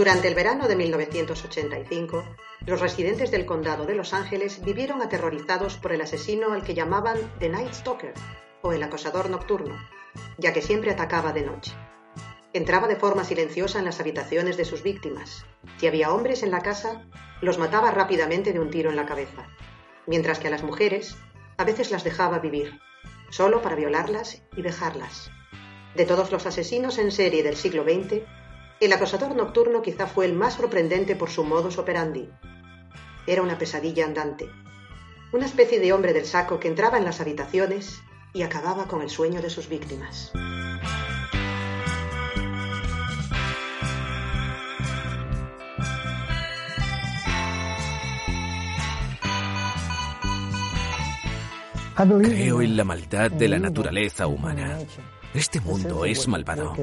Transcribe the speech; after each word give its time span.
Durante 0.00 0.28
el 0.28 0.34
verano 0.34 0.66
de 0.66 0.76
1985, 0.76 2.24
los 2.64 2.80
residentes 2.80 3.30
del 3.30 3.44
condado 3.44 3.84
de 3.84 3.94
Los 3.94 4.14
Ángeles 4.14 4.64
vivieron 4.64 5.02
aterrorizados 5.02 5.76
por 5.76 5.92
el 5.92 6.00
asesino 6.00 6.54
al 6.54 6.64
que 6.64 6.72
llamaban 6.72 7.18
The 7.38 7.50
Night 7.50 7.74
Stalker, 7.74 8.14
o 8.62 8.72
el 8.72 8.82
acosador 8.82 9.28
nocturno, 9.28 9.76
ya 10.38 10.54
que 10.54 10.62
siempre 10.62 10.90
atacaba 10.90 11.34
de 11.34 11.42
noche. 11.42 11.74
Entraba 12.54 12.88
de 12.88 12.96
forma 12.96 13.24
silenciosa 13.24 13.78
en 13.78 13.84
las 13.84 14.00
habitaciones 14.00 14.56
de 14.56 14.64
sus 14.64 14.82
víctimas. 14.82 15.44
Si 15.76 15.86
había 15.86 16.14
hombres 16.14 16.42
en 16.42 16.50
la 16.50 16.62
casa, 16.62 17.06
los 17.42 17.58
mataba 17.58 17.90
rápidamente 17.90 18.54
de 18.54 18.60
un 18.60 18.70
tiro 18.70 18.88
en 18.88 18.96
la 18.96 19.04
cabeza, 19.04 19.50
mientras 20.06 20.38
que 20.38 20.48
a 20.48 20.50
las 20.50 20.62
mujeres 20.62 21.14
a 21.58 21.64
veces 21.64 21.90
las 21.90 22.04
dejaba 22.04 22.38
vivir, 22.38 22.80
solo 23.28 23.60
para 23.60 23.76
violarlas 23.76 24.40
y 24.56 24.62
dejarlas. 24.62 25.30
De 25.94 26.06
todos 26.06 26.32
los 26.32 26.46
asesinos 26.46 26.96
en 26.96 27.12
serie 27.12 27.42
del 27.42 27.56
siglo 27.56 27.84
XX, 27.84 28.22
el 28.80 28.92
acosador 28.94 29.36
nocturno 29.36 29.82
quizá 29.82 30.06
fue 30.06 30.24
el 30.24 30.32
más 30.32 30.54
sorprendente 30.54 31.14
por 31.14 31.30
su 31.30 31.44
modus 31.44 31.76
operandi. 31.76 32.30
Era 33.26 33.42
una 33.42 33.58
pesadilla 33.58 34.06
andante, 34.06 34.48
una 35.32 35.44
especie 35.44 35.78
de 35.78 35.92
hombre 35.92 36.14
del 36.14 36.24
saco 36.24 36.58
que 36.58 36.68
entraba 36.68 36.96
en 36.96 37.04
las 37.04 37.20
habitaciones 37.20 38.00
y 38.32 38.42
acababa 38.42 38.86
con 38.88 39.02
el 39.02 39.10
sueño 39.10 39.42
de 39.42 39.50
sus 39.50 39.68
víctimas. 39.68 40.32
Creo 52.22 52.62
en 52.62 52.78
la 52.78 52.84
maldad 52.84 53.30
de 53.30 53.46
la 53.46 53.58
naturaleza 53.58 54.26
humana. 54.26 54.78
Este 55.34 55.60
mundo 55.60 56.06
es 56.06 56.26
malvado. 56.26 56.74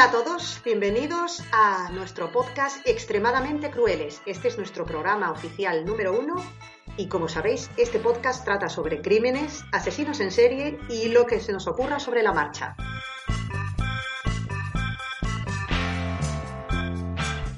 Hola 0.00 0.08
a 0.08 0.12
todos, 0.12 0.62
bienvenidos 0.64 1.42
a 1.52 1.90
nuestro 1.92 2.32
podcast 2.32 2.78
Extremadamente 2.88 3.70
Crueles. 3.70 4.22
Este 4.24 4.48
es 4.48 4.56
nuestro 4.56 4.86
programa 4.86 5.30
oficial 5.30 5.84
número 5.84 6.18
uno 6.18 6.36
y 6.96 7.06
como 7.08 7.28
sabéis, 7.28 7.70
este 7.76 7.98
podcast 7.98 8.42
trata 8.42 8.70
sobre 8.70 9.02
crímenes, 9.02 9.62
asesinos 9.72 10.20
en 10.20 10.30
serie 10.30 10.78
y 10.88 11.08
lo 11.08 11.26
que 11.26 11.38
se 11.38 11.52
nos 11.52 11.66
ocurra 11.66 12.00
sobre 12.00 12.22
la 12.22 12.32
marcha. 12.32 12.76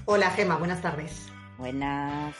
Hola 0.06 0.28
Gema, 0.32 0.56
buenas 0.56 0.82
tardes. 0.82 1.28
Buenas. 1.58 2.34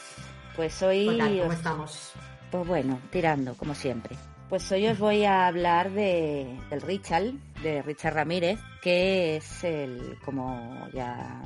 Pues 0.56 0.82
hoy... 0.82 1.16
¿Cómo 1.16 1.52
estamos? 1.52 2.12
Pues 2.50 2.66
bueno, 2.66 2.98
tirando, 3.12 3.54
como 3.54 3.76
siempre. 3.76 4.16
Pues 4.48 4.70
hoy 4.72 4.88
os 4.88 4.98
voy 4.98 5.24
a 5.24 5.46
hablar 5.46 5.92
de, 5.92 6.58
del 6.70 6.80
Richard, 6.80 7.34
de 7.62 7.82
Richard 7.82 8.14
Ramírez, 8.14 8.58
que 8.82 9.36
es 9.36 9.64
el, 9.64 10.18
como 10.24 10.88
ya 10.92 11.42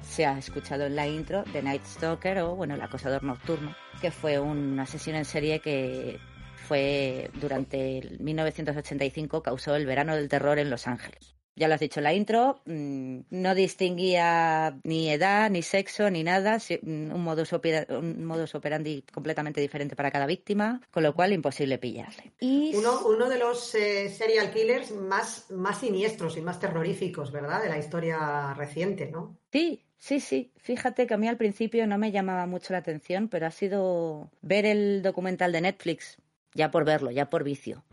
se 0.00 0.26
ha 0.26 0.38
escuchado 0.38 0.86
en 0.86 0.96
la 0.96 1.06
intro, 1.06 1.44
de 1.52 1.62
Night 1.62 1.84
Stalker 1.84 2.38
o, 2.40 2.56
bueno, 2.56 2.74
el 2.74 2.82
acosador 2.82 3.22
nocturno, 3.22 3.74
que 4.00 4.10
fue 4.10 4.38
un 4.38 4.78
asesino 4.80 5.18
en 5.18 5.24
serie 5.24 5.60
que 5.60 6.18
fue 6.56 7.30
durante 7.34 8.16
1985 8.18 9.42
causó 9.42 9.74
el 9.76 9.86
verano 9.86 10.14
del 10.16 10.28
terror 10.28 10.58
en 10.58 10.70
Los 10.70 10.86
Ángeles 10.86 11.37
ya 11.58 11.68
lo 11.68 11.74
has 11.74 11.80
dicho 11.80 12.00
en 12.00 12.04
la 12.04 12.14
intro, 12.14 12.60
mm, 12.66 13.18
no 13.30 13.54
distinguía 13.54 14.78
ni 14.84 15.10
edad, 15.10 15.50
ni 15.50 15.62
sexo, 15.62 16.10
ni 16.10 16.22
nada, 16.22 16.58
mm, 16.58 17.12
un 17.12 17.22
modus, 17.22 17.52
un 17.52 18.24
modus 18.24 18.54
operandi 18.54 19.04
completamente 19.12 19.60
diferente 19.60 19.96
para 19.96 20.10
cada 20.10 20.26
víctima, 20.26 20.80
con 20.90 21.02
lo 21.02 21.14
cual 21.14 21.32
imposible 21.32 21.78
pillarle. 21.78 22.32
Y... 22.40 22.74
Uno, 22.76 23.06
uno 23.06 23.28
de 23.28 23.38
los 23.38 23.74
eh, 23.74 24.08
serial 24.08 24.50
killers 24.50 24.92
más, 24.92 25.50
más 25.50 25.80
siniestros 25.80 26.36
y 26.36 26.40
más 26.40 26.60
terroríficos, 26.60 27.32
¿verdad?, 27.32 27.62
de 27.62 27.68
la 27.68 27.78
historia 27.78 28.54
reciente, 28.54 29.10
¿no? 29.10 29.36
Sí, 29.52 29.84
Sí, 30.00 30.20
sí, 30.20 30.52
fíjate 30.58 31.08
que 31.08 31.14
a 31.14 31.16
mí 31.16 31.26
al 31.26 31.36
principio 31.36 31.84
no 31.88 31.98
me 31.98 32.12
llamaba 32.12 32.46
mucho 32.46 32.72
la 32.72 32.78
atención, 32.78 33.28
pero 33.28 33.46
ha 33.46 33.50
sido 33.50 34.30
ver 34.42 34.64
el 34.64 35.02
documental 35.02 35.50
de 35.50 35.60
Netflix 35.60 36.18
ya 36.58 36.72
por 36.72 36.84
verlo, 36.84 37.12
ya 37.12 37.30
por 37.30 37.44
vicio. 37.44 37.84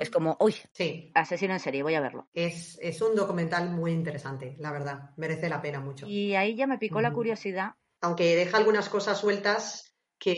Es 0.00 0.10
como, 0.10 0.36
uy, 0.40 0.54
sí. 0.72 1.12
asesino 1.14 1.54
en 1.54 1.60
serie, 1.60 1.84
voy 1.84 1.94
a 1.94 2.00
verlo. 2.00 2.28
Es, 2.34 2.76
es, 2.82 3.00
un 3.00 3.14
documental 3.14 3.70
muy 3.70 3.92
interesante, 3.92 4.56
la 4.58 4.72
verdad, 4.72 5.10
merece 5.16 5.48
la 5.48 5.62
pena 5.62 5.80
mucho. 5.80 6.06
Y 6.08 6.34
ahí 6.34 6.56
ya 6.56 6.66
me 6.66 6.76
picó 6.76 7.00
la 7.00 7.12
curiosidad. 7.12 7.74
Aunque 8.00 8.34
deja 8.34 8.56
algunas 8.56 8.88
cosas 8.88 9.18
sueltas 9.18 9.94
que... 10.18 10.36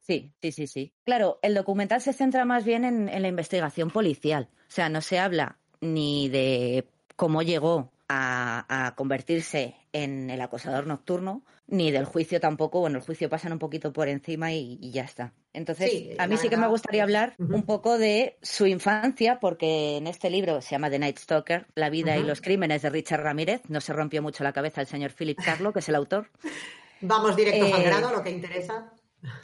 Sí, 0.00 0.32
sí, 0.42 0.52
sí, 0.52 0.66
sí. 0.66 0.92
Claro, 1.04 1.38
el 1.42 1.54
documental 1.54 2.00
se 2.00 2.12
centra 2.12 2.44
más 2.44 2.64
bien 2.64 2.84
en, 2.84 3.08
en 3.08 3.22
la 3.22 3.28
investigación 3.28 3.90
policial. 3.90 4.50
O 4.52 4.70
sea, 4.70 4.88
no 4.88 5.00
se 5.00 5.20
habla 5.20 5.58
ni 5.80 6.28
de 6.28 6.88
cómo 7.14 7.42
llegó 7.42 7.92
a, 8.08 8.94
convertirse 8.96 9.76
en 10.02 10.30
el 10.30 10.40
acosador 10.40 10.86
nocturno, 10.86 11.42
ni 11.66 11.90
del 11.90 12.04
juicio 12.04 12.40
tampoco. 12.40 12.80
Bueno, 12.80 12.98
el 12.98 13.04
juicio 13.04 13.28
pasan 13.28 13.52
un 13.52 13.58
poquito 13.58 13.92
por 13.92 14.08
encima 14.08 14.52
y, 14.52 14.78
ya 14.90 15.02
está. 15.02 15.32
Entonces, 15.52 16.14
a 16.18 16.26
mí 16.26 16.36
sí 16.36 16.48
que 16.48 16.56
me 16.56 16.66
gustaría 16.68 17.02
hablar 17.02 17.34
un 17.38 17.62
poco 17.62 17.98
de 17.98 18.36
su 18.42 18.66
infancia, 18.66 19.40
porque 19.40 19.96
en 19.96 20.06
este 20.06 20.28
libro 20.28 20.60
se 20.60 20.70
llama 20.72 20.90
The 20.90 20.98
Night 20.98 21.18
Stalker, 21.18 21.66
La 21.74 21.88
vida 21.88 22.16
y 22.16 22.22
los 22.22 22.40
crímenes 22.40 22.82
de 22.82 22.90
Richard 22.90 23.22
Ramírez. 23.22 23.62
No 23.68 23.80
se 23.80 23.92
rompió 23.92 24.22
mucho 24.22 24.44
la 24.44 24.52
cabeza 24.52 24.82
el 24.82 24.86
señor 24.86 25.12
Philip 25.12 25.38
Carlo, 25.42 25.72
que 25.72 25.78
es 25.78 25.88
el 25.88 25.94
autor. 25.94 26.30
Vamos 27.00 27.36
directo 27.36 27.74
al 27.74 27.82
eh, 27.82 27.84
grano, 27.84 28.10
lo 28.10 28.22
que 28.22 28.30
interesa. 28.30 28.92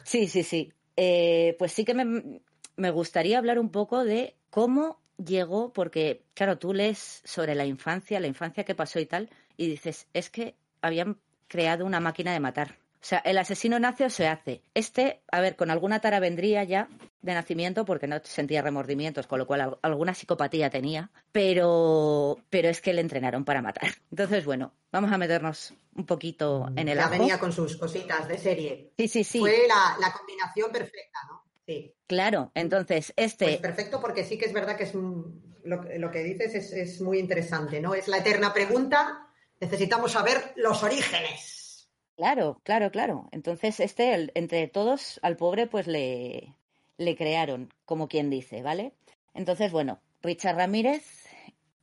Sí, 0.03 0.27
sí, 0.27 0.43
sí. 0.43 0.71
Eh, 0.95 1.55
pues 1.57 1.71
sí 1.71 1.83
que 1.83 1.93
me, 1.93 2.41
me 2.75 2.91
gustaría 2.91 3.37
hablar 3.37 3.59
un 3.59 3.69
poco 3.69 4.05
de 4.05 4.35
cómo 4.49 4.99
llegó 5.17 5.73
porque, 5.73 6.25
claro, 6.33 6.57
tú 6.57 6.73
lees 6.73 7.21
sobre 7.23 7.55
la 7.55 7.65
infancia, 7.65 8.19
la 8.19 8.27
infancia 8.27 8.63
que 8.63 8.75
pasó 8.75 8.99
y 8.99 9.05
tal, 9.05 9.29
y 9.57 9.67
dices, 9.67 10.07
es 10.13 10.29
que 10.29 10.55
habían 10.81 11.17
creado 11.47 11.85
una 11.85 11.99
máquina 11.99 12.33
de 12.33 12.39
matar. 12.39 12.77
O 12.95 13.05
sea, 13.05 13.19
el 13.19 13.37
asesino 13.37 13.79
nace 13.79 14.05
o 14.05 14.09
se 14.09 14.27
hace. 14.27 14.61
Este, 14.73 15.21
a 15.29 15.41
ver, 15.41 15.57
con 15.57 15.69
alguna 15.69 15.99
tara 15.99 16.21
vendría 16.21 16.63
ya 16.63 16.87
de 17.21 17.33
nacimiento 17.33 17.83
porque 17.83 18.07
no 18.07 18.17
sentía 18.23 18.61
remordimientos, 18.61 19.27
con 19.27 19.39
lo 19.39 19.45
cual 19.45 19.77
alguna 19.81 20.13
psicopatía 20.13 20.69
tenía, 20.69 21.11
pero, 21.33 22.37
pero 22.49 22.69
es 22.69 22.79
que 22.79 22.93
le 22.93 23.01
entrenaron 23.01 23.43
para 23.43 23.61
matar. 23.61 23.89
Entonces, 24.09 24.45
bueno, 24.45 24.73
vamos 24.91 25.11
a 25.11 25.17
meternos 25.17 25.73
un 25.95 26.05
poquito 26.05 26.67
en 26.77 26.87
el 26.87 26.97
Ya 26.97 27.09
venía 27.09 27.39
con 27.39 27.51
sus 27.51 27.75
cositas 27.75 28.27
de 28.27 28.37
serie. 28.37 28.93
Sí, 28.97 29.07
sí, 29.09 29.23
sí. 29.25 29.39
Fue 29.39 29.67
la, 29.67 29.97
la 29.99 30.13
combinación 30.13 30.71
perfecta, 30.71 31.19
¿no? 31.27 31.43
Sí. 31.65 31.93
Claro, 32.07 32.51
entonces 32.53 33.13
este. 33.15 33.45
Pues 33.45 33.57
perfecto, 33.57 33.99
porque 33.99 34.23
sí 34.23 34.37
que 34.37 34.45
es 34.45 34.53
verdad 34.53 34.77
que 34.77 34.83
es 34.83 34.93
lo, 34.93 36.11
que 36.11 36.23
dices 36.23 36.73
es, 36.73 37.01
muy 37.01 37.19
interesante, 37.19 37.81
¿no? 37.81 37.95
Es 37.95 38.07
la 38.07 38.17
eterna 38.17 38.53
pregunta. 38.53 39.22
Necesitamos 39.63 40.11
saber 40.11 40.51
los 40.57 40.83
orígenes. 40.83 41.87
Claro, 42.17 42.59
claro, 42.63 42.91
claro. 42.91 43.29
Entonces, 43.31 43.79
este, 43.79 44.29
entre 44.35 44.67
todos, 44.67 45.21
al 45.23 45.37
pobre, 45.37 45.67
pues 45.67 45.87
le, 45.87 46.53
le 46.97 47.15
crearon, 47.15 47.73
como 47.85 48.09
quien 48.09 48.29
dice, 48.29 48.61
¿vale? 48.61 48.91
Entonces, 49.33 49.71
bueno, 49.71 50.01
Richard 50.21 50.57
Ramírez, 50.57 51.05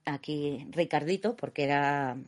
aquí 0.05 0.67
Ricardito, 0.69 1.37
porque 1.37 1.65
era 1.65 2.19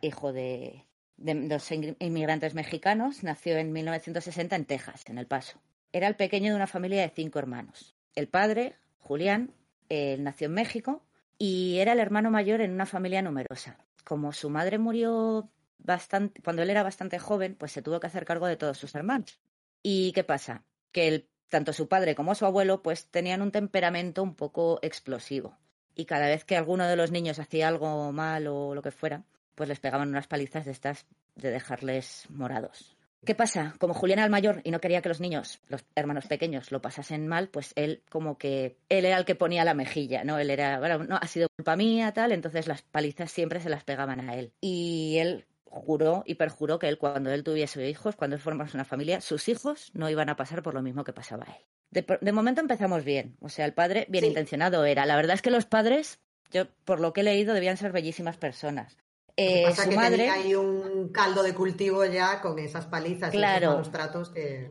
hijo 0.00 0.32
de, 0.32 0.86
de 1.16 1.34
dos 1.48 1.68
inmigrantes 1.72 2.54
mexicanos, 2.54 3.24
nació 3.24 3.56
en 3.56 3.72
1960 3.72 4.54
en 4.54 4.64
Texas, 4.64 5.02
en 5.06 5.18
El 5.18 5.26
Paso. 5.26 5.58
Era 5.92 6.06
el 6.06 6.14
pequeño 6.14 6.50
de 6.52 6.56
una 6.56 6.68
familia 6.68 7.02
de 7.02 7.10
cinco 7.10 7.40
hermanos. 7.40 7.96
El 8.14 8.28
padre, 8.28 8.76
Julián, 9.00 9.52
él 9.88 10.22
nació 10.22 10.46
en 10.46 10.54
México 10.54 11.02
y 11.42 11.78
era 11.78 11.94
el 11.94 12.00
hermano 12.00 12.30
mayor 12.30 12.60
en 12.60 12.70
una 12.70 12.84
familia 12.84 13.22
numerosa. 13.22 13.78
Como 14.04 14.30
su 14.34 14.50
madre 14.50 14.76
murió 14.76 15.50
bastante, 15.78 16.42
cuando 16.42 16.60
él 16.60 16.68
era 16.68 16.82
bastante 16.82 17.18
joven, 17.18 17.56
pues 17.58 17.72
se 17.72 17.80
tuvo 17.80 17.98
que 17.98 18.08
hacer 18.08 18.26
cargo 18.26 18.46
de 18.46 18.58
todos 18.58 18.76
sus 18.76 18.94
hermanos. 18.94 19.40
¿Y 19.82 20.12
qué 20.12 20.22
pasa? 20.22 20.64
Que 20.92 21.30
tanto 21.48 21.72
su 21.72 21.88
padre 21.88 22.14
como 22.14 22.34
su 22.34 22.44
abuelo 22.44 22.82
pues 22.82 23.06
tenían 23.06 23.40
un 23.40 23.52
temperamento 23.52 24.22
un 24.22 24.34
poco 24.34 24.80
explosivo. 24.82 25.56
Y 25.94 26.04
cada 26.04 26.26
vez 26.26 26.44
que 26.44 26.58
alguno 26.58 26.86
de 26.86 26.96
los 26.96 27.10
niños 27.10 27.38
hacía 27.38 27.68
algo 27.68 28.12
mal 28.12 28.46
o 28.46 28.74
lo 28.74 28.82
que 28.82 28.90
fuera, 28.90 29.24
pues 29.54 29.66
les 29.66 29.80
pegaban 29.80 30.10
unas 30.10 30.26
palizas 30.26 30.66
de 30.66 30.72
estas 30.72 31.06
de 31.36 31.50
dejarles 31.50 32.26
morados. 32.28 32.98
¿Qué 33.24 33.34
pasa? 33.34 33.74
Como 33.78 33.92
Julián 33.92 34.18
era 34.18 34.24
el 34.24 34.30
mayor 34.30 34.62
y 34.64 34.70
no 34.70 34.80
quería 34.80 35.02
que 35.02 35.10
los 35.10 35.20
niños, 35.20 35.60
los 35.68 35.84
hermanos 35.94 36.26
pequeños, 36.26 36.72
lo 36.72 36.80
pasasen 36.80 37.28
mal, 37.28 37.48
pues 37.48 37.72
él 37.76 38.02
como 38.08 38.38
que 38.38 38.78
él 38.88 39.04
era 39.04 39.18
el 39.18 39.26
que 39.26 39.34
ponía 39.34 39.64
la 39.64 39.74
mejilla, 39.74 40.24
¿no? 40.24 40.38
Él 40.38 40.48
era, 40.48 40.78
bueno, 40.78 41.04
no, 41.04 41.16
ha 41.20 41.26
sido 41.26 41.48
culpa 41.54 41.76
mía, 41.76 42.12
tal, 42.12 42.32
entonces 42.32 42.66
las 42.66 42.80
palizas 42.80 43.30
siempre 43.30 43.60
se 43.60 43.68
las 43.68 43.84
pegaban 43.84 44.26
a 44.26 44.36
él. 44.36 44.52
Y 44.62 45.18
él 45.18 45.44
juró 45.64 46.22
y 46.26 46.36
perjuró 46.36 46.78
que 46.78 46.88
él 46.88 46.96
cuando 46.96 47.30
él 47.30 47.44
tuviese 47.44 47.88
hijos, 47.88 48.16
cuando 48.16 48.36
él 48.36 48.42
formase 48.42 48.76
una 48.76 48.86
familia, 48.86 49.20
sus 49.20 49.48
hijos 49.48 49.90
no 49.92 50.08
iban 50.08 50.30
a 50.30 50.36
pasar 50.36 50.62
por 50.62 50.72
lo 50.72 50.82
mismo 50.82 51.04
que 51.04 51.12
pasaba 51.12 51.44
a 51.46 51.52
él. 51.52 51.64
De, 51.90 52.32
momento 52.32 52.60
empezamos 52.60 53.04
bien, 53.04 53.36
o 53.40 53.48
sea, 53.48 53.66
el 53.66 53.74
padre 53.74 54.06
bien 54.08 54.24
intencionado 54.24 54.84
era. 54.84 55.06
La 55.06 55.16
verdad 55.16 55.34
es 55.34 55.42
que 55.42 55.50
los 55.50 55.66
padres, 55.66 56.20
yo 56.50 56.66
por 56.84 57.00
lo 57.00 57.12
que 57.12 57.20
he 57.20 57.24
leído, 57.24 57.52
debían 57.52 57.76
ser 57.76 57.92
bellísimas 57.92 58.36
personas. 58.36 58.96
Eh, 59.36 59.64
pasa 59.66 59.84
su 59.84 59.90
que 59.90 59.96
madre 59.96 60.30
hay 60.30 60.54
un 60.54 61.10
caldo 61.10 61.42
de 61.42 61.54
cultivo 61.54 62.04
ya 62.04 62.40
con 62.40 62.58
esas 62.58 62.86
palizas 62.86 63.32
y 63.34 63.42
esos 63.42 63.90
tratos 63.90 64.30
que 64.30 64.70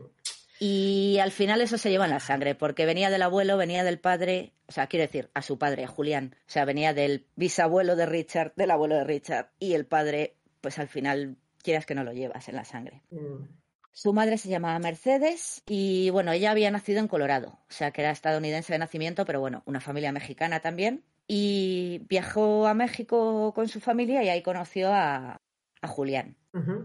y 0.62 1.18
al 1.20 1.32
final 1.32 1.62
eso 1.62 1.78
se 1.78 1.88
lleva 1.88 2.04
en 2.04 2.10
la 2.10 2.20
sangre, 2.20 2.54
porque 2.54 2.84
venía 2.84 3.08
del 3.08 3.22
abuelo, 3.22 3.56
venía 3.56 3.82
del 3.82 3.98
padre, 3.98 4.52
o 4.68 4.72
sea, 4.72 4.88
quiero 4.88 5.06
decir, 5.06 5.30
a 5.32 5.40
su 5.40 5.58
padre, 5.58 5.84
a 5.84 5.88
Julián, 5.88 6.36
o 6.46 6.50
sea, 6.50 6.66
venía 6.66 6.92
del 6.92 7.26
bisabuelo 7.34 7.96
de 7.96 8.04
Richard, 8.04 8.52
del 8.56 8.70
abuelo 8.70 8.96
de 8.96 9.04
Richard, 9.04 9.52
y 9.58 9.72
el 9.72 9.86
padre, 9.86 10.36
pues 10.60 10.78
al 10.78 10.88
final, 10.88 11.38
quieras 11.62 11.86
que 11.86 11.94
no 11.94 12.04
lo 12.04 12.12
llevas 12.12 12.46
en 12.50 12.56
la 12.56 12.66
sangre. 12.66 13.02
Mm. 13.10 13.46
Su 13.90 14.12
madre 14.12 14.36
se 14.36 14.50
llamaba 14.50 14.78
Mercedes 14.78 15.62
y 15.66 16.10
bueno, 16.10 16.30
ella 16.32 16.50
había 16.50 16.70
nacido 16.70 17.00
en 17.00 17.08
Colorado, 17.08 17.58
o 17.68 17.72
sea 17.72 17.90
que 17.90 18.02
era 18.02 18.10
estadounidense 18.10 18.72
de 18.74 18.78
nacimiento, 18.78 19.24
pero 19.24 19.40
bueno, 19.40 19.62
una 19.64 19.80
familia 19.80 20.12
mexicana 20.12 20.60
también 20.60 21.04
y 21.32 22.06
viajó 22.08 22.66
a 22.66 22.74
México 22.74 23.52
con 23.54 23.68
su 23.68 23.78
familia 23.78 24.24
y 24.24 24.28
ahí 24.28 24.42
conoció 24.42 24.92
a, 24.92 25.40
Julián. 25.86 26.36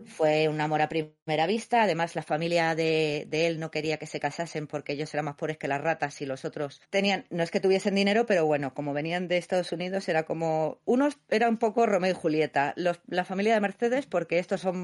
Fue 0.05 0.47
un 0.47 0.61
amor 0.61 0.81
a 0.81 0.87
primera 0.87 1.47
vista. 1.47 1.81
Además, 1.81 2.15
la 2.15 2.21
familia 2.21 2.75
de, 2.75 3.27
él 3.31 3.59
no 3.59 3.71
quería 3.71 3.97
que 3.97 4.05
se 4.05 4.19
casasen 4.19 4.67
porque 4.67 4.93
ellos 4.93 5.11
eran 5.13 5.25
más 5.25 5.35
pobres 5.35 5.57
que 5.57 5.67
las 5.67 5.81
ratas 5.81 6.21
y 6.21 6.27
los 6.27 6.45
otros 6.45 6.79
tenían, 6.91 7.25
no 7.31 7.41
es 7.41 7.49
que 7.49 7.59
tuviesen 7.59 7.95
dinero, 7.95 8.27
pero 8.27 8.45
bueno, 8.45 8.73
como 8.75 8.93
venían 8.93 9.27
de 9.27 9.37
Estados 9.37 9.71
Unidos, 9.71 10.07
era 10.07 10.23
como. 10.23 10.79
Unos 10.85 11.17
era 11.29 11.49
un 11.49 11.57
poco 11.57 11.87
Romeo 11.87 12.11
y 12.11 12.13
Julieta. 12.13 12.75
la 12.77 13.25
familia 13.25 13.55
de 13.55 13.61
Mercedes, 13.61 14.05
porque 14.05 14.37
estos 14.37 14.61
son 14.61 14.77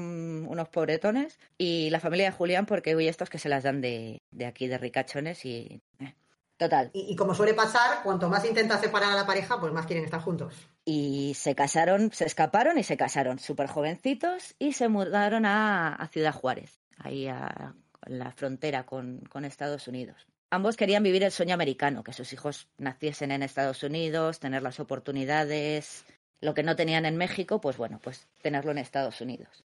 unos 0.48 0.68
pobretones, 0.70 1.38
y 1.56 1.88
la 1.90 2.00
familia 2.00 2.26
de 2.26 2.36
Julián, 2.36 2.66
porque 2.66 2.96
hoy 2.96 3.06
estos 3.06 3.30
que 3.30 3.38
se 3.38 3.48
las 3.48 3.62
dan 3.62 3.80
de, 3.80 4.18
de 4.32 4.44
aquí, 4.44 4.66
de 4.66 4.76
ricachones 4.76 5.44
y. 5.46 5.80
Eh, 6.00 6.14
Total. 6.62 6.90
Y, 6.92 7.16
como 7.16 7.34
suele 7.34 7.54
pasar, 7.54 8.04
cuanto 8.04 8.28
más 8.28 8.44
intenta 8.44 8.78
separar 8.78 9.10
a 9.10 9.16
la 9.16 9.26
pareja, 9.26 9.58
pues 9.58 9.72
más 9.72 9.84
quieren 9.84 10.04
estar 10.04 10.20
juntos. 10.20 10.54
Y 10.84 11.34
se 11.34 11.56
casaron, 11.56 12.12
se 12.12 12.24
escaparon 12.24 12.78
y 12.78 12.84
se 12.84 12.96
casaron 12.96 13.40
súper 13.40 13.66
jovencitos 13.66 14.54
y 14.60 14.74
se 14.74 14.86
mudaron 14.86 15.44
a, 15.44 16.08
Ciudad 16.12 16.32
Juárez, 16.32 16.78
ahí 16.98 17.26
a, 17.26 17.74
la 18.06 18.30
frontera 18.30 18.86
con, 18.86 19.22
con 19.28 19.44
Estados 19.44 19.88
Unidos. 19.88 20.28
Ambos 20.50 20.76
querían 20.76 21.02
vivir 21.02 21.24
el 21.24 21.32
sueño 21.32 21.54
americano, 21.54 22.04
que 22.04 22.12
sus 22.12 22.32
hijos 22.32 22.68
naciesen 22.78 23.32
en 23.32 23.42
Estados 23.42 23.82
Unidos, 23.82 24.38
tener 24.38 24.62
las 24.62 24.78
oportunidades, 24.78 26.04
lo 26.40 26.54
que 26.54 26.62
no 26.62 26.76
tenían 26.76 27.06
en 27.06 27.16
México, 27.16 27.60
pues 27.60 27.76
bueno, 27.76 27.98
pues 28.00 28.28
tenerlo 28.40 28.70
en 28.70 28.78
Estados 28.78 29.20
Unidos. 29.20 29.64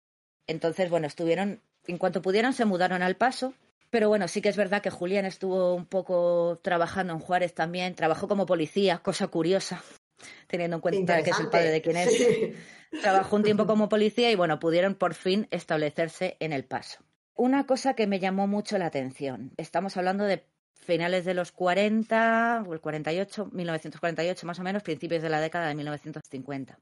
Entonces, 0.48 0.90
bueno, 0.90 1.06
estuvieron, 1.06 1.60
en 1.86 1.98
cuanto 1.98 2.20
pudieron, 2.20 2.52
se 2.52 2.64
mudaron 2.64 3.02
al 3.02 3.14
paso, 3.14 3.54
pero 3.90 4.08
bueno, 4.08 4.28
sí 4.28 4.40
que 4.40 4.48
es 4.48 4.56
verdad 4.56 4.82
que 4.82 4.90
Julián 4.90 5.26
estuvo 5.26 5.74
un 5.74 5.84
poco 5.84 6.60
trabajando 6.62 7.12
en 7.12 7.18
Juárez 7.18 7.54
también, 7.54 7.96
trabajó 7.96 8.28
como 8.28 8.46
policía, 8.46 8.98
cosa 8.98 9.26
curiosa, 9.26 9.82
teniendo 10.46 10.76
en 10.76 10.80
cuenta 10.80 11.22
que 11.22 11.30
es 11.30 11.40
el 11.40 11.50
padre 11.50 11.70
de 11.70 11.82
quien 11.82 11.96
es. 11.96 12.54
Trabajó 13.02 13.36
un 13.36 13.42
tiempo 13.42 13.66
como 13.66 13.88
policía 13.88 14.30
y 14.30 14.36
bueno, 14.36 14.60
pudieron 14.60 14.94
por 14.94 15.14
fin 15.14 15.48
establecerse 15.50 16.36
en 16.38 16.52
El 16.52 16.64
Paso. 16.64 17.00
Una 17.34 17.66
cosa 17.66 17.94
que 17.94 18.06
me 18.06 18.20
llamó 18.20 18.46
mucho 18.46 18.78
la 18.78 18.86
atención, 18.86 19.52
estamos 19.56 19.96
hablando 19.96 20.24
de 20.24 20.44
finales 20.74 21.24
de 21.24 21.34
los 21.34 21.52
40 21.52 22.64
o 22.66 22.72
el 22.72 22.80
48, 22.80 23.50
1948 23.52 24.46
más 24.46 24.58
o 24.58 24.62
menos, 24.62 24.82
principios 24.82 25.22
de 25.22 25.30
la 25.30 25.40
década 25.40 25.68
de 25.68 25.74
1950. 25.74 26.78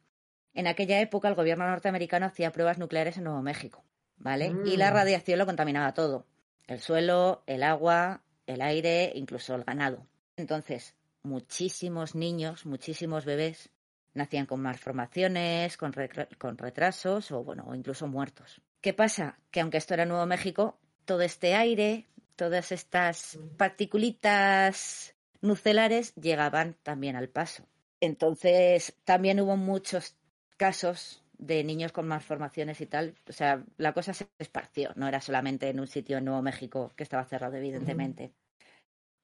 En 0.55 0.67
aquella 0.67 1.01
época 1.01 1.29
el 1.29 1.35
gobierno 1.35 1.67
norteamericano 1.67 2.27
hacía 2.27 2.53
pruebas 2.53 2.79
nucleares 2.79 3.17
en 3.17 3.25
Nuevo 3.25 3.43
México, 3.43 3.85
¿vale? 4.17 4.53
Y 4.65 4.77
la 4.77 4.91
mm. 4.91 4.95
radiación 4.95 5.39
lo 5.39 5.47
contaminaba 5.47 5.95
todo 5.95 6.27
el 6.69 6.79
suelo, 6.79 7.43
el 7.47 7.65
agua, 7.65 8.23
el 8.47 8.62
aire, 8.62 9.11
incluso 9.15 9.55
el 9.55 9.65
ganado. 9.65 10.06
Entonces, 10.37 10.94
muchísimos 11.23 12.15
niños, 12.15 12.65
muchísimos 12.67 13.25
bebés 13.25 13.70
nacían 14.15 14.47
con 14.47 14.61
malformaciones, 14.61 15.76
con, 15.76 15.93
con 16.38 16.59
retrasos 16.59 17.32
o, 17.32 17.43
bueno, 17.43 17.65
o 17.67 17.75
incluso 17.75 18.06
muertos. 18.06 18.61
¿Qué 18.81 18.93
pasa? 18.93 19.38
Que 19.50 19.61
aunque 19.61 19.79
esto 19.79 19.94
era 19.94 20.05
Nuevo 20.05 20.26
México, 20.26 20.79
todo 21.05 21.23
este 21.23 21.55
aire, 21.55 22.06
todas 22.37 22.71
estas 22.71 23.38
particulitas 23.56 25.14
nucelares 25.41 26.14
llegaban 26.14 26.76
también 26.82 27.17
al 27.17 27.29
paso. 27.29 27.64
Entonces, 28.00 28.94
también 29.05 29.41
hubo 29.41 29.56
muchos 29.56 30.14
casos 30.56 31.23
de 31.38 31.64
niños 31.64 31.93
con 31.93 32.06
malformaciones 32.06 32.81
y 32.81 32.87
tal. 32.87 33.14
O 33.29 33.32
sea, 33.32 33.64
la 33.76 33.93
cosa 33.93 34.12
se 34.12 34.29
esparció, 34.38 34.93
no 34.96 35.08
era 35.08 35.20
solamente 35.20 35.69
en 35.69 35.81
un 35.81 35.87
sitio 35.87 36.19
en 36.19 36.25
Nuevo 36.25 36.43
México 36.43 36.93
que 36.96 37.05
estaba 37.05 37.25
cerrado, 37.25 37.56
evidentemente. 37.56 38.32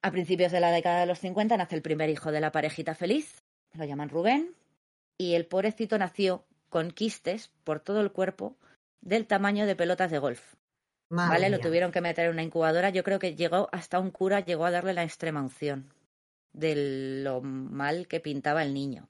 A 0.01 0.11
principios 0.11 0.51
de 0.51 0.59
la 0.59 0.71
década 0.71 1.01
de 1.01 1.05
los 1.05 1.19
50 1.19 1.57
nace 1.57 1.75
el 1.75 1.81
primer 1.81 2.09
hijo 2.09 2.31
de 2.31 2.39
la 2.39 2.51
parejita 2.51 2.95
feliz, 2.95 3.43
lo 3.73 3.85
llaman 3.85 4.09
Rubén, 4.09 4.55
y 5.17 5.33
el 5.33 5.45
pobrecito 5.45 5.97
nació 5.97 6.45
con 6.69 6.91
quistes 6.91 7.51
por 7.63 7.79
todo 7.79 8.01
el 8.01 8.11
cuerpo 8.11 8.55
del 9.01 9.27
tamaño 9.27 9.65
de 9.65 9.75
pelotas 9.75 10.11
de 10.11 10.19
golf. 10.19 10.55
¿Vale? 11.09 11.49
Lo 11.49 11.59
tuvieron 11.59 11.91
que 11.91 12.01
meter 12.01 12.25
en 12.25 12.31
una 12.31 12.43
incubadora. 12.43 12.89
Yo 12.89 13.03
creo 13.03 13.19
que 13.19 13.35
llegó 13.35 13.69
hasta 13.71 13.99
un 13.99 14.09
cura, 14.09 14.39
llegó 14.39 14.65
a 14.65 14.71
darle 14.71 14.93
la 14.93 15.03
extrema 15.03 15.41
unción 15.41 15.93
de 16.51 17.21
lo 17.23 17.41
mal 17.41 18.07
que 18.07 18.19
pintaba 18.19 18.63
el 18.63 18.73
niño. 18.73 19.07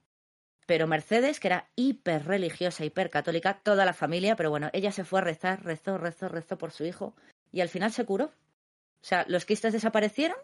Pero 0.65 0.88
Mercedes, 0.88 1.39
que 1.39 1.47
era 1.47 1.69
hiper 1.75 2.25
religiosa, 2.25 2.85
hiper 2.85 3.09
católica, 3.09 3.59
toda 3.62 3.85
la 3.85 3.94
familia, 3.94 4.35
pero 4.35 4.50
bueno, 4.50 4.69
ella 4.73 4.91
se 4.91 5.03
fue 5.03 5.19
a 5.19 5.23
rezar, 5.23 5.63
rezó, 5.63 5.97
rezó, 5.97 6.27
rezó 6.27 6.57
por 6.57 6.71
su 6.71 6.85
hijo 6.85 7.15
y 7.51 7.62
al 7.62 7.69
final 7.69 7.91
se 7.91 8.06
curó. 8.06 8.25
O 8.25 9.07
sea, 9.07 9.25
los 9.27 9.45
quistes 9.45 9.74
desaparecieron 9.74 10.38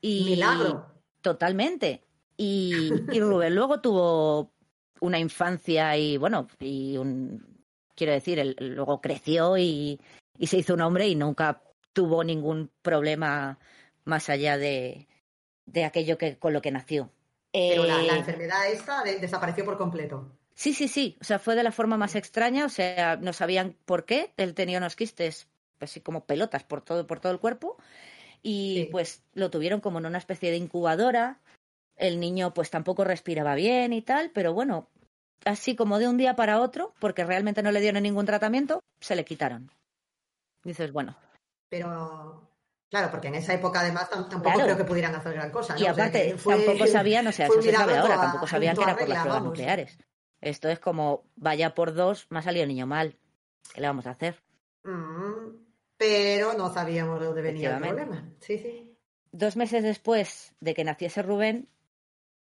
y. 0.00 0.24
Milagro. 0.24 0.90
Totalmente. 1.20 2.02
Y, 2.36 2.90
y 3.12 3.20
Rubén 3.20 3.54
luego 3.54 3.80
tuvo 3.80 4.52
una 5.00 5.18
infancia 5.18 5.96
y 5.96 6.16
bueno, 6.16 6.48
y 6.58 6.96
un. 6.96 7.62
Quiero 7.94 8.12
decir, 8.12 8.38
él, 8.38 8.56
luego 8.58 9.00
creció 9.00 9.56
y, 9.56 10.00
y 10.38 10.46
se 10.46 10.58
hizo 10.58 10.74
un 10.74 10.80
hombre 10.80 11.06
y 11.06 11.14
nunca 11.14 11.62
tuvo 11.92 12.24
ningún 12.24 12.70
problema 12.82 13.58
más 14.04 14.28
allá 14.28 14.58
de, 14.58 15.06
de 15.66 15.84
aquello 15.84 16.18
que, 16.18 16.38
con 16.38 16.52
lo 16.52 16.60
que 16.60 16.72
nació. 16.72 17.10
Pero 17.54 17.84
la, 17.84 18.02
eh, 18.02 18.18
enfermedad 18.18 18.68
esta 18.68 19.04
desapareció 19.04 19.64
por 19.64 19.78
completo. 19.78 20.28
Sí, 20.54 20.74
sí, 20.74 20.88
sí. 20.88 21.16
O 21.20 21.24
sea, 21.24 21.38
fue 21.38 21.54
de 21.54 21.62
la 21.62 21.70
forma 21.70 21.96
más 21.96 22.16
extraña. 22.16 22.64
O 22.64 22.68
sea, 22.68 23.16
no 23.16 23.32
sabían 23.32 23.76
por 23.84 24.04
qué. 24.04 24.32
Él 24.36 24.54
tenía 24.54 24.78
unos 24.78 24.96
quistes, 24.96 25.46
así 25.78 26.00
como 26.00 26.24
pelotas 26.24 26.64
por 26.64 26.82
todo, 26.82 27.06
por 27.06 27.20
todo 27.20 27.30
el 27.30 27.38
cuerpo. 27.38 27.76
Y 28.42 28.88
pues 28.90 29.22
lo 29.34 29.50
tuvieron 29.50 29.80
como 29.80 30.00
en 30.00 30.06
una 30.06 30.18
especie 30.18 30.50
de 30.50 30.56
incubadora. 30.56 31.38
El 31.96 32.18
niño 32.18 32.52
pues 32.52 32.70
tampoco 32.70 33.04
respiraba 33.04 33.54
bien 33.54 33.92
y 33.92 34.02
tal, 34.02 34.32
pero 34.34 34.52
bueno, 34.52 34.88
así 35.44 35.76
como 35.76 36.00
de 36.00 36.08
un 36.08 36.18
día 36.18 36.34
para 36.34 36.60
otro, 36.60 36.92
porque 36.98 37.24
realmente 37.24 37.62
no 37.62 37.70
le 37.70 37.80
dieron 37.80 38.02
ningún 38.02 38.26
tratamiento, 38.26 38.82
se 38.98 39.14
le 39.14 39.24
quitaron. 39.24 39.70
Dices, 40.64 40.90
bueno. 40.90 41.16
Pero 41.68 42.48
Claro, 42.94 43.10
porque 43.10 43.26
en 43.26 43.34
esa 43.34 43.52
época 43.52 43.80
además 43.80 44.08
tampoco 44.08 44.56
creo 44.56 44.76
que 44.76 44.84
pudieran 44.84 45.16
hacer 45.16 45.32
gran 45.32 45.50
cosa. 45.50 45.74
Y 45.76 45.84
aparte, 45.84 46.36
tampoco 46.44 46.86
sabían, 46.86 47.26
o 47.26 47.32
sea, 47.32 47.46
eso 47.46 47.60
se 47.60 47.72
sabe 47.72 47.96
ahora, 47.96 48.20
tampoco 48.20 48.46
sabían 48.46 48.76
que 48.76 48.84
era 48.84 48.96
por 48.96 49.08
las 49.08 49.22
pruebas 49.22 49.42
nucleares. 49.42 49.98
Esto 50.40 50.68
es 50.68 50.78
como, 50.78 51.24
vaya 51.34 51.74
por 51.74 51.92
dos, 51.92 52.28
me 52.30 52.38
ha 52.38 52.42
salido 52.42 52.62
el 52.62 52.68
niño 52.68 52.86
mal. 52.86 53.18
¿Qué 53.74 53.80
le 53.80 53.88
vamos 53.88 54.06
a 54.06 54.10
hacer? 54.10 54.40
Mm, 54.84 55.56
pero 55.96 56.52
no 56.52 56.72
sabíamos 56.72 57.18
de 57.18 57.26
dónde 57.26 57.42
venía 57.42 57.78
el 57.78 57.82
problema. 57.82 58.30
Sí, 58.38 58.58
sí. 58.58 58.96
Dos 59.32 59.56
meses 59.56 59.82
después 59.82 60.54
de 60.60 60.74
que 60.74 60.84
naciese 60.84 61.22
Rubén, 61.22 61.68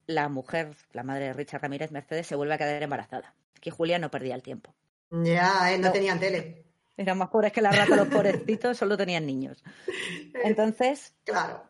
la 0.07 0.29
mujer, 0.29 0.77
la 0.93 1.03
madre 1.03 1.25
de 1.25 1.33
Richard 1.33 1.63
Ramírez 1.63 1.91
Mercedes, 1.91 2.29
se 2.29 2.37
vuelve 2.37 2.55
a 2.55 2.59
quedar 2.59 2.81
embarazada. 2.81 3.35
Que 3.61 3.73
Julia 3.73 3.99
no 3.99 4.13
perdía 4.13 4.37
el 4.37 4.45
tiempo. 4.45 4.77
Ya, 5.11 5.73
eh, 5.73 5.79
no, 5.79 5.89
no 5.89 5.93
tenían 5.93 6.21
tele. 6.21 6.66
Eran 6.97 7.19
más 7.19 7.29
pobres 7.29 7.53
que 7.53 7.61
la 7.61 7.71
rata, 7.71 7.95
los 7.97 8.09
pobrecitos, 8.09 8.79
solo 8.79 8.97
tenían 8.97 9.27
niños. 9.27 9.63
Entonces, 10.45 11.15
claro. 11.25 11.63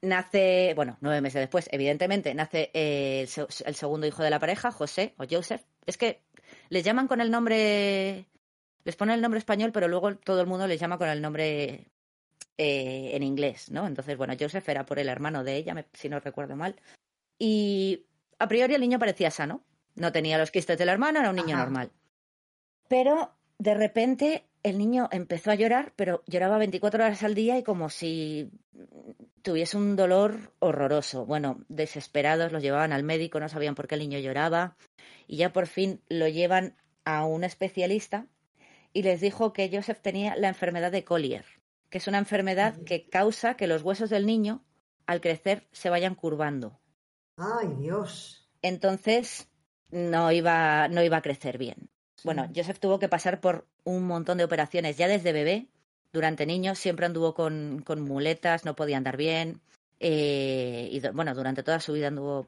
nace, 0.00 0.72
bueno, 0.74 0.96
nueve 1.00 1.20
meses 1.20 1.40
después, 1.40 1.68
evidentemente, 1.72 2.34
nace 2.34 2.70
eh, 2.72 3.28
el, 3.66 3.74
segundo 3.74 4.06
hijo 4.06 4.22
de 4.22 4.30
la 4.30 4.38
pareja, 4.38 4.70
José 4.70 5.14
o 5.18 5.24
Joseph. 5.30 5.62
Es 5.84 5.98
que 5.98 6.22
les 6.70 6.84
llaman 6.84 7.06
con 7.06 7.20
el 7.20 7.30
nombre, 7.30 8.26
les 8.84 8.96
ponen 8.96 9.16
el 9.16 9.20
nombre 9.20 9.38
español, 9.38 9.72
pero 9.72 9.88
luego 9.88 10.16
todo 10.16 10.40
el 10.40 10.46
mundo 10.46 10.66
les 10.66 10.80
llama 10.80 10.96
con 10.96 11.08
el 11.08 11.20
nombre 11.20 11.90
eh, 12.56 13.10
en 13.12 13.22
inglés, 13.22 13.70
¿no? 13.70 13.86
Entonces, 13.86 14.16
bueno, 14.16 14.34
Joseph 14.40 14.66
era 14.68 14.86
por 14.86 14.98
el 14.98 15.10
hermano 15.10 15.44
de 15.44 15.56
ella, 15.56 15.86
si 15.92 16.08
no 16.08 16.18
recuerdo 16.18 16.56
mal. 16.56 16.76
Y 17.38 18.06
a 18.38 18.48
priori 18.48 18.74
el 18.74 18.80
niño 18.80 18.98
parecía 18.98 19.30
sano. 19.30 19.62
No 19.94 20.12
tenía 20.12 20.38
los 20.38 20.50
quistes 20.50 20.78
del 20.78 20.88
hermano, 20.88 21.20
era 21.20 21.30
un 21.30 21.36
niño 21.36 21.56
normal. 21.56 21.90
Pero 22.88 23.35
de 23.58 23.74
repente 23.74 24.44
el 24.62 24.78
niño 24.78 25.08
empezó 25.12 25.50
a 25.50 25.54
llorar, 25.54 25.92
pero 25.96 26.22
lloraba 26.26 26.58
24 26.58 27.04
horas 27.04 27.22
al 27.22 27.34
día 27.34 27.58
y 27.58 27.62
como 27.62 27.88
si 27.88 28.50
tuviese 29.42 29.76
un 29.76 29.94
dolor 29.94 30.52
horroroso. 30.58 31.24
Bueno, 31.24 31.64
desesperados, 31.68 32.52
los 32.52 32.62
llevaban 32.62 32.92
al 32.92 33.04
médico, 33.04 33.38
no 33.38 33.48
sabían 33.48 33.74
por 33.74 33.86
qué 33.86 33.94
el 33.94 34.00
niño 34.00 34.18
lloraba 34.18 34.76
y 35.26 35.36
ya 35.36 35.52
por 35.52 35.66
fin 35.66 36.00
lo 36.08 36.28
llevan 36.28 36.76
a 37.04 37.24
un 37.24 37.44
especialista 37.44 38.26
y 38.92 39.02
les 39.02 39.20
dijo 39.20 39.52
que 39.52 39.70
Joseph 39.72 40.00
tenía 40.00 40.36
la 40.36 40.48
enfermedad 40.48 40.90
de 40.90 41.04
Collier, 41.04 41.44
que 41.90 41.98
es 41.98 42.08
una 42.08 42.18
enfermedad 42.18 42.76
que 42.84 43.08
causa 43.08 43.54
que 43.54 43.66
los 43.66 43.82
huesos 43.82 44.10
del 44.10 44.26
niño 44.26 44.64
al 45.06 45.20
crecer 45.20 45.68
se 45.70 45.90
vayan 45.90 46.14
curvando. 46.14 46.80
Ay, 47.36 47.68
Dios. 47.78 48.48
Entonces 48.62 49.48
no 49.90 50.32
iba, 50.32 50.88
no 50.88 51.02
iba 51.04 51.18
a 51.18 51.22
crecer 51.22 51.58
bien. 51.58 51.88
Bueno, 52.26 52.50
Joseph 52.54 52.80
tuvo 52.80 52.98
que 52.98 53.08
pasar 53.08 53.40
por 53.40 53.68
un 53.84 54.04
montón 54.04 54.38
de 54.38 54.44
operaciones 54.44 54.96
ya 54.96 55.06
desde 55.06 55.32
bebé. 55.32 55.68
Durante 56.12 56.44
niños 56.44 56.76
siempre 56.76 57.06
anduvo 57.06 57.34
con, 57.34 57.82
con 57.86 58.00
muletas, 58.00 58.64
no 58.64 58.74
podía 58.74 58.96
andar 58.96 59.16
bien. 59.16 59.60
Eh, 60.00 60.88
y 60.90 61.00
bueno, 61.10 61.36
durante 61.36 61.62
toda 61.62 61.78
su 61.78 61.92
vida 61.92 62.08
anduvo, 62.08 62.44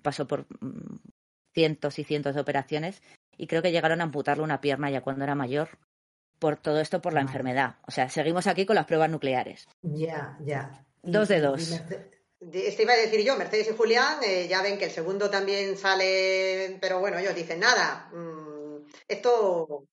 pasó 0.00 0.26
por 0.26 0.46
mm, 0.60 0.96
cientos 1.52 1.98
y 1.98 2.04
cientos 2.04 2.34
de 2.34 2.40
operaciones 2.40 3.02
y 3.36 3.46
creo 3.46 3.60
que 3.60 3.70
llegaron 3.70 4.00
a 4.00 4.04
amputarle 4.04 4.44
una 4.44 4.62
pierna 4.62 4.90
ya 4.90 5.02
cuando 5.02 5.24
era 5.24 5.34
mayor 5.34 5.68
por 6.38 6.56
todo 6.56 6.80
esto 6.80 7.02
por 7.02 7.12
la 7.12 7.20
enfermedad. 7.20 7.76
O 7.86 7.90
sea, 7.90 8.08
seguimos 8.08 8.46
aquí 8.46 8.64
con 8.64 8.76
las 8.76 8.86
pruebas 8.86 9.10
nucleares. 9.10 9.68
Ya, 9.82 10.38
ya. 10.40 10.86
Dos 11.02 11.28
de 11.28 11.40
dos. 11.40 11.82
Este 12.40 12.82
iba 12.82 12.94
a 12.94 12.96
decir 12.96 13.22
yo, 13.26 13.36
Mercedes 13.36 13.68
y 13.68 13.76
Julián, 13.76 14.20
eh, 14.24 14.46
ya 14.48 14.62
ven 14.62 14.78
que 14.78 14.86
el 14.86 14.90
segundo 14.90 15.28
también 15.28 15.76
sale, 15.76 16.78
pero 16.80 17.00
bueno, 17.00 17.18
ellos 17.18 17.34
dicen 17.34 17.60
nada. 17.60 18.08
Mm, 18.12 18.57
esto, 19.08 19.84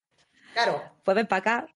claro. 0.53 0.81
Pueden 1.03 1.27
para 1.27 1.39
acá. 1.39 1.67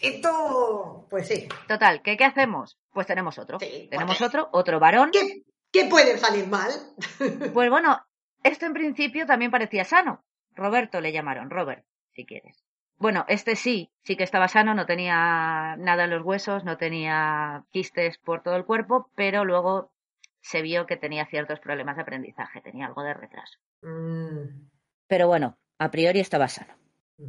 Esto, 0.00 1.06
pues 1.10 1.28
sí. 1.28 1.48
Total, 1.66 2.02
¿qué, 2.02 2.16
qué 2.16 2.24
hacemos? 2.24 2.78
Pues 2.92 3.06
tenemos 3.06 3.38
otro. 3.38 3.58
tenemos 3.58 4.20
otro, 4.22 4.48
otro 4.52 4.78
varón. 4.78 5.10
¿Qué, 5.12 5.42
¿Qué 5.72 5.86
puede 5.86 6.18
salir 6.18 6.46
mal? 6.46 6.70
pues 7.52 7.70
bueno, 7.70 8.00
esto 8.42 8.66
en 8.66 8.74
principio 8.74 9.26
también 9.26 9.50
parecía 9.50 9.84
sano. 9.84 10.24
Roberto 10.54 11.00
le 11.00 11.12
llamaron, 11.12 11.50
Robert, 11.50 11.84
si 12.12 12.24
quieres. 12.24 12.64
Bueno, 12.96 13.24
este 13.28 13.54
sí, 13.54 13.92
sí 14.02 14.16
que 14.16 14.24
estaba 14.24 14.48
sano, 14.48 14.74
no 14.74 14.86
tenía 14.86 15.76
nada 15.78 16.04
en 16.04 16.10
los 16.10 16.24
huesos, 16.24 16.64
no 16.64 16.76
tenía 16.78 17.64
quistes 17.70 18.18
por 18.18 18.42
todo 18.42 18.56
el 18.56 18.64
cuerpo, 18.64 19.10
pero 19.14 19.44
luego 19.44 19.92
se 20.40 20.62
vio 20.62 20.86
que 20.86 20.96
tenía 20.96 21.26
ciertos 21.26 21.60
problemas 21.60 21.96
de 21.96 22.02
aprendizaje, 22.02 22.60
tenía 22.60 22.86
algo 22.86 23.02
de 23.02 23.14
retraso. 23.14 23.58
Mm. 23.82 24.68
Pero 25.06 25.28
bueno, 25.28 25.58
a 25.78 25.90
priori 25.90 26.20
estaba 26.20 26.48
sano. 26.48 26.74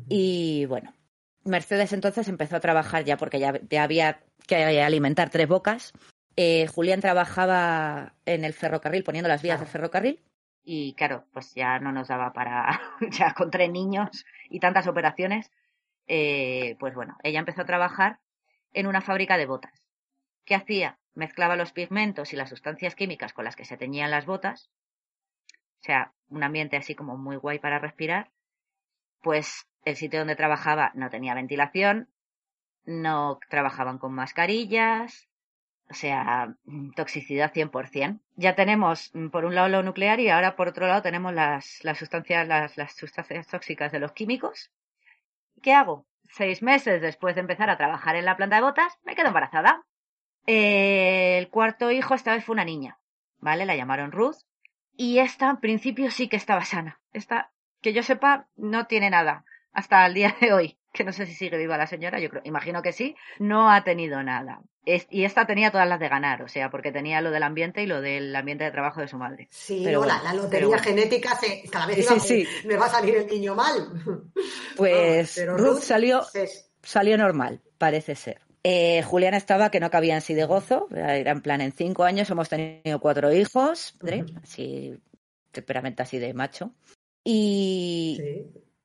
Y 0.08 0.66
bueno, 0.66 0.94
Mercedes 1.44 1.94
entonces 1.94 2.28
empezó 2.28 2.58
a 2.58 2.60
trabajar 2.60 3.04
ya 3.04 3.18
porque 3.18 3.40
ya, 3.40 3.84
había 3.84 4.20
que 4.48 4.82
alimentar 4.82 5.30
tres 5.30 5.48
bocas. 5.48 5.94
Eh, 6.36 6.68
Julián 6.68 7.02
trabajaba 7.02 8.14
en 8.26 8.46
el 8.46 8.54
ferrocarril, 8.54 9.04
poniendo 9.04 9.28
las 9.28 9.42
vías 9.42 9.60
del 9.60 9.70
ferrocarril. 9.70 10.22
Y 10.64 10.94
claro, 10.94 11.26
pues 11.34 11.56
ya 11.56 11.80
no 11.80 11.92
nos 11.92 12.10
daba 12.10 12.34
para, 12.34 12.82
ya 13.12 13.34
con 13.34 13.50
tres 13.50 13.72
niños 13.72 14.26
y 14.50 14.60
tantas 14.60 14.88
operaciones, 14.88 15.52
eh, 16.08 16.76
pues 16.80 16.94
bueno, 16.94 17.18
ella 17.24 17.40
empezó 17.40 17.62
a 17.62 17.66
trabajar 17.66 18.20
en 18.74 18.88
una 18.88 19.02
fábrica 19.02 19.38
de 19.38 19.48
botas. 19.48 19.84
¿Qué 20.46 20.56
hacía? 20.56 21.00
Mezclaba 21.16 21.56
los 21.56 21.72
pigmentos 21.72 22.34
y 22.34 22.36
las 22.36 22.50
sustancias 22.50 22.96
químicas 22.96 23.34
con 23.34 23.46
las 23.46 23.56
que 23.56 23.66
se 23.66 23.78
teñían 23.78 24.12
las 24.12 24.26
botas, 24.26 24.70
o 25.82 25.86
sea, 25.86 26.14
un 26.28 26.44
ambiente 26.44 26.78
así 26.78 26.94
como 26.94 27.18
muy 27.18 27.38
guay 27.38 27.60
para 27.60 27.80
respirar, 27.80 28.32
pues 29.22 29.68
el 29.86 29.96
sitio 29.96 30.20
donde 30.20 30.36
trabajaba 30.36 30.92
no 30.96 31.10
tenía 31.10 31.34
ventilación, 31.34 32.10
no 32.86 33.40
trabajaban 33.50 33.98
con 33.98 34.14
mascarillas, 34.14 35.30
o 35.90 35.94
sea, 35.94 36.56
mm, 36.66 36.92
toxicidad 36.92 37.52
100%. 37.52 38.20
Ya 38.36 38.56
tenemos, 38.56 39.12
mm, 39.14 39.30
por 39.30 39.46
un 39.46 39.56
lado, 39.56 39.70
lo 39.70 39.84
nuclear 39.84 40.20
y 40.20 40.30
ahora, 40.30 40.56
por 40.56 40.68
otro 40.68 40.88
lado, 40.88 41.02
tenemos 41.02 41.34
las, 41.34 41.84
las 41.84 41.98
sustancias, 41.98 42.48
las, 42.48 42.78
las 42.78 42.94
sustancias 42.94 43.48
tóxicas 43.48 43.92
de 43.92 44.00
los 44.00 44.12
químicos. 44.12 44.72
¿Qué 45.64 45.74
hago? 45.74 46.06
Seis 46.32 46.62
meses 46.62 47.02
después 47.02 47.36
de 47.36 47.42
empezar 47.42 47.70
a 47.70 47.78
trabajar 47.78 48.16
en 48.16 48.26
la 48.26 48.38
planta 48.38 48.58
de 48.58 48.62
botas, 48.62 49.00
me 49.04 49.16
quedo 49.16 49.28
embarazada. 49.28 49.84
Eh, 50.46 51.38
el 51.38 51.50
cuarto 51.50 51.92
hijo 51.92 52.14
esta 52.14 52.34
vez 52.34 52.46
fue 52.46 52.54
una 52.54 52.66
niña, 52.66 53.00
¿vale? 53.40 53.66
La 53.66 53.76
llamaron 53.76 54.12
Ruth. 54.12 54.38
Y 54.96 55.20
esta, 55.20 55.50
en 55.50 55.58
principio, 55.58 56.12
sí 56.12 56.28
que 56.28 56.36
estaba 56.36 56.66
sana. 56.66 57.00
Esta, 57.14 57.52
que 57.82 57.94
yo 57.94 58.04
sepa, 58.04 58.48
no 58.56 58.88
tiene 58.88 59.10
nada 59.10 59.46
hasta 59.74 60.06
el 60.06 60.14
día 60.14 60.36
de 60.42 60.54
hoy 60.54 60.80
que 60.94 61.04
no 61.04 61.14
sé 61.14 61.26
si 61.26 61.34
sigue 61.34 61.58
viva 61.58 61.78
la 61.78 61.88
señora, 61.88 62.20
yo 62.20 62.30
creo, 62.30 62.42
imagino 62.46 62.82
que 62.82 62.94
sí, 62.94 63.16
no 63.38 63.72
ha 63.72 63.84
tenido 63.84 64.24
nada. 64.24 64.62
y 64.84 65.24
esta 65.24 65.46
tenía 65.46 65.72
todas 65.72 65.88
las 65.88 66.00
de 66.00 66.10
ganar, 66.10 66.42
o 66.42 66.48
sea, 66.48 66.70
porque 66.72 66.92
tenía 66.92 67.22
lo 67.22 67.32
del 67.32 67.44
ambiente 67.44 67.84
y 67.84 67.86
lo 67.86 68.02
del 68.02 68.36
ambiente 68.36 68.64
de 68.64 68.72
trabajo 68.72 69.00
de 69.00 69.08
su 69.08 69.18
madre. 69.18 69.48
Sí, 69.52 69.82
pero 69.86 70.04
la, 70.04 70.34
lotería 70.34 70.80
genética 70.80 71.36
se, 71.36 71.64
cada 71.70 71.86
vez 71.86 72.08
me 72.66 72.76
va 72.76 72.88
a 72.88 72.90
salir 72.90 73.18
el 73.18 73.28
niño 73.28 73.56
mal. 73.56 73.74
Pues 74.76 75.46
Ruth, 75.46 75.82
salió, 75.82 76.24
salió 76.82 77.18
normal, 77.18 77.62
parece 77.78 78.16
ser. 78.16 78.40
Eh, 78.64 79.04
Julián 79.04 79.34
estaba 79.34 79.70
que 79.72 79.82
no 79.82 79.90
cabía 79.90 80.16
en 80.16 80.22
sí 80.22 80.34
de 80.34 80.46
gozo, 80.46 80.88
era 80.92 81.32
en 81.32 81.42
plan, 81.42 81.60
en 81.60 81.74
cinco 81.74 82.06
años 82.06 82.30
hemos 82.30 82.50
tenido 82.50 83.00
cuatro 83.00 83.34
hijos, 83.34 83.94
así, 84.42 84.98
temperamento 85.52 86.04
así 86.04 86.18
de 86.18 86.34
macho. 86.34 86.74
Y, 87.32 88.20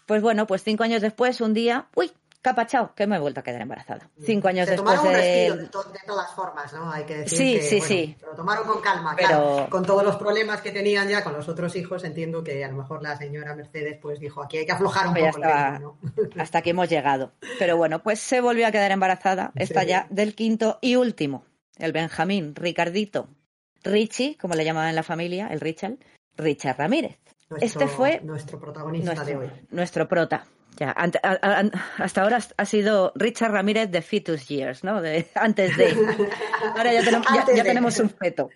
pues 0.05 0.21
bueno, 0.21 0.47
pues 0.47 0.63
cinco 0.63 0.85
años 0.85 1.01
después, 1.01 1.41
un 1.41 1.55
día, 1.55 1.87
uy, 1.95 2.13
capachao, 2.43 2.95
que 2.95 3.07
me 3.07 3.17
he 3.17 3.19
vuelto 3.19 3.41
a 3.41 3.43
quedar 3.43 3.63
embarazada. 3.63 4.11
Cinco 4.23 4.49
años 4.49 4.69
después 4.69 5.03
de... 5.03 5.11
de, 5.11 5.69
todas 6.07 6.35
formas, 6.35 6.71
¿no? 6.75 6.93
Hay 6.93 7.05
que 7.05 7.17
decir 7.17 7.39
sí, 7.39 7.55
que, 7.55 7.63
sí, 7.63 7.81
sí. 7.81 8.17
lo 8.21 8.35
tomaron 8.35 8.67
con 8.67 8.83
calma, 8.83 9.17
claro. 9.17 9.67
Con 9.71 9.83
todos 9.87 10.05
los 10.05 10.17
problemas 10.17 10.61
que 10.61 10.73
tenían 10.73 11.09
ya 11.09 11.25
con 11.25 11.33
los 11.33 11.49
otros 11.49 11.75
hijos, 11.75 12.05
entiendo 12.05 12.45
que 12.45 12.63
a 12.63 12.69
lo 12.69 12.77
mejor 12.77 13.03
la 13.03 13.17
señora 13.17 13.57
Mercedes 13.57 13.99
pues 14.03 14.21
dijo, 14.21 14.43
aquí 14.43 14.59
hay 14.59 14.67
que 14.67 14.73
aflojar 14.73 15.07
un 15.07 15.15
pues 15.15 15.37
poco 15.37 15.49
¿no? 15.81 15.99
Hasta 16.39 16.59
aquí 16.59 16.71
hemos 16.71 16.91
llegado. 16.91 17.33
Pero 17.59 17.79
bueno, 17.79 18.03
pues 18.03 18.21
se 18.21 18.43
volvió 18.43 18.67
a 18.67 18.73
quedar 18.73 18.93
embarazada, 18.93 19.53
está 19.55 19.85
ya 19.85 20.07
del 20.11 20.35
quinto 20.35 20.79
y 20.83 20.97
último, 20.97 21.47
el 21.79 21.93
Benjamín, 21.93 22.55
Ricardito, 22.55 23.27
Richie, 23.83 24.37
como 24.37 24.53
le 24.53 24.67
llamaban 24.67 24.91
en 24.91 24.97
la 24.97 25.03
familia, 25.03 25.49
el 25.51 25.61
Richard, 25.61 25.97
Richard 26.37 26.77
Ramírez 26.77 27.19
este 27.61 27.87
fue 27.87 28.21
nuestro 28.23 28.59
protagonista 28.59 29.25
de 29.25 29.37
hoy. 29.37 29.51
Nuestro 29.71 30.09
prota. 30.09 30.47
Ya, 30.77 30.91
hasta 30.91 32.23
ahora 32.23 32.41
ha 32.57 32.65
sido 32.65 33.13
Richard 33.15 33.53
Ramírez 33.53 33.91
de 33.93 34.03
Fetus 34.03 34.49
Years, 34.49 34.83
¿no? 34.83 35.01
De, 35.01 35.29
antes 35.37 35.77
de. 35.77 35.95
Ahora 36.77 36.93
ya, 36.93 37.63
tenemos, 37.63 38.01
un 38.01 38.11
feto. 38.11 38.51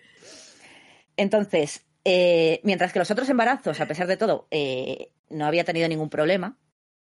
Entonces, 1.15 1.85
eh, 2.03 2.59
mientras 2.63 2.91
que 2.91 2.99
los 2.99 3.09
otros 3.09 3.29
embarazos, 3.29 3.79
a 3.79 3.85
pesar 3.87 4.07
de 4.07 4.17
todo, 4.17 4.47
eh, 4.51 5.11
no 5.29 5.45
había 5.45 5.63
tenido 5.63 5.87
ningún 5.87 6.09
problema, 6.09 6.57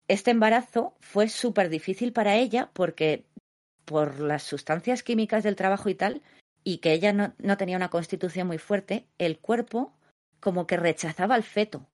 este 0.09 0.31
embarazo 0.31 0.97
fue 1.01 1.29
súper 1.29 1.69
difícil 1.69 2.15
para 2.15 2.37
ella 2.37 2.71
porque 2.73 3.27
por 3.85 4.21
las 4.21 4.43
sustancias 4.43 5.03
químicas 5.03 5.45
del 5.45 5.57
trabajo 5.57 5.91
y 5.91 5.95
tal, 5.95 6.23
y 6.63 6.79
que 6.79 6.93
ella 6.95 7.13
no 7.13 7.57
tenía 7.59 7.77
una 7.77 7.91
constitución 7.91 8.47
muy 8.47 8.57
fuerte, 8.57 9.07
el 9.19 9.39
cuerpo 9.39 9.93
como 10.45 10.67
que 10.67 10.77
rechazaba 10.77 11.35
al 11.35 11.43
feto. 11.43 11.89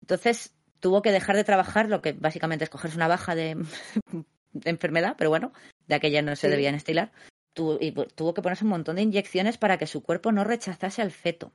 Entonces 0.00 0.54
tuvo 0.80 1.02
que 1.02 1.12
dejar 1.12 1.36
de 1.36 1.44
trabajar, 1.44 1.90
lo 1.90 2.00
que 2.00 2.12
básicamente 2.12 2.64
es 2.64 2.70
cogerse 2.70 2.96
una 2.96 3.06
baja 3.06 3.34
de, 3.34 3.62
enfermedad, 4.64 5.14
pero 5.18 5.28
bueno, 5.28 5.52
de 5.86 5.94
aquella 5.94 6.22
no 6.22 6.34
se 6.34 6.48
debían 6.48 6.74
estilar. 6.74 7.12
y 7.54 7.92
tuvo 7.92 8.32
que 8.32 8.40
ponerse 8.40 8.64
un 8.64 8.70
montón 8.70 8.96
de 8.96 9.02
inyecciones 9.02 9.58
para 9.58 9.76
que 9.76 9.86
su 9.86 10.02
cuerpo 10.02 10.32
no 10.32 10.42
rechazase 10.42 11.02
al 11.02 11.10
feto. 11.10 11.52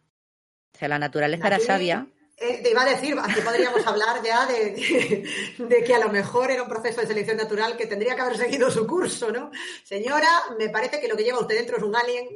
O 0.76 0.78
sea, 0.78 0.88
la 0.88 1.00
naturaleza 1.00 1.48
era 1.48 1.60
sabia. 1.60 2.08
Eh, 2.38 2.62
te 2.62 2.70
iba 2.70 2.84
a 2.84 2.90
decir, 2.90 3.18
aquí 3.20 3.42
podríamos 3.42 3.86
hablar 3.88 4.22
ya 4.24 4.46
de, 4.46 5.26
de, 5.58 5.84
que 5.84 5.96
a 5.96 6.00
lo 6.00 6.10
mejor 6.10 6.52
era 6.52 6.62
un 6.62 6.70
proceso 6.70 7.02
de 7.02 7.08
selección 7.08 7.38
natural 7.38 7.76
que 7.76 7.88
tendría 7.88 8.14
que 8.14 8.22
haber 8.22 8.38
seguido 8.38 8.70
su 8.70 8.86
curso, 8.86 9.32
¿no? 9.32 9.50
Señora, 9.84 10.30
me 10.60 10.70
parece 10.70 11.00
que 11.00 11.08
lo 11.08 11.18
que 11.18 11.24
lleva 11.24 11.40
usted 11.40 11.56
dentro 11.56 11.78
es 11.78 11.84
un 11.84 11.96
alien. 11.96 12.28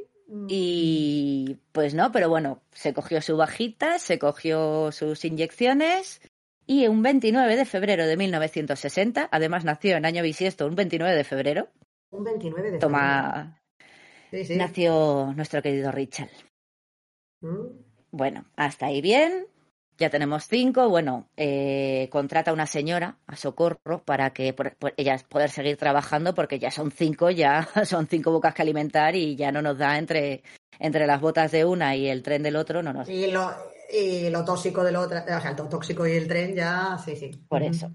Y 0.48 1.58
pues 1.72 1.94
no, 1.94 2.10
pero 2.10 2.28
bueno, 2.28 2.62
se 2.72 2.94
cogió 2.94 3.20
su 3.20 3.36
bajita, 3.36 3.98
se 3.98 4.18
cogió 4.18 4.90
sus 4.90 5.24
inyecciones 5.24 6.22
y 6.66 6.86
un 6.86 7.02
29 7.02 7.56
de 7.56 7.64
febrero 7.64 8.06
de 8.06 8.16
1960, 8.16 9.28
además 9.30 9.64
nació 9.64 9.96
en 9.96 10.06
año 10.06 10.22
bisiesto, 10.22 10.66
un 10.66 10.74
29 10.74 11.14
de 11.14 11.24
febrero. 11.24 11.68
Un 12.10 12.24
29 12.24 12.70
de 12.70 12.78
febrero. 12.78 12.80
Toma. 12.80 13.62
Nació 14.56 15.32
nuestro 15.36 15.60
querido 15.60 15.92
Richard. 15.92 16.30
Mm. 17.40 17.66
Bueno, 18.10 18.46
hasta 18.56 18.86
ahí 18.86 19.02
bien. 19.02 19.46
Ya 19.98 20.10
tenemos 20.10 20.46
cinco, 20.48 20.88
bueno, 20.88 21.28
eh, 21.36 22.08
contrata 22.10 22.50
a 22.50 22.54
una 22.54 22.66
señora, 22.66 23.18
a 23.26 23.36
Socorro, 23.36 24.02
para 24.04 24.32
que 24.32 24.52
por, 24.52 24.76
ella 24.96 25.16
poder 25.28 25.50
seguir 25.50 25.76
trabajando, 25.76 26.34
porque 26.34 26.58
ya 26.58 26.70
son 26.70 26.90
cinco, 26.90 27.30
ya 27.30 27.68
son 27.84 28.06
cinco 28.06 28.32
bocas 28.32 28.54
que 28.54 28.62
alimentar 28.62 29.14
y 29.14 29.36
ya 29.36 29.52
no 29.52 29.62
nos 29.62 29.78
da 29.78 29.98
entre, 29.98 30.42
entre 30.78 31.06
las 31.06 31.20
botas 31.20 31.52
de 31.52 31.64
una 31.64 31.94
y 31.94 32.08
el 32.08 32.22
tren 32.22 32.42
del 32.42 32.56
otro, 32.56 32.82
no 32.82 32.92
nos 32.92 33.08
Y 33.08 33.30
lo, 33.30 33.50
y 33.92 34.30
lo 34.30 34.44
tóxico 34.44 34.82
del 34.82 34.96
otro, 34.96 35.18
o 35.20 35.40
sea, 35.40 35.52
lo 35.52 35.68
tóxico 35.68 36.06
y 36.06 36.12
el 36.12 36.26
tren 36.26 36.54
ya, 36.54 36.98
sí, 37.04 37.14
sí. 37.16 37.30
Por 37.48 37.62
eso. 37.62 37.90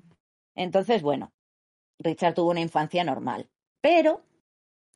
Entonces, 0.55 1.01
bueno, 1.01 1.31
Richard 1.99 2.35
tuvo 2.35 2.51
una 2.51 2.61
infancia 2.61 3.03
normal, 3.03 3.49
pero 3.81 4.21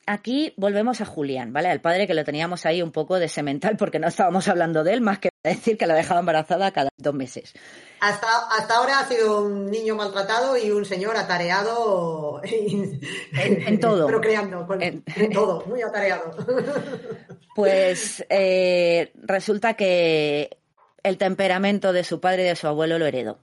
aquí 0.05 0.53
volvemos 0.57 1.01
a 1.01 1.05
Julián, 1.05 1.51
¿vale? 1.51 1.69
Al 1.69 1.81
padre 1.81 2.07
que 2.07 2.13
lo 2.13 2.23
teníamos 2.23 2.65
ahí 2.65 2.81
un 2.81 2.91
poco 2.91 3.19
de 3.19 3.27
semental 3.27 3.75
porque 3.77 3.99
no 3.99 4.07
estábamos 4.07 4.47
hablando 4.47 4.83
de 4.83 4.93
él, 4.93 5.01
más 5.01 5.19
que 5.19 5.30
decir 5.49 5.77
que 5.77 5.87
la 5.87 5.95
dejaba 5.95 6.19
embarazada 6.19 6.71
cada 6.71 6.89
dos 6.97 7.13
meses. 7.13 7.53
Hasta, 7.99 8.27
hasta 8.49 8.77
ahora 8.77 8.99
ha 8.99 9.05
sido 9.07 9.43
un 9.43 9.69
niño 9.69 9.95
maltratado 9.95 10.57
y 10.57 10.71
un 10.71 10.85
señor 10.85 11.15
atareado 11.17 12.41
en, 12.43 13.79
todo. 13.79 14.07
Procreando, 14.07 14.67
en, 14.79 15.03
todo, 15.31 15.63
muy 15.65 15.81
atareado. 15.81 16.35
Pues 17.53 18.25
eh, 18.29 19.11
resulta 19.15 19.73
que 19.73 20.57
el 21.03 21.17
temperamento 21.17 21.91
de 21.91 22.05
su 22.05 22.21
padre 22.21 22.43
y 22.43 22.47
de 22.47 22.55
su 22.55 22.65
abuelo 22.65 22.97
lo 22.97 23.05
heredó. 23.05 23.39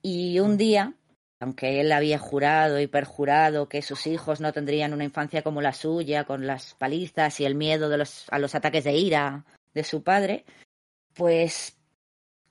Y 0.00 0.40
un 0.40 0.56
día 0.56 0.94
aunque 1.40 1.80
él 1.80 1.92
había 1.92 2.18
jurado 2.18 2.80
y 2.80 2.86
perjurado 2.86 3.68
que 3.68 3.82
sus 3.82 4.06
hijos 4.06 4.40
no 4.40 4.54
tendrían 4.54 4.94
una 4.94 5.04
infancia 5.04 5.42
como 5.42 5.60
la 5.60 5.74
suya, 5.74 6.24
con 6.24 6.46
las 6.46 6.72
palizas 6.72 7.38
y 7.38 7.44
el 7.44 7.54
miedo 7.54 7.90
de 7.90 7.98
los, 7.98 8.24
a 8.30 8.38
los 8.38 8.54
ataques 8.54 8.84
de 8.84 8.94
ira 8.94 9.44
de 9.74 9.84
su 9.84 10.02
padre, 10.02 10.46
pues 11.14 11.76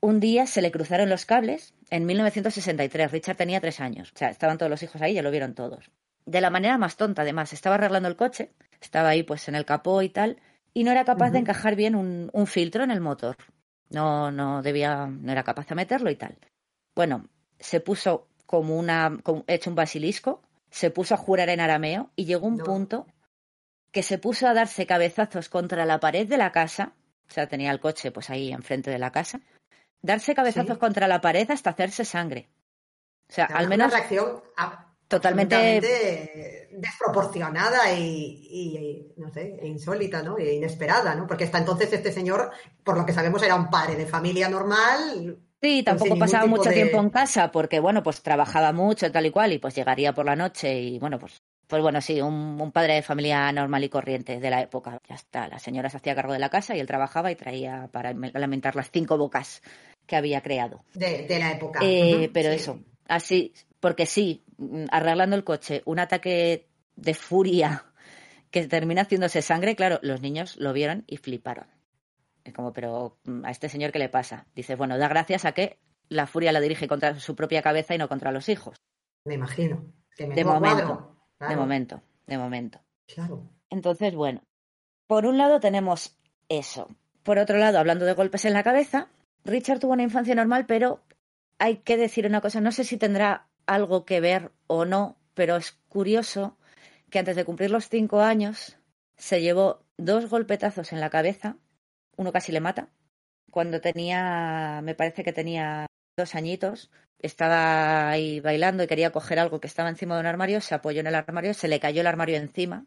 un 0.02 0.20
día 0.20 0.48
se 0.48 0.62
le 0.62 0.72
cruzaron 0.72 1.10
los 1.10 1.26
cables 1.26 1.74
en 1.90 2.06
1963. 2.06 3.12
Richard 3.12 3.38
tenía 3.38 3.62
tres 3.62 3.80
años. 3.80 4.12
O 4.14 4.18
sea, 4.18 4.30
estaban 4.30 4.58
todos 4.58 4.70
los 4.70 4.84
hijos 4.84 5.02
ahí, 5.02 5.14
ya 5.14 5.22
lo 5.22 5.32
vieron 5.32 5.54
todos. 5.54 5.92
De 6.26 6.42
la 6.42 6.50
manera 6.50 6.78
más 6.78 6.98
tonta, 6.98 7.22
además. 7.22 7.54
Estaba 7.54 7.76
arreglando 7.76 8.10
el 8.10 8.16
coche, 8.16 8.52
estaba 8.82 9.10
ahí 9.10 9.24
pues 9.24 9.48
en 9.48 9.56
el 9.56 9.66
capó 9.66 10.02
y 10.02 10.10
tal, 10.10 10.42
y 10.74 10.84
no 10.84 10.92
era 10.92 11.06
capaz 11.06 11.32
de 11.32 11.40
encajar 11.40 11.76
bien 11.76 11.96
un, 11.96 12.30
un, 12.34 12.48
filtro 12.48 12.84
en 12.84 12.92
el 12.92 13.02
motor. 13.02 13.38
No, 13.90 14.32
no 14.32 14.62
debía, 14.62 15.08
no 15.08 15.32
era 15.32 15.44
capaz 15.44 15.68
de 15.68 15.76
meterlo 15.76 16.10
y 16.10 16.16
tal. 16.16 16.38
Bueno, 16.96 17.28
se 17.60 17.80
puso 17.80 18.28
como 18.46 18.78
una, 18.78 19.18
hecho 19.48 19.70
un 19.70 19.76
basilisco, 19.76 20.42
se 20.70 20.90
puso 20.90 21.14
a 21.14 21.18
jurar 21.18 21.50
en 21.50 21.60
arameo 21.60 22.12
y 22.16 22.26
llegó 22.26 22.48
un 22.48 22.58
punto 22.58 23.08
que 23.92 24.04
se 24.04 24.18
puso 24.18 24.48
a 24.48 24.54
darse 24.54 24.88
cabezazos 24.88 25.50
contra 25.50 25.86
la 25.86 26.00
pared 26.00 26.28
de 26.28 26.38
la 26.38 26.52
casa, 26.52 26.94
o 27.34 27.36
sea, 27.36 27.48
tenía 27.48 27.72
el 27.72 27.80
coche 27.80 28.12
pues 28.12 28.30
ahí 28.30 28.52
enfrente 28.52 28.92
de 28.92 29.00
la 29.00 29.12
casa, 29.12 29.42
darse 30.04 30.36
cabezazos 30.36 30.78
contra 30.78 31.08
la 31.08 31.20
pared 31.20 31.50
hasta 31.50 31.72
hacerse 31.72 32.06
sangre. 32.06 32.48
O 33.28 33.34
sea, 33.34 33.46
al 33.46 33.68
menos... 33.68 33.88
Una 33.88 33.98
reacción 33.98 34.44
totalmente 35.08 36.70
desproporcionada 36.74 37.92
y, 37.92 39.12
no 39.18 39.32
sé, 39.32 39.58
e 39.60 39.68
insólita, 39.68 40.22
¿no? 40.22 40.38
E 40.38 40.54
inesperada, 40.54 41.16
¿no? 41.16 41.26
Porque 41.26 41.46
hasta 41.46 41.58
entonces 41.58 41.92
este 41.92 42.12
señor, 42.12 42.52
por 42.84 42.96
lo 42.96 43.04
que 43.04 43.14
sabemos, 43.14 43.42
era 43.42 43.56
un 43.56 43.72
padre 43.72 43.96
de 43.96 44.06
familia 44.06 44.48
normal, 44.48 45.40
Sí, 45.60 45.82
tampoco 45.82 46.20
pasaba 46.20 46.46
mucho 46.46 46.70
tiempo 46.70 47.00
en 47.00 47.10
casa 47.10 47.50
porque, 47.50 47.80
bueno, 47.80 48.04
pues 48.04 48.22
trabajaba 48.22 48.74
mucho 48.74 49.10
tal 49.12 49.26
y 49.26 49.32
cual 49.32 49.54
y 49.54 49.60
pues 49.60 49.74
llegaría 49.74 50.14
por 50.14 50.26
la 50.26 50.36
noche 50.36 50.78
y, 50.78 51.00
bueno, 51.00 51.18
pues, 51.18 51.42
pues 51.68 51.82
bueno, 51.82 52.02
sí, 52.02 52.22
un, 52.22 52.72
padre 52.72 52.96
de 52.96 53.02
familia 53.02 53.52
normal 53.52 53.84
y 53.84 53.90
corriente 53.90 54.40
de 54.40 54.50
la 54.50 54.62
época. 54.62 55.00
Ya 55.08 55.16
está, 55.16 55.48
la 55.48 55.60
señora 55.60 55.90
se 55.90 55.98
hacía 55.98 56.16
cargo 56.16 56.34
de 56.34 56.40
la 56.40 56.50
casa 56.50 56.76
y 56.76 56.80
él 56.80 56.88
trabajaba 56.88 57.32
y 57.32 57.36
traía 57.36 57.90
para 57.92 58.10
alimentar 58.10 58.76
las 58.76 58.92
cinco 58.92 59.18
bocas 59.18 59.62
que 60.06 60.16
había 60.16 60.42
creado. 60.42 60.84
De, 60.94 61.26
la 61.40 61.52
época. 61.52 61.80
Eh, 61.82 62.30
pero 62.34 62.50
eso, 62.50 62.80
así, 63.08 63.54
porque 63.80 64.06
sí, 64.06 64.44
arreglando 64.92 65.36
el 65.36 65.44
coche, 65.44 65.82
un 65.86 66.00
ataque 66.00 66.68
de 66.96 67.14
furia 67.14 67.86
que 68.52 68.68
termina 68.68 69.02
haciéndose 69.02 69.42
sangre, 69.42 69.76
claro, 69.76 70.00
los 70.04 70.22
niños 70.22 70.58
lo 70.58 70.74
vieron 70.74 71.04
y 71.08 71.18
fliparon. 71.18 71.66
Es 72.44 72.54
como, 72.54 72.74
pero 72.74 73.18
mm, 73.24 73.46
a 73.46 73.52
este 73.52 73.70
señor, 73.70 73.92
¿qué 73.92 74.00
le 74.00 74.10
pasa? 74.10 74.46
Dice, 74.56 74.76
bueno, 74.76 74.98
da 74.98 75.08
gracias 75.08 75.46
a 75.46 75.54
que 75.54 75.80
la 76.10 76.28
furia 76.28 76.52
la 76.52 76.60
dirige 76.60 76.88
contra 76.88 77.20
su 77.20 77.36
propia 77.36 77.62
cabeza 77.62 77.96
y 77.96 77.98
no 77.98 78.08
contra 78.08 78.32
los 78.32 78.50
hijos. 78.50 78.76
Me 79.26 79.36
imagino. 79.36 79.86
de 80.18 80.46
momento, 80.46 81.13
de 81.48 81.56
momento, 81.56 82.02
de 82.28 82.38
momento. 82.38 82.80
Claro. 83.08 83.44
Entonces, 83.70 84.16
bueno, 84.16 84.42
por 85.08 85.26
un 85.26 85.38
lado 85.38 85.60
tenemos 85.60 86.16
eso. 86.50 86.88
Por 87.24 87.38
otro 87.38 87.58
lado, 87.58 87.80
hablando 87.80 88.06
de 88.06 88.14
golpes 88.14 88.46
en 88.46 88.54
la 88.54 88.64
cabeza, 88.64 89.08
Richard 89.44 89.80
tuvo 89.80 89.94
una 89.94 90.04
infancia 90.04 90.36
normal, 90.36 90.66
pero 90.66 91.02
hay 91.60 91.78
que 91.78 91.98
decir 91.98 92.26
una 92.26 92.42
cosa, 92.42 92.62
no 92.62 92.72
sé 92.72 92.84
si 92.84 92.98
tendrá 92.98 93.48
algo 93.66 94.06
que 94.06 94.20
ver 94.20 94.52
o 94.68 94.86
no, 94.86 95.16
pero 95.34 95.56
es 95.56 95.72
curioso 95.90 96.58
que 97.10 97.20
antes 97.20 97.36
de 97.36 97.46
cumplir 97.46 97.72
los 97.72 97.90
cinco 97.90 98.22
años 98.22 98.78
se 99.18 99.42
llevó 99.42 99.82
dos 99.98 100.30
golpetazos 100.30 100.92
en 100.92 101.00
la 101.00 101.10
cabeza 101.10 101.58
uno 102.18 102.32
casi 102.32 102.52
le 102.52 102.60
mata. 102.60 102.90
Cuando 103.52 103.82
tenía, 103.82 104.82
me 104.84 104.96
parece 104.96 105.24
que 105.24 105.34
tenía 105.34 105.86
dos 106.18 106.36
añitos, 106.36 106.92
estaba 107.20 108.10
ahí 108.10 108.40
bailando 108.40 108.84
y 108.84 108.88
quería 108.88 109.12
coger 109.12 109.40
algo 109.40 109.60
que 109.60 109.68
estaba 109.68 109.90
encima 109.90 110.16
de 110.16 110.22
un 110.22 110.28
armario, 110.28 110.62
se 110.62 110.76
apoyó 110.76 111.00
en 111.00 111.08
el 111.08 111.16
armario, 111.16 111.54
se 111.54 111.68
le 111.68 111.80
cayó 111.80 112.02
el 112.02 112.08
armario 112.08 112.38
encima. 112.38 112.86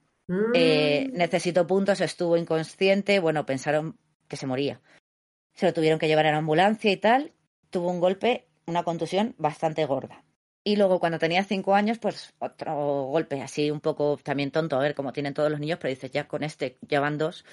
Eh, 0.55 1.09
mm. 1.09 1.17
necesitó 1.17 1.67
puntos, 1.67 2.01
estuvo 2.01 2.37
inconsciente, 2.37 3.21
bueno, 3.21 3.47
pensaron 3.47 3.97
que 4.29 4.37
se 4.37 4.47
moría. 4.47 4.81
Se 5.55 5.67
lo 5.67 5.73
tuvieron 5.73 5.99
que 5.99 6.09
llevar 6.09 6.27
a 6.27 6.33
la 6.33 6.39
ambulancia 6.39 6.91
y 6.91 6.97
tal. 6.97 7.33
Tuvo 7.71 7.91
un 7.91 8.01
golpe, 8.01 8.47
una 8.67 8.83
contusión 8.83 9.35
bastante 9.39 9.85
gorda. 9.87 10.23
Y 10.65 10.77
luego 10.77 10.99
cuando 10.99 11.21
tenía 11.21 11.45
cinco 11.45 11.75
años, 11.77 11.99
pues 11.99 12.35
otro 12.41 13.05
golpe, 13.05 13.41
así 13.41 13.71
un 13.71 13.81
poco 13.81 14.19
también 14.23 14.51
tonto, 14.51 14.77
a 14.77 14.81
ver 14.81 14.97
cómo 14.97 15.12
tienen 15.12 15.33
todos 15.33 15.51
los 15.51 15.61
niños, 15.61 15.79
pero 15.81 15.95
dices, 15.95 16.11
ya 16.11 16.27
con 16.27 16.43
este 16.43 16.77
llevan 16.89 17.19
dos, 17.19 17.45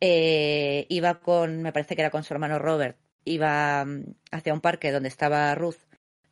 eh, 0.00 0.86
iba 0.88 1.18
con, 1.18 1.60
me 1.60 1.72
parece 1.72 1.96
que 1.96 2.02
era 2.02 2.10
con 2.10 2.22
su 2.22 2.32
hermano 2.32 2.60
Robert, 2.60 2.96
iba 3.24 3.84
mm, 3.84 4.14
hacia 4.30 4.54
un 4.54 4.60
parque 4.60 4.92
donde 4.92 5.08
estaba 5.08 5.54
Ruth, 5.54 5.78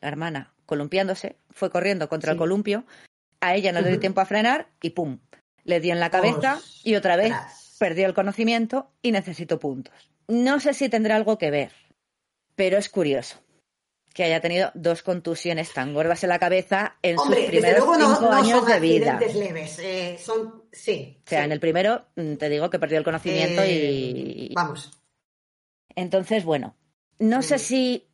la 0.00 0.08
hermana, 0.08 0.52
columpiándose, 0.66 1.36
fue 1.50 1.70
corriendo 1.70 2.08
contra 2.08 2.32
el 2.32 2.38
columpio, 2.38 2.84
a 3.40 3.54
ella 3.54 3.72
no 3.72 3.80
le 3.80 3.88
dio 3.88 4.00
tiempo 4.00 4.20
a 4.20 4.26
frenar 4.26 4.68
y 4.82 4.90
¡pum! 4.90 5.18
Le 5.64 5.80
dio 5.80 5.92
en 5.92 6.00
la 6.00 6.10
cabeza 6.10 6.60
y 6.84 6.94
otra 6.94 7.16
vez 7.16 7.32
perdió 7.78 8.06
el 8.06 8.14
conocimiento 8.14 8.90
y 9.02 9.12
necesitó 9.12 9.58
puntos. 9.58 9.94
No 10.28 10.60
sé 10.60 10.74
si 10.74 10.88
tendrá 10.88 11.16
algo 11.16 11.38
que 11.38 11.50
ver, 11.50 11.72
pero 12.54 12.78
es 12.78 12.88
curioso 12.88 13.38
que 14.14 14.24
haya 14.24 14.40
tenido 14.40 14.70
dos 14.74 15.02
contusiones 15.02 15.72
tan 15.72 15.94
gordas 15.94 16.22
en 16.24 16.30
la 16.30 16.38
cabeza 16.38 16.96
en 17.02 17.16
sus 17.16 17.34
primeros 17.34 17.84
cinco 17.84 18.30
años 18.30 18.66
de 18.66 18.80
vida. 18.80 19.18
leves, 19.20 19.78
eh, 19.78 20.18
son, 20.18 20.64
sí. 20.72 21.18
O 21.24 21.28
sea, 21.28 21.44
en 21.44 21.52
el 21.52 21.60
primero 21.60 22.06
mm, 22.16 22.34
te 22.34 22.48
digo 22.48 22.70
que 22.70 22.78
perdió 22.78 22.98
el 22.98 23.04
conocimiento 23.04 23.64
y... 23.64 23.68
Eh, 23.70 24.50
vamos. 24.54 24.90
Entonces, 25.94 26.44
bueno, 26.44 26.76
no 27.20 27.42
sé 27.42 27.58
si... 27.58 28.08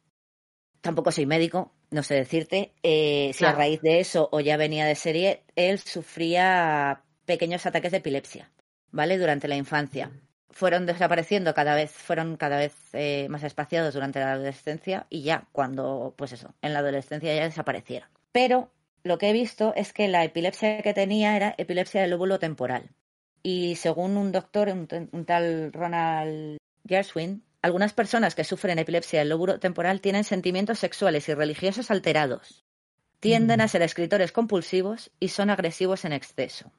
Tampoco 0.83 1.11
soy 1.11 1.27
médico, 1.27 1.73
no 1.91 2.03
sé 2.03 2.15
decirte 2.15 2.75
eh, 2.83 3.33
si 3.35 3.45
a 3.45 3.53
raíz 3.53 3.81
de 3.81 3.99
eso 3.99 4.29
o 4.31 4.39
ya 4.39 4.57
venía 4.57 4.85
de 4.85 4.95
serie, 4.95 5.43
él 5.57 5.81
sufría 5.81 7.03
pequeños 7.25 7.67
ataques 7.67 7.91
de 7.91 7.99
epilepsia, 7.99 8.53
¿vale? 8.93 9.19
Durante 9.19 9.49
la 9.49 9.57
infancia 9.57 10.13
fueron 10.57 10.87
desapareciendo 10.87 11.53
cada 11.55 11.75
vez, 11.75 11.91
fueron 11.91 12.37
cada 12.37 12.57
vez 12.57 12.75
eh, 12.95 13.27
más 13.29 13.43
espaciados 13.43 13.93
durante 13.93 14.21
la 14.21 14.33
adolescencia 14.33 15.07
y 15.11 15.23
ya 15.23 15.47
cuando, 15.53 16.15
pues 16.17 16.33
eso, 16.33 16.55
en 16.63 16.73
la 16.73 16.79
adolescencia 16.79 17.35
ya 17.35 17.45
desaparecieron. 17.45 18.09
Pero 18.33 18.71
lo 19.03 19.19
que 19.19 19.29
he 19.29 19.33
visto 19.35 19.75
es 19.77 19.93
que 19.93 20.09
la 20.09 20.25
epilepsia 20.25 20.81
que 20.81 20.95
tenía 20.95 21.37
era 21.37 21.55
epilepsia 21.59 22.01
del 22.01 22.11
lóbulo 22.11 22.39
temporal. 22.39 22.89
Y 23.43 23.77
según 23.77 24.17
un 24.17 24.33
doctor, 24.33 24.69
un, 24.69 25.25
tal 25.27 25.73
Ronald 25.75 26.57
Gershwin, 26.89 27.45
algunas 27.63 27.93
personas 27.93 28.35
que 28.35 28.45
sufren 28.45 28.79
epilepsia 28.79 29.21
del 29.21 29.31
lóbulo 29.31 29.59
temporal 29.59 30.01
tienen 30.01 30.25
sentimientos 30.25 30.79
sexuales 30.79 31.29
y 31.29 31.35
religiosos 31.35 31.91
alterados. 31.91 32.65
Tienden 33.21 33.61
a 33.61 33.67
mm. 33.67 33.69
ser 33.69 33.83
escritores 33.83 34.33
compulsivos 34.33 35.11
y 35.19 35.29
son 35.29 35.51
agresivos 35.51 36.05
en 36.05 36.13
exceso. 36.13 36.71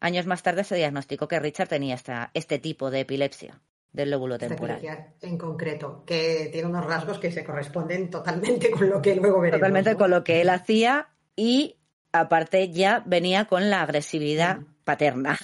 Años 0.00 0.26
más 0.26 0.42
tarde 0.42 0.64
se 0.64 0.76
diagnosticó 0.76 1.26
que 1.28 1.40
Richard 1.40 1.68
tenía 1.68 1.94
esta, 1.94 2.30
este 2.34 2.58
tipo 2.58 2.90
de 2.90 3.00
epilepsia 3.00 3.60
del 3.92 4.10
lóbulo 4.10 4.38
temporal. 4.38 4.80
En 5.20 5.36
concreto, 5.38 6.04
que 6.06 6.48
tiene 6.52 6.68
unos 6.68 6.86
rasgos 6.86 7.18
que 7.18 7.32
se 7.32 7.42
corresponden 7.42 8.10
totalmente 8.10 8.70
con 8.70 8.88
lo 8.88 9.02
que 9.02 9.16
luego 9.16 9.40
veremos. 9.40 9.60
Totalmente 9.60 9.96
con 9.96 10.10
lo 10.10 10.22
que 10.22 10.40
él 10.40 10.50
hacía 10.50 11.08
y 11.34 11.76
aparte 12.12 12.70
ya 12.70 13.02
venía 13.06 13.46
con 13.46 13.70
la 13.70 13.82
agresividad 13.82 14.60
mm. 14.60 14.66
paterna. 14.84 15.38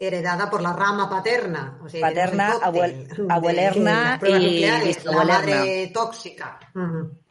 Heredada 0.00 0.48
por 0.50 0.62
la 0.62 0.72
rama 0.72 1.08
paterna. 1.08 1.78
O 1.84 1.88
sea, 1.88 2.00
paterna, 2.00 2.54
abuel, 2.62 3.06
abuelerna 3.28 4.18
y 4.26 4.94
la 5.04 5.24
madre 5.24 5.90
tóxica. 5.92 6.58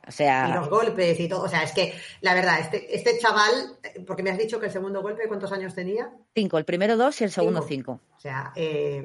O 0.07 0.11
sea, 0.11 0.49
y 0.49 0.53
los 0.53 0.69
golpes 0.69 1.19
y 1.19 1.27
todo. 1.27 1.43
O 1.43 1.49
sea, 1.49 1.63
es 1.63 1.71
que 1.71 1.93
la 2.21 2.33
verdad, 2.33 2.59
este, 2.59 2.95
este 2.95 3.19
chaval, 3.19 3.77
porque 4.07 4.23
me 4.23 4.31
has 4.31 4.37
dicho 4.37 4.59
que 4.59 4.67
el 4.67 4.71
segundo 4.71 5.01
golpe, 5.01 5.27
¿cuántos 5.27 5.51
años 5.51 5.73
tenía? 5.73 6.11
Cinco, 6.33 6.57
el 6.57 6.65
primero 6.65 6.95
dos 6.95 7.19
y 7.21 7.25
el 7.25 7.31
segundo 7.31 7.61
cinco. 7.63 7.99
O 8.15 8.19
sea, 8.19 8.51
eh, 8.55 9.03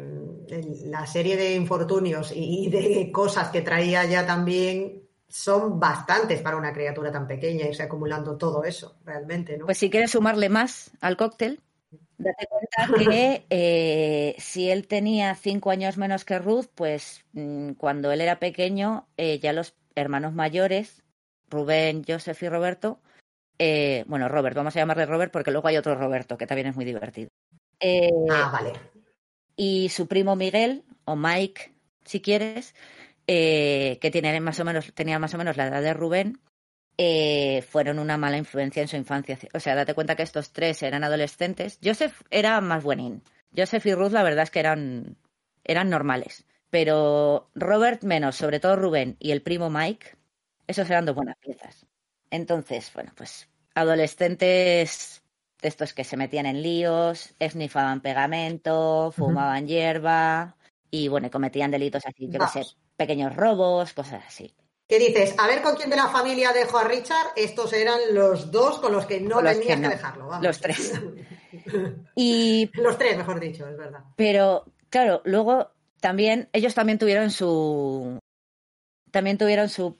la 0.84 1.06
serie 1.06 1.36
de 1.36 1.54
infortunios 1.54 2.32
y 2.34 2.70
de 2.70 3.10
cosas 3.12 3.48
que 3.48 3.62
traía 3.62 4.04
ya 4.04 4.26
también 4.26 5.02
son 5.26 5.80
bastantes 5.80 6.40
para 6.42 6.56
una 6.56 6.72
criatura 6.72 7.10
tan 7.10 7.26
pequeña, 7.26 7.66
irse 7.66 7.82
acumulando 7.82 8.36
todo 8.36 8.62
eso, 8.62 8.96
realmente, 9.04 9.58
¿no? 9.58 9.66
Pues 9.66 9.78
si 9.78 9.90
quieres 9.90 10.12
sumarle 10.12 10.48
más 10.48 10.92
al 11.00 11.16
cóctel, 11.16 11.60
date 12.18 12.46
cuenta 12.46 13.10
que 13.10 13.46
eh, 13.50 14.34
si 14.38 14.70
él 14.70 14.86
tenía 14.86 15.34
cinco 15.34 15.70
años 15.70 15.96
menos 15.96 16.24
que 16.24 16.38
Ruth, 16.38 16.66
pues 16.74 17.24
mm, 17.32 17.72
cuando 17.72 18.12
él 18.12 18.20
era 18.20 18.38
pequeño, 18.38 19.06
eh, 19.16 19.38
ya 19.38 19.52
los 19.52 19.74
hermanos 19.94 20.32
mayores, 20.32 21.02
Rubén, 21.48 22.04
Joseph 22.06 22.42
y 22.42 22.48
Roberto, 22.48 23.00
eh, 23.58 24.04
bueno, 24.06 24.28
Robert, 24.28 24.56
vamos 24.56 24.74
a 24.76 24.80
llamarle 24.80 25.06
Robert 25.06 25.32
porque 25.32 25.50
luego 25.50 25.68
hay 25.68 25.76
otro 25.76 25.94
Roberto 25.94 26.36
que 26.36 26.46
también 26.46 26.68
es 26.68 26.76
muy 26.76 26.84
divertido. 26.84 27.28
ah, 28.30 28.50
vale. 28.52 28.72
Y 29.56 29.88
su 29.90 30.08
primo 30.08 30.34
Miguel, 30.34 30.84
o 31.04 31.14
Mike, 31.14 31.74
si 32.04 32.20
quieres, 32.20 32.74
que 33.26 34.10
tiene 34.12 34.40
más 34.40 34.58
o 34.58 34.64
menos, 34.64 34.92
tenía 34.94 35.18
más 35.18 35.32
o 35.34 35.38
menos 35.38 35.56
la 35.56 35.68
edad 35.68 35.80
de 35.80 35.94
Rubén, 35.94 36.40
eh, 36.96 37.62
fueron 37.68 37.98
una 37.98 38.16
mala 38.16 38.36
influencia 38.36 38.82
en 38.82 38.88
su 38.88 38.96
infancia. 38.96 39.38
O 39.52 39.60
sea, 39.60 39.74
date 39.74 39.94
cuenta 39.94 40.16
que 40.16 40.22
estos 40.22 40.52
tres 40.52 40.82
eran 40.82 41.04
adolescentes. 41.04 41.78
Joseph 41.82 42.22
era 42.30 42.60
más 42.60 42.82
buenín. 42.82 43.22
Joseph 43.56 43.86
y 43.86 43.94
Ruth, 43.94 44.12
la 44.12 44.22
verdad 44.22 44.44
es 44.44 44.50
que 44.50 44.60
eran, 44.60 45.16
eran 45.64 45.90
normales. 45.90 46.46
Pero 46.70 47.50
Robert 47.54 48.02
menos, 48.02 48.36
sobre 48.36 48.60
todo 48.60 48.76
Rubén 48.76 49.16
y 49.18 49.30
el 49.30 49.42
primo 49.42 49.70
Mike, 49.70 50.16
esos 50.66 50.88
eran 50.90 51.04
dos 51.06 51.14
buenas 51.14 51.36
piezas. 51.36 51.86
Entonces, 52.30 52.90
bueno, 52.92 53.12
pues 53.16 53.48
adolescentes 53.74 55.22
de 55.60 55.68
estos 55.68 55.94
que 55.94 56.04
se 56.04 56.16
metían 56.16 56.46
en 56.46 56.62
líos, 56.62 57.34
esnifaban 57.38 58.00
pegamento, 58.00 59.12
fumaban 59.12 59.66
hierba 59.66 60.56
y, 60.90 61.08
bueno, 61.08 61.30
cometían 61.30 61.70
delitos 61.70 62.04
así, 62.06 62.28
yo 62.28 62.46
sé, 62.48 62.64
pequeños 62.96 63.34
robos, 63.34 63.92
cosas 63.94 64.22
así. 64.26 64.54
¿Qué 64.88 64.98
dices? 64.98 65.34
A 65.38 65.46
ver 65.46 65.62
con 65.62 65.76
quién 65.76 65.88
de 65.88 65.96
la 65.96 66.08
familia 66.08 66.52
dejó 66.52 66.78
a 66.78 66.84
Richard. 66.84 67.28
Estos 67.36 67.72
eran 67.72 67.98
los 68.12 68.50
dos 68.50 68.78
con 68.78 68.92
los 68.92 69.06
que 69.06 69.20
no 69.20 69.42
tenías 69.42 69.80
que, 69.80 69.88
dejarlo. 69.88 70.30
Los 70.42 70.60
tres. 70.60 71.00
y 72.16 72.70
los 72.74 72.98
tres, 72.98 73.16
mejor 73.16 73.40
dicho, 73.40 73.66
es 73.66 73.76
verdad. 73.76 74.00
Pero 74.16 74.66
claro, 74.90 75.22
luego 75.24 75.70
también 76.00 76.48
ellos 76.52 76.74
también 76.74 76.98
tuvieron 76.98 77.30
su 77.30 78.18
también 79.10 79.38
tuvieron 79.38 79.68
su 79.70 79.96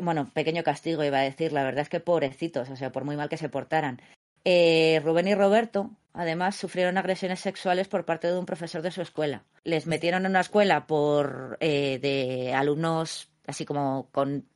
bueno 0.00 0.30
pequeño 0.32 0.62
castigo 0.62 1.02
iba 1.02 1.18
a 1.18 1.22
decir. 1.22 1.52
La 1.52 1.64
verdad 1.64 1.82
es 1.82 1.88
que 1.88 2.00
pobrecitos, 2.00 2.70
o 2.70 2.76
sea, 2.76 2.92
por 2.92 3.04
muy 3.04 3.16
mal 3.16 3.28
que 3.28 3.36
se 3.36 3.48
portaran. 3.48 4.00
Eh, 4.44 5.00
Rubén 5.04 5.28
y 5.28 5.34
Roberto, 5.34 5.90
además, 6.12 6.56
sufrieron 6.56 6.98
agresiones 6.98 7.40
sexuales 7.40 7.88
por 7.88 8.04
parte 8.04 8.28
de 8.28 8.38
un 8.38 8.46
profesor 8.46 8.82
de 8.82 8.90
su 8.90 9.02
escuela. 9.02 9.44
Les 9.64 9.86
metieron 9.86 10.24
en 10.24 10.30
una 10.30 10.40
escuela 10.40 10.86
por 10.86 11.58
eh, 11.60 11.98
de 12.00 12.54
alumnos 12.54 13.29
así 13.50 13.64
como 13.64 14.08
con 14.10 14.48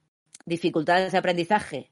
dificultades 0.46 1.12
de 1.12 1.18
aprendizaje. 1.18 1.90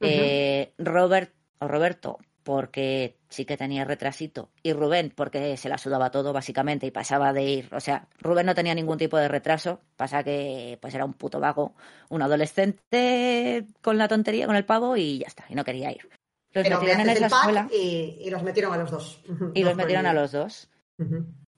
Eh, 0.00 0.72
Robert 0.78 1.32
o 1.60 1.68
Roberto, 1.68 2.18
porque 2.42 3.18
sí 3.28 3.44
que 3.44 3.56
tenía 3.56 3.84
retrasito, 3.84 4.50
y 4.62 4.72
Rubén, 4.72 5.12
porque 5.14 5.56
se 5.56 5.68
la 5.68 5.78
sudaba 5.78 6.10
todo 6.10 6.32
básicamente 6.32 6.86
y 6.86 6.90
pasaba 6.90 7.32
de 7.32 7.44
ir, 7.44 7.68
o 7.72 7.78
sea, 7.78 8.08
Rubén 8.18 8.46
no 8.46 8.54
tenía 8.54 8.74
ningún 8.74 8.98
tipo 8.98 9.16
de 9.16 9.28
retraso, 9.28 9.80
pasa 9.96 10.24
que 10.24 10.76
pues 10.80 10.92
era 10.94 11.04
un 11.04 11.14
puto 11.14 11.38
vago, 11.38 11.74
un 12.08 12.22
adolescente 12.22 13.66
con 13.80 13.96
la 13.96 14.08
tontería, 14.08 14.46
con 14.46 14.56
el 14.56 14.64
pavo 14.64 14.96
y 14.96 15.18
ya 15.18 15.28
está, 15.28 15.44
y 15.48 15.54
no 15.54 15.64
quería 15.64 15.92
ir. 15.92 16.08
Los 16.52 16.68
metieron 16.68 17.00
en 17.00 17.10
esa 17.10 17.26
escuela. 17.26 17.68
Y, 17.72 18.28
los 18.28 18.42
metieron 18.42 18.74
a 18.74 18.76
los 18.76 18.90
dos. 18.90 19.22
Y 19.54 19.64
los 19.64 19.74
metieron 19.74 20.06
a 20.06 20.12
los 20.12 20.32
dos. 20.32 20.68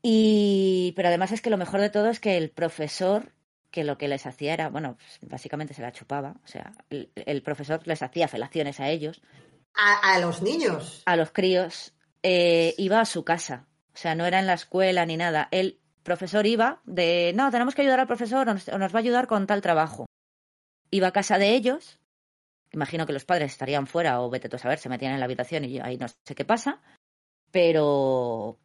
Y, 0.02 0.92
pero 0.96 1.08
además 1.08 1.32
es 1.32 1.40
que 1.40 1.50
lo 1.50 1.56
mejor 1.56 1.80
de 1.80 1.90
todo 1.90 2.08
es 2.10 2.20
que 2.20 2.36
el 2.36 2.50
profesor, 2.50 3.32
que 3.74 3.82
lo 3.82 3.98
que 3.98 4.06
les 4.06 4.24
hacía 4.24 4.54
era, 4.54 4.68
bueno, 4.68 4.96
pues, 4.96 5.18
básicamente 5.28 5.74
se 5.74 5.82
la 5.82 5.90
chupaba. 5.90 6.36
O 6.44 6.46
sea, 6.46 6.72
el, 6.90 7.42
profesor 7.42 7.80
les 7.86 8.02
hacía 8.02 8.28
felaciones 8.28 8.78
a 8.78 8.88
ellos. 8.88 9.20
A, 9.74 10.20
los 10.20 10.42
niños. 10.42 11.02
A 11.06 11.16
los 11.16 11.32
críos. 11.32 11.92
Eh, 12.22 12.76
iba 12.78 13.00
a 13.00 13.04
su 13.04 13.24
casa. 13.24 13.66
O 13.92 13.96
sea, 13.96 14.14
no 14.14 14.26
era 14.26 14.38
en 14.38 14.46
la 14.46 14.54
escuela 14.54 15.04
ni 15.04 15.16
nada. 15.16 15.48
El 15.50 15.80
profesor 16.04 16.46
iba 16.46 16.82
de, 16.84 17.32
no, 17.34 17.50
tenemos 17.50 17.74
que 17.74 17.82
ayudar 17.82 17.98
al 17.98 18.06
profesor 18.06 18.48
o 18.48 18.78
nos 18.78 18.94
va 18.94 18.98
a 18.98 19.02
ayudar 19.02 19.26
con 19.26 19.48
tal 19.48 19.60
trabajo. 19.60 20.06
Iba 20.92 21.08
a 21.08 21.12
casa 21.12 21.38
de 21.38 21.50
ellos 21.50 21.98
Imagino 22.74 23.06
que 23.06 23.12
los 23.12 23.24
padres 23.24 23.52
estarían 23.52 23.86
fuera 23.86 24.20
o 24.20 24.28
vete 24.28 24.48
tú 24.48 24.56
a 24.56 24.58
saber, 24.58 24.80
se 24.80 24.88
metían 24.88 25.12
en 25.12 25.20
la 25.20 25.26
habitación 25.26 25.64
y 25.64 25.78
ahí 25.78 25.96
no 25.96 26.08
sé 26.08 26.34
qué 26.34 26.44
pasa. 26.44 26.80
Pero, 27.52 28.58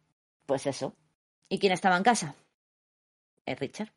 pues 0.46 0.66
eso. 0.66 0.96
¿Y 1.48 1.60
quién 1.60 1.72
estaba 1.72 1.96
en 1.96 2.02
casa? 2.02 2.34
Es 3.46 3.58
Richard. 3.60 3.92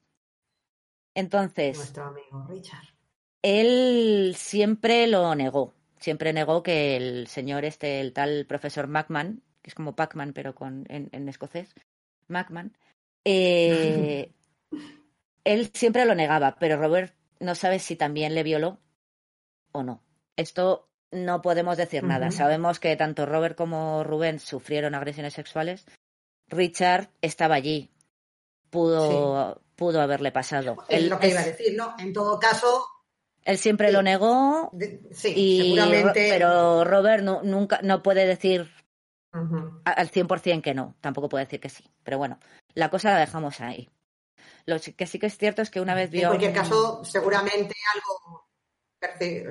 Entonces. 1.16 1.78
Nuestro 1.78 2.06
amigo 2.06 2.46
Richard. 2.48 2.86
Él 3.42 4.34
siempre 4.38 5.08
lo 5.08 5.36
negó. 5.36 5.74
Siempre 6.00 6.34
negó 6.34 6.64
que 6.64 6.98
el 6.98 7.28
señor 7.28 7.66
este, 7.66 8.02
el 8.02 8.14
tal 8.14 8.46
profesor 8.46 8.88
Macman, 8.88 9.42
que 9.62 9.70
es 9.70 9.76
como 9.76 9.96
Pacman 9.96 10.34
pero 10.34 10.54
con, 10.56 10.86
en, 10.90 11.30
escocés, 11.30 11.74
Macman, 12.28 12.76
eh, 13.24 14.32
él 15.44 15.72
siempre 15.74 16.06
lo 16.06 16.16
negaba, 16.16 16.58
pero 16.60 16.78
Robert 16.78 17.14
no 17.40 17.56
sabe 17.56 17.80
si 17.80 17.96
también 17.96 18.36
le 18.36 18.44
violó 18.44 18.80
o 19.72 19.84
no. 19.84 20.02
Esto 20.36 20.90
no 21.12 21.42
podemos 21.42 21.78
decir 21.78 22.04
nada. 22.04 22.32
Sabemos 22.32 22.80
que 22.80 22.96
tanto 22.96 23.26
Robert 23.26 23.56
como 23.56 24.04
Rubén 24.04 24.40
sufrieron 24.40 24.96
agresiones 24.96 25.34
sexuales. 25.34 25.86
Richard 26.48 27.10
estaba 27.22 27.56
allí. 27.56 27.92
Pudo, 28.70 29.62
pudo 29.76 30.02
haberle 30.02 30.32
pasado. 30.32 30.78
Es 30.88 31.10
lo 31.10 31.20
que 31.20 31.30
iba 31.30 31.42
a 31.42 31.46
decir, 31.46 31.76
¿no? 31.76 31.96
En 32.00 32.14
todo 32.14 32.40
caso. 32.40 32.88
Él 33.44 33.58
siempre 33.58 33.92
lo 33.92 34.02
negó. 34.02 34.72
sí, 35.12 35.62
seguramente. 35.62 36.30
Pero 36.30 36.84
Robert 36.84 37.24
no, 37.24 37.42
nunca 37.44 37.80
no 37.84 38.02
puede 38.02 38.26
decir 38.26 38.72
al 39.32 40.12
100% 40.12 40.62
que 40.62 40.74
no. 40.74 40.96
Tampoco 41.02 41.30
puede 41.30 41.46
decir 41.46 41.60
que 41.60 41.70
sí. 41.70 41.84
Pero 42.04 42.18
bueno, 42.18 42.40
la 42.74 42.90
cosa 42.90 43.12
la 43.12 43.20
dejamos 43.20 43.60
ahí. 43.62 43.90
Lo 44.66 44.78
que 44.80 45.08
sí 45.08 45.20
que 45.20 45.26
es 45.26 45.38
cierto 45.38 45.62
es 45.62 45.70
que 45.70 45.82
una 45.82 45.96
vez 45.96 46.10
vio. 46.10 46.24
En 46.24 46.28
cualquier 46.30 46.54
caso, 46.54 47.04
seguramente 47.04 47.76
algo 47.94 48.48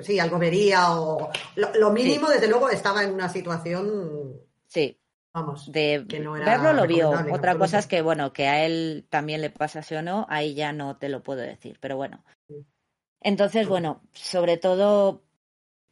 sí, 0.01 0.19
algo 0.19 0.39
vería 0.39 0.99
o 0.99 1.29
lo, 1.55 1.91
mínimo, 1.91 2.29
desde 2.29 2.47
luego, 2.47 2.69
estaba 2.69 3.03
en 3.03 3.13
una 3.13 3.29
situación. 3.29 4.33
Sí. 4.67 4.99
Vamos, 5.33 5.71
de 5.71 6.05
verlo 6.07 6.73
lo 6.73 6.85
vio. 6.85 7.11
Otra 7.31 7.57
cosa 7.57 7.79
es 7.79 7.87
que, 7.87 8.03
bueno, 8.03 8.33
que 8.33 8.47
a 8.47 8.65
él 8.65 9.07
también 9.09 9.41
le 9.41 9.49
pasase 9.49 9.97
o 9.97 10.01
no, 10.03 10.27
ahí 10.29 10.53
ya 10.53 10.71
no 10.73 10.97
te 10.97 11.09
lo 11.09 11.23
puedo 11.23 11.41
decir, 11.41 11.77
pero 11.79 11.97
bueno. 11.97 12.23
Entonces, 13.19 13.67
bueno, 13.67 14.01
sobre 14.13 14.57
todo 14.57 15.23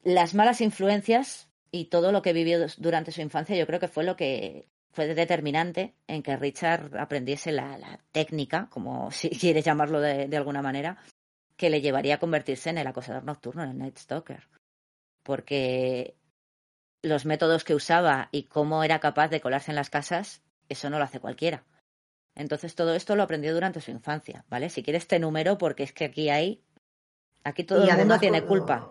las 0.04 0.36
malas 0.36 0.62
influencias 0.62 1.50
y 1.72 1.86
todo 1.86 2.12
lo 2.12 2.22
que 2.22 2.34
vivió 2.34 2.60
durante 2.78 3.12
su 3.12 3.22
infancia, 3.22 3.56
yo 3.56 3.66
creo 3.66 3.80
que 3.80 3.88
fue 3.88 4.04
lo 4.04 4.16
que 4.16 4.68
fue 4.92 5.08
determinante 5.08 5.96
en 6.08 6.22
que 6.22 6.38
Richard 6.38 6.96
aprendiese 7.00 7.52
la, 7.52 8.00
técnica, 8.12 8.68
como 8.70 9.10
si 9.12 9.30
quieres 9.30 9.66
llamarlo 9.66 10.02
de 10.02 10.38
alguna 10.38 10.62
manera, 10.62 10.98
que 11.62 11.70
le 11.70 11.82
llevaría 11.82 12.16
a 12.16 12.20
convertirse 12.20 12.70
en 12.70 12.80
el 12.80 12.88
acosador 12.88 13.24
nocturno, 13.24 13.64
en 13.64 13.70
el 13.70 13.78
Night 13.78 13.98
Stalker. 13.98 14.48
Porque 15.24 16.16
los 17.02 17.26
métodos 17.26 17.64
que 17.64 17.76
usaba 17.76 18.30
y 18.32 18.44
cómo 18.44 18.84
era 18.84 19.00
capaz 19.00 19.30
de 19.30 19.42
colarse 19.42 19.72
en 19.72 19.76
las 19.76 19.90
casas, 19.90 20.42
eso 20.70 20.90
no 20.90 20.98
lo 20.98 21.04
hace 21.04 21.20
cualquiera. 21.20 21.64
Entonces 22.36 22.76
todo 22.76 22.96
esto 22.96 23.16
lo 23.16 23.24
aprendió 23.24 23.54
durante 23.54 23.82
su 23.82 23.92
infancia, 23.92 24.46
¿vale? 24.50 24.70
Si 24.70 24.84
quieres 24.84 25.04
este 25.04 25.20
número, 25.20 25.58
porque 25.58 25.84
es 25.84 25.94
que 25.94 26.06
aquí 26.06 26.30
hay, 26.30 26.64
aquí 27.44 27.64
todo 27.64 27.84
el 27.84 27.98
mundo 27.98 28.20
tiene 28.20 28.44
culpa. 28.44 28.90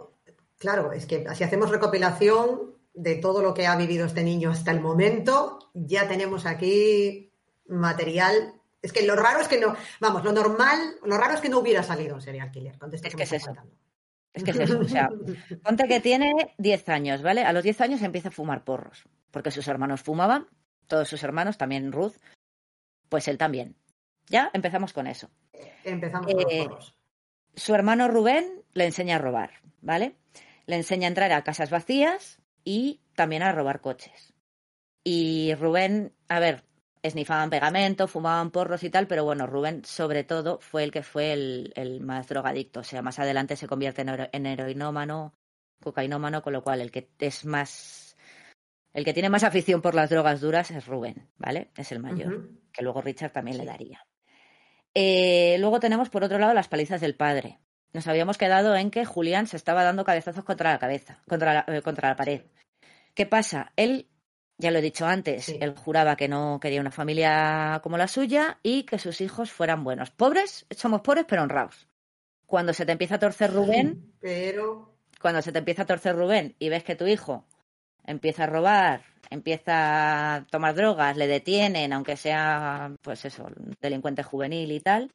Claro, 0.59 0.93
es 0.93 1.07
que 1.07 1.25
si 1.35 1.45
hacemos 1.45 1.71
recopilación 1.71 2.75
de 2.93 3.17
todo 3.17 3.41
lo 3.43 3.55
que 3.55 3.67
ha 3.67 3.77
vivido 3.77 4.07
este 4.07 4.23
niño 4.23 4.51
hasta 4.51 4.73
el 4.73 4.81
momento, 4.81 5.71
ya 5.73 6.07
tenemos 6.07 6.45
aquí 6.45 7.33
material 7.67 8.61
es 8.83 8.93
que 8.93 9.07
lo 9.07 9.15
raro 9.15 9.41
es 9.41 9.49
que 9.49 9.61
no, 9.61 9.75
vamos, 10.01 10.25
lo 10.25 10.33
normal, 10.33 10.79
lo 11.05 11.17
raro 11.19 11.35
es 11.35 11.41
que 11.41 11.49
no 11.49 11.59
hubiera 11.59 11.83
salido 11.83 12.15
un 12.15 12.23
serial 12.23 12.51
killer. 12.51 12.79
es 12.93 13.15
que 13.15 13.23
es 13.23 13.33
eso. 13.33 13.53
Es 14.33 14.45
que 14.45 14.53
es 14.53 14.61
eso. 14.61 14.81
O 14.81 14.85
sea, 14.85 15.11
ponte 15.63 15.89
que 15.89 16.01
tiene 16.01 16.33
10 16.59 16.89
años, 16.89 17.23
¿vale? 17.23 17.43
A 17.43 17.53
los 17.53 17.63
10 17.63 17.81
años 17.81 18.03
empieza 18.03 18.29
a 18.29 18.33
fumar 18.33 18.65
porros, 18.65 19.05
porque 19.31 19.51
sus 19.51 19.67
hermanos 19.69 20.03
fumaban, 20.03 20.47
todos 20.87 21.09
sus 21.09 21.23
hermanos, 21.23 21.59
también 21.59 21.93
Ruth, 21.93 22.15
pues 23.09 23.29
él 23.29 23.39
también. 23.39 23.77
Ya 24.27 24.51
empezamos 24.53 24.93
con 24.93 25.07
eso. 25.07 25.31
Empezamos 25.85 26.27
con 26.27 26.43
los 26.43 26.53
eh, 26.53 26.65
porros. 26.69 26.95
Su 27.55 27.75
hermano 27.75 28.09
Rubén 28.09 28.63
le 28.73 28.87
enseña 28.87 29.17
a 29.17 29.19
robar, 29.19 29.51
¿vale? 29.81 30.17
Le 30.67 30.77
enseña 30.77 31.07
a 31.07 31.09
entrar 31.09 31.33
a 31.33 31.43
casas 31.43 31.71
vacías 31.71 32.41
y 32.63 33.01
también 33.17 33.43
a 33.43 33.53
robar 33.53 33.81
coches. 33.81 34.35
Y 35.03 35.55
Rubén, 35.55 36.15
a 36.29 36.39
ver, 36.39 36.65
esnifaban 37.03 37.51
pegamento, 37.51 38.07
fumaban 38.07 38.51
porros 38.51 38.83
y 38.83 38.91
tal, 38.91 39.07
pero 39.07 39.25
bueno, 39.25 39.47
Rubén 39.47 39.85
sobre 39.85 40.25
todo 40.25 40.59
fue 40.61 40.85
el 40.85 40.91
que 40.91 41.03
fue 41.03 41.33
el, 41.33 42.01
más 42.03 42.29
drogadicto. 42.29 42.81
O 42.81 42.85
sea, 42.85 43.03
más 43.03 43.19
adelante 43.19 43.57
se 43.57 43.67
convierte 43.67 44.03
en, 44.03 44.29
en 44.33 44.47
heroinómano, 44.47 45.35
cocainómano, 45.83 46.43
con 46.43 46.53
lo 46.53 46.63
cual 46.63 46.81
el 46.81 46.91
que 46.91 47.11
es 47.19 47.45
más. 47.45 48.17
El 48.93 49.05
que 49.05 49.15
tiene 49.15 49.31
más 49.31 49.45
afición 49.45 49.83
por 49.83 49.95
las 49.95 50.11
drogas 50.11 50.41
duras 50.41 50.71
es 50.73 50.87
Rubén, 50.87 51.29
¿vale? 51.39 51.71
Es 51.77 51.93
el 51.93 52.01
mayor, 52.01 52.51
que 52.73 52.83
luego 52.83 53.01
Richard 53.01 53.31
también 53.31 53.57
le 53.57 53.65
daría. 53.65 54.05
Eh, 54.95 55.57
luego 55.61 55.79
tenemos 55.79 56.11
por 56.11 56.25
otro 56.25 56.39
lado 56.39 56.55
las 56.55 56.67
palizas 56.67 57.01
del 57.01 57.15
padre. 57.15 57.61
Nos 57.93 58.09
habíamos 58.09 58.37
quedado 58.37 58.75
en 58.75 58.91
que 58.91 59.05
Julián 59.05 59.47
se 59.47 59.57
estaba 59.57 59.85
dando 59.85 60.05
cabezazos 60.05 60.45
contra 60.45 60.73
la 60.73 60.81
cabeza, 60.81 61.23
contra 61.29 61.65
eh, 61.69 61.83
contra 61.83 62.09
la 62.09 62.17
pared. 62.17 62.43
¿Qué 63.15 63.27
pasa? 63.27 63.73
Él 63.77 64.10
ya 64.61 64.71
lo 64.71 64.79
he 64.79 64.83
dicho 64.83 65.07
antes, 65.07 65.49
él 65.49 65.75
juraba 65.75 66.17
que 66.17 66.29
no 66.29 66.61
quería 66.61 66.81
una 66.81 66.91
familia 66.91 67.81
como 67.83 67.97
la 67.97 68.09
suya 68.09 68.59
y 68.63 68.85
que 68.85 68.99
sus 68.99 69.21
hijos 69.21 69.51
fueran 69.51 69.83
buenos. 69.83 70.11
Pobres, 70.11 70.67
somos 70.71 71.01
pobres 71.01 71.25
pero 71.27 71.43
honrados. 71.43 71.89
Cuando 72.47 72.73
se 72.75 72.85
te 72.85 72.93
empieza 72.93 73.15
a 73.15 73.19
torcer 73.19 73.53
Rubén, 73.53 74.13
pero 74.21 74.95
cuando 75.21 75.41
se 75.41 75.53
te 75.53 75.59
empieza 75.59 75.83
a 75.83 75.87
torcer 75.87 76.15
Rubén 76.15 76.57
y 76.59 76.69
ves 76.69 76.85
que 76.85 76.95
tu 76.95 77.07
hijo 77.07 77.45
empieza 78.05 78.45
a 78.45 78.47
robar, 78.47 79.03
empieza 79.31 80.35
a 80.35 80.45
tomar 80.47 80.75
drogas, 80.75 81.17
le 81.17 81.27
detienen, 81.27 81.93
aunque 81.93 82.17
sea, 82.17 82.93
pues 83.03 83.25
eso, 83.25 83.49
delincuente 83.81 84.23
juvenil 84.23 84.73
y 84.73 84.81
tal, 84.81 85.11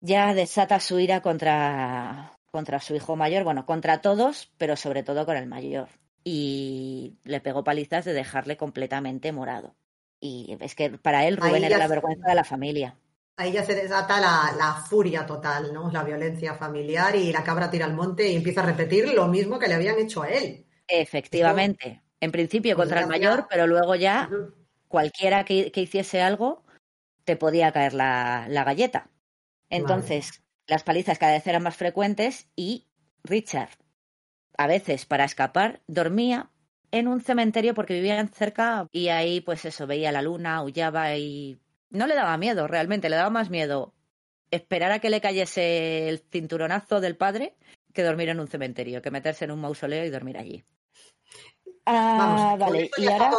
ya 0.00 0.34
desata 0.34 0.78
su 0.80 0.98
ira 0.98 1.22
contra, 1.22 2.32
contra 2.50 2.80
su 2.80 2.94
hijo 2.94 3.16
mayor, 3.16 3.44
bueno, 3.44 3.64
contra 3.64 4.00
todos, 4.00 4.52
pero 4.58 4.76
sobre 4.76 5.02
todo 5.02 5.24
con 5.24 5.36
el 5.36 5.46
mayor 5.46 5.88
y 6.24 7.16
le 7.24 7.40
pegó 7.40 7.64
palizas 7.64 8.04
de 8.04 8.12
dejarle 8.12 8.56
completamente 8.56 9.32
morado. 9.32 9.74
Y 10.20 10.56
es 10.60 10.74
que 10.74 10.90
para 10.90 11.26
él 11.26 11.36
Rubén 11.36 11.64
era 11.64 11.78
la 11.78 11.88
vergüenza 11.88 12.28
de 12.28 12.34
la 12.34 12.44
familia. 12.44 12.96
Ahí 13.36 13.52
ya 13.52 13.64
se 13.64 13.74
desata 13.74 14.20
la, 14.20 14.84
furia 14.88 15.24
total, 15.24 15.72
¿no? 15.72 15.92
La 15.92 16.02
violencia 16.02 16.54
familiar 16.54 17.14
y 17.14 17.32
la 17.32 17.44
cabra 17.44 17.70
tira 17.70 17.86
al 17.86 17.94
monte 17.94 18.28
y 18.28 18.34
empieza 18.34 18.62
a 18.62 18.66
repetir 18.66 19.12
lo 19.12 19.28
mismo 19.28 19.60
que 19.60 19.68
le 19.68 19.74
habían 19.74 19.98
hecho 19.98 20.22
a 20.22 20.28
él. 20.28 20.66
Efectivamente. 20.88 22.02
En 22.20 22.32
principio 22.32 22.74
pues 22.74 22.86
contra 22.86 23.02
el 23.02 23.06
mayor, 23.06 23.46
pero 23.48 23.68
luego 23.68 23.94
ya 23.94 24.28
cualquiera 24.88 25.44
que, 25.44 25.70
hiciese 25.72 26.20
algo 26.20 26.64
te 27.24 27.36
podía 27.36 27.70
caer 27.70 27.94
la, 27.94 28.48
galleta. 28.48 29.08
Entonces, 29.70 30.42
las 30.66 30.82
palizas 30.82 31.18
cada 31.18 31.32
vez 31.32 31.46
eran 31.46 31.62
más 31.62 31.76
frecuentes 31.76 32.48
y 32.56 32.88
Richard, 33.22 33.70
a 34.58 34.66
veces 34.66 35.06
para 35.06 35.24
escapar, 35.24 35.80
dormía 35.86 36.50
en 36.90 37.08
un 37.08 37.20
cementerio 37.20 37.74
porque 37.74 37.94
vivían 37.94 38.28
cerca 38.28 38.86
y 38.92 39.08
ahí 39.08 39.40
pues 39.40 39.64
eso, 39.64 39.86
veía 39.86 40.12
la 40.12 40.20
luna, 40.20 40.56
aullaba 40.56 41.16
y 41.16 41.58
no 41.90 42.06
le 42.06 42.14
daba 42.14 42.36
miedo 42.36 42.66
realmente, 42.66 43.08
le 43.08 43.16
daba 43.16 43.30
más 43.30 43.48
miedo 43.48 43.94
esperar 44.50 44.92
a 44.92 44.98
que 44.98 45.10
le 45.10 45.20
cayese 45.20 46.08
el 46.08 46.18
cinturonazo 46.18 47.00
del 47.00 47.16
padre 47.16 47.54
que 47.94 48.02
dormir 48.02 48.28
en 48.28 48.40
un 48.40 48.48
cementerio, 48.48 49.00
que 49.00 49.10
meterse 49.10 49.44
en 49.44 49.52
un 49.52 49.60
mausoleo 49.60 50.04
y 50.04 50.10
dormir 50.10 50.38
allí. 50.38 50.64
Ah, 51.86 52.56
vale, 52.58 52.90
y 52.98 53.06
ahora 53.08 53.30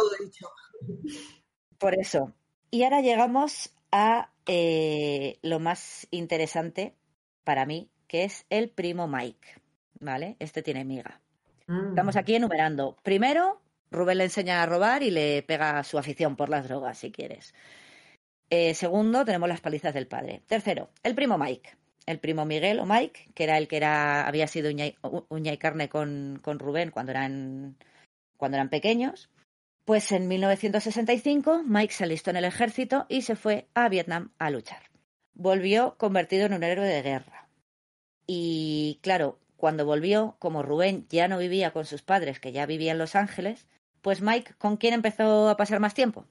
por 1.78 1.98
eso. 1.98 2.34
Y 2.70 2.82
ahora 2.82 3.00
llegamos 3.00 3.72
a 3.92 4.32
eh, 4.46 5.38
lo 5.42 5.60
más 5.60 6.06
interesante 6.10 6.94
para 7.44 7.66
mí, 7.66 7.90
que 8.06 8.24
es 8.24 8.46
el 8.50 8.70
primo 8.70 9.06
Mike. 9.06 9.59
¿Vale? 10.00 10.36
Este 10.38 10.62
tiene 10.62 10.84
miga. 10.84 11.20
Mm. 11.66 11.90
Estamos 11.90 12.16
aquí 12.16 12.34
enumerando. 12.34 12.96
Primero, 13.02 13.60
Rubén 13.90 14.18
le 14.18 14.24
enseña 14.24 14.62
a 14.62 14.66
robar 14.66 15.02
y 15.02 15.10
le 15.10 15.42
pega 15.42 15.82
su 15.84 15.98
afición 15.98 16.36
por 16.36 16.48
las 16.48 16.66
drogas, 16.68 16.98
si 16.98 17.12
quieres. 17.12 17.54
Eh, 18.50 18.74
segundo, 18.74 19.24
tenemos 19.24 19.48
las 19.48 19.60
palizas 19.60 19.94
del 19.94 20.08
padre. 20.08 20.42
Tercero, 20.46 20.90
el 21.02 21.14
primo 21.14 21.38
Mike. 21.38 21.76
El 22.06 22.18
primo 22.18 22.44
Miguel 22.44 22.80
o 22.80 22.86
Mike, 22.86 23.28
que 23.34 23.44
era 23.44 23.58
el 23.58 23.68
que 23.68 23.76
era, 23.76 24.26
había 24.26 24.48
sido 24.48 24.70
uña 24.70 25.52
y, 25.52 25.58
carne 25.58 25.88
con, 25.88 26.40
con, 26.42 26.58
Rubén 26.58 26.90
cuando 26.90 27.12
eran, 27.12 27.76
cuando 28.36 28.56
eran 28.56 28.70
pequeños. 28.70 29.30
Pues 29.84 30.10
en 30.10 30.26
1965 30.26 31.62
Mike 31.64 31.92
se 31.92 32.04
alistó 32.04 32.30
en 32.30 32.36
el 32.36 32.44
ejército 32.44 33.06
y 33.08 33.22
se 33.22 33.36
fue 33.36 33.68
a 33.74 33.88
Vietnam 33.88 34.32
a 34.38 34.50
luchar. 34.50 34.82
Volvió 35.34 35.96
convertido 35.98 36.46
en 36.46 36.54
un 36.54 36.64
héroe 36.64 36.86
de 36.86 37.02
guerra. 37.02 37.48
Y 38.26 38.98
claro, 39.02 39.38
cuando 39.60 39.84
volvió, 39.84 40.36
como 40.38 40.62
Rubén 40.62 41.06
ya 41.10 41.28
no 41.28 41.36
vivía 41.36 41.70
con 41.70 41.84
sus 41.84 42.00
padres, 42.00 42.40
que 42.40 42.50
ya 42.50 42.64
vivía 42.64 42.92
en 42.92 42.98
Los 42.98 43.14
Ángeles, 43.14 43.66
pues 44.00 44.22
Mike, 44.22 44.54
¿con 44.56 44.78
quién 44.78 44.94
empezó 44.94 45.50
a 45.50 45.56
pasar 45.58 45.80
más 45.80 45.92
tiempo? 45.92 46.24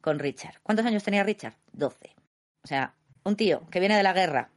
Con 0.00 0.18
Richard. 0.18 0.54
¿Cuántos 0.62 0.86
años 0.86 1.04
tenía 1.04 1.22
Richard? 1.22 1.54
Doce. 1.72 2.16
O 2.64 2.66
sea, 2.66 2.94
un 3.24 3.36
tío 3.36 3.62
que 3.70 3.78
viene 3.78 3.94
de 3.94 4.02
la 4.02 4.14
guerra 4.14 4.50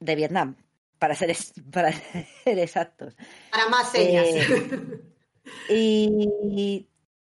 de 0.00 0.16
Vietnam, 0.16 0.56
para 0.98 1.14
ser, 1.14 1.34
para 1.72 1.92
ser 1.92 2.58
exactos. 2.58 3.14
Para 3.52 3.68
más 3.68 3.92
señas. 3.92 4.26
Eh, 4.26 4.90
y 5.70 6.88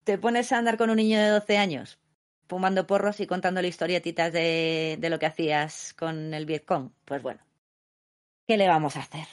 te 0.03 0.17
pones 0.17 0.51
a 0.51 0.57
andar 0.57 0.77
con 0.77 0.89
un 0.89 0.97
niño 0.97 1.19
de 1.19 1.29
12 1.29 1.57
años, 1.57 1.99
fumando 2.49 2.85
porros 2.85 3.21
y 3.21 3.27
contándole 3.27 3.69
historietitas 3.69 4.33
de, 4.33 4.97
de 4.99 5.09
lo 5.09 5.19
que 5.19 5.27
hacías 5.27 5.93
con 5.93 6.33
el 6.33 6.45
Vietcong. 6.45 6.91
Pues 7.05 7.21
bueno, 7.21 7.39
¿qué 8.45 8.57
le 8.57 8.67
vamos 8.67 8.97
a 8.97 8.99
hacer? 8.99 9.25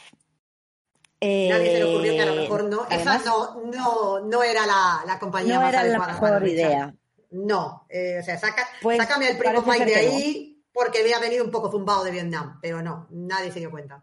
Nadie 1.23 1.73
se 1.73 1.79
le 1.79 1.85
ocurrió 1.85 2.13
que 2.15 2.21
a 2.21 2.27
lo 2.27 2.35
mejor 2.35 2.65
no. 2.65 2.87
esa 2.91 3.19
no, 3.19 3.63
no, 3.65 4.21
no 4.21 4.43
era 4.43 4.67
la, 4.67 5.03
la 5.07 5.19
compañía 5.21 5.61
no 5.61 5.69
era 5.69 5.85
la 5.85 5.99
mejor 5.99 6.49
idea. 6.49 6.95
No, 7.31 7.87
eh, 7.89 8.19
o 8.21 8.25
sea, 8.25 8.39
saca, 8.39 8.69
pues 8.83 8.99
sácame 8.99 9.29
al 9.29 9.39
primo 9.39 9.63
Mike 9.63 9.87
de 9.87 9.95
ahí 9.95 10.65
porque 10.73 11.01
había 11.01 11.19
venido 11.19 11.45
un 11.45 11.51
poco 11.51 11.71
zumbado 11.71 12.05
de 12.05 12.11
Vietnam, 12.11 12.59
pero 12.61 12.83
no, 12.83 13.07
nadie 13.11 13.53
se 13.53 13.61
dio 13.61 13.71
cuenta. 13.71 14.03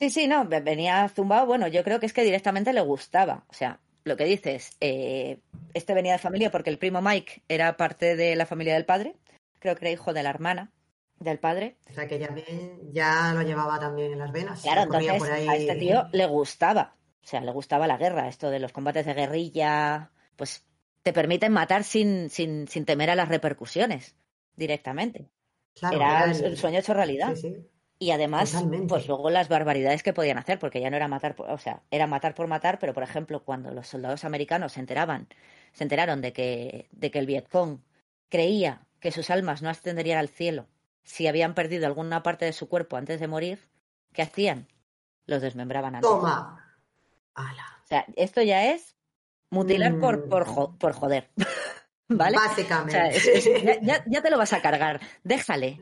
Sí, 0.00 0.10
sí, 0.10 0.26
no, 0.26 0.44
venía 0.44 1.08
zumbado, 1.08 1.46
bueno, 1.46 1.68
yo 1.68 1.82
creo 1.84 2.00
que 2.00 2.06
es 2.06 2.12
que 2.12 2.24
directamente 2.24 2.72
le 2.72 2.80
gustaba, 2.80 3.44
o 3.48 3.54
sea, 3.54 3.80
lo 4.04 4.16
que 4.16 4.24
dices, 4.24 4.76
eh, 4.80 5.38
este 5.74 5.94
venía 5.94 6.12
de 6.12 6.18
familia 6.18 6.50
porque 6.50 6.70
el 6.70 6.78
primo 6.78 7.00
Mike 7.00 7.42
era 7.48 7.76
parte 7.76 8.16
de 8.16 8.36
la 8.36 8.46
familia 8.46 8.74
del 8.74 8.84
padre, 8.84 9.16
creo 9.58 9.74
que 9.76 9.86
era 9.86 9.92
hijo 9.92 10.12
de 10.12 10.22
la 10.22 10.30
hermana, 10.30 10.70
del 11.18 11.38
padre. 11.38 11.76
O 11.90 11.94
sea 11.94 12.06
que 12.06 12.18
ya, 12.18 12.34
ya 12.92 13.32
lo 13.34 13.42
llevaba 13.42 13.78
también 13.78 14.12
en 14.12 14.18
las 14.18 14.32
venas. 14.32 14.62
Claro, 14.62 14.82
entonces 14.82 15.22
a 15.22 15.56
este 15.56 15.76
tío 15.76 16.08
le 16.12 16.26
gustaba, 16.26 16.96
o 17.22 17.26
sea, 17.26 17.40
le 17.40 17.52
gustaba 17.52 17.86
la 17.86 17.96
guerra, 17.96 18.28
esto 18.28 18.50
de 18.50 18.60
los 18.60 18.72
combates 18.72 19.06
de 19.06 19.14
guerrilla, 19.14 20.10
pues 20.36 20.64
te 21.02 21.12
permiten 21.12 21.52
matar 21.52 21.84
sin, 21.84 22.30
sin, 22.30 22.68
sin 22.68 22.84
temer 22.84 23.10
a 23.10 23.14
las 23.14 23.28
repercusiones 23.28 24.14
directamente. 24.56 25.30
era 25.92 26.24
el, 26.24 26.56
sueño 26.56 26.78
hecho 26.78 26.94
realidad. 26.94 27.34
Y 28.00 28.12
además, 28.12 28.64
pues 28.86 29.08
luego 29.08 29.28
las 29.28 29.48
barbaridades 29.48 30.04
que 30.04 30.12
podían 30.12 30.38
hacer, 30.38 30.60
porque 30.60 30.80
ya 30.80 30.88
no 30.88 30.96
era 30.96 31.08
matar, 31.08 31.34
por, 31.34 31.50
o 31.50 31.58
sea, 31.58 31.82
era 31.90 32.06
matar 32.06 32.34
por 32.34 32.46
matar, 32.46 32.78
pero 32.78 32.94
por 32.94 33.02
ejemplo, 33.02 33.44
cuando 33.44 33.72
los 33.72 33.88
soldados 33.88 34.24
americanos 34.24 34.72
se 34.72 34.80
enteraban, 34.80 35.26
se 35.72 35.82
enteraron 35.82 36.20
de 36.20 36.32
que, 36.32 36.86
de 36.92 37.10
que 37.10 37.18
el 37.18 37.26
Vietcong 37.26 37.80
creía 38.28 38.86
que 39.00 39.10
sus 39.10 39.30
almas 39.30 39.62
no 39.62 39.68
ascenderían 39.68 40.18
al 40.18 40.28
cielo 40.28 40.68
si 41.08 41.26
habían 41.26 41.54
perdido 41.54 41.86
alguna 41.86 42.22
parte 42.22 42.44
de 42.44 42.52
su 42.52 42.68
cuerpo 42.68 42.98
antes 42.98 43.18
de 43.18 43.28
morir, 43.28 43.66
¿qué 44.12 44.20
hacían? 44.20 44.68
Los 45.24 45.40
desmembraban 45.40 45.94
antes. 45.94 46.08
Toma. 46.08 46.76
O 47.34 47.86
sea, 47.86 48.04
esto 48.14 48.42
ya 48.42 48.72
es 48.72 48.94
mutilar 49.48 49.98
por, 49.98 50.26
mm. 50.26 50.76
por, 50.76 50.92
joder. 50.92 51.30
¿Vale? 52.08 52.36
Básicamente. 52.36 53.80
ya, 53.82 54.22
te 54.22 54.30
lo 54.30 54.36
vas 54.36 54.52
a 54.52 54.60
cargar. 54.60 55.00
Déjale. 55.24 55.80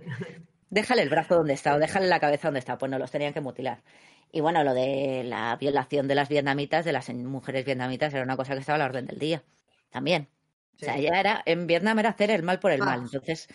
Déjale 0.70 1.02
el 1.02 1.08
brazo 1.08 1.34
donde 1.36 1.54
está 1.54 1.74
o 1.74 1.78
déjale 1.80 2.06
la 2.06 2.20
cabeza 2.20 2.46
donde 2.48 2.60
está. 2.60 2.78
Pues 2.78 2.90
no, 2.90 2.98
los 2.98 3.10
tenían 3.10 3.32
que 3.32 3.40
mutilar. 3.40 3.82
Y 4.30 4.40
bueno, 4.40 4.62
lo 4.62 4.74
de 4.74 5.24
la 5.24 5.56
violación 5.56 6.06
de 6.06 6.14
las 6.14 6.28
vietnamitas, 6.28 6.84
de 6.84 6.92
las 6.92 7.08
mujeres 7.10 7.64
vietnamitas, 7.64 8.14
era 8.14 8.22
una 8.22 8.36
cosa 8.36 8.54
que 8.54 8.60
estaba 8.60 8.76
a 8.76 8.78
la 8.78 8.84
orden 8.84 9.06
del 9.06 9.18
día. 9.18 9.42
También. 9.90 10.28
O 10.76 10.78
sea, 10.78 10.96
ya 10.98 11.18
era, 11.18 11.42
en 11.46 11.66
Vietnam 11.66 11.98
era 11.98 12.10
hacer 12.10 12.30
el 12.30 12.44
mal 12.44 12.60
por 12.60 12.70
el 12.70 12.80
mal. 12.80 13.00
Entonces, 13.00 13.48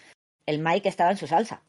el 0.45 0.59
Mike 0.59 0.89
estaba 0.89 1.11
en 1.11 1.17
su 1.17 1.27
salsa. 1.27 1.61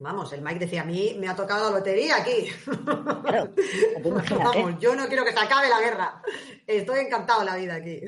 Vamos, 0.00 0.32
el 0.32 0.42
Mike 0.42 0.60
decía, 0.60 0.82
a 0.82 0.84
mí 0.84 1.16
me 1.18 1.28
ha 1.28 1.34
tocado 1.34 1.70
la 1.70 1.78
lotería 1.78 2.16
aquí. 2.18 2.48
Vamos, 4.38 4.78
yo 4.78 4.94
no 4.94 5.08
quiero 5.08 5.24
que 5.24 5.32
se 5.32 5.40
acabe 5.40 5.68
la 5.68 5.80
guerra. 5.80 6.22
Estoy 6.66 7.00
encantado 7.00 7.40
de 7.40 7.46
la 7.46 7.56
vida 7.56 7.74
aquí. 7.74 8.02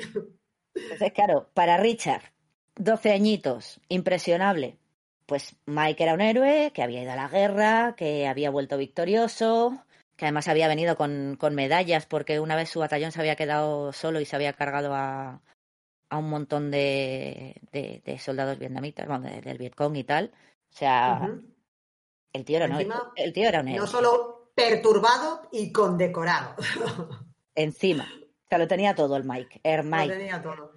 Entonces, 0.75 1.13
claro, 1.13 1.51
para 1.53 1.79
Richard, 1.79 2.23
12 2.77 3.11
añitos, 3.11 3.81
impresionable. 3.89 4.79
Pues 5.27 5.57
Mike 5.67 6.03
era 6.03 6.15
un 6.15 6.21
héroe, 6.21 6.71
que 6.73 6.83
había 6.83 7.03
ido 7.03 7.13
a 7.13 7.17
la 7.17 7.29
guerra, 7.29 7.95
que 7.97 8.29
había 8.29 8.51
vuelto 8.51 8.77
victorioso, 8.77 9.85
que 10.17 10.27
además 10.27 10.47
había 10.47 10.69
venido 10.69 10.97
con, 10.97 11.37
con 11.41 11.57
medallas 11.57 12.07
porque 12.07 12.39
una 12.39 12.55
vez 12.55 12.69
su 12.69 12.79
batallón 12.79 13.11
se 13.11 13.21
había 13.21 13.37
quedado 13.37 13.93
solo 13.93 14.21
y 14.21 14.27
se 14.27 14.37
había 14.37 14.53
cargado 14.53 14.95
a, 14.95 15.41
a 16.11 16.19
un 16.19 16.29
montón 16.29 16.71
de, 16.71 17.61
de, 17.73 18.19
soldados 18.19 18.59
vietnamitas, 18.59 19.07
bueno, 19.07 19.29
del 19.31 19.59
Vietcong 19.59 19.97
y 19.97 20.05
tal. 20.05 20.33
O 20.73 20.77
sea, 20.77 21.31
el, 22.33 22.45
tío 22.45 22.57
era 22.57 22.67
el 23.17 23.33
tío 23.33 23.49
era 23.49 23.61
un 23.61 23.75
No 23.75 23.87
solo 23.87 24.53
perturbado 24.55 25.49
y 25.53 25.73
condecorado. 25.73 26.57
Encima. 27.55 28.05
O 28.05 28.49
sea, 28.49 28.59
lo 28.59 28.69
tenía 28.69 28.95
todo 28.95 29.17
el 29.17 29.25
Mike. 29.25 29.61
El 29.63 29.85
Mike. 29.85 30.07
Lo 30.07 30.13
tenía 30.15 30.43
todo. 30.43 30.73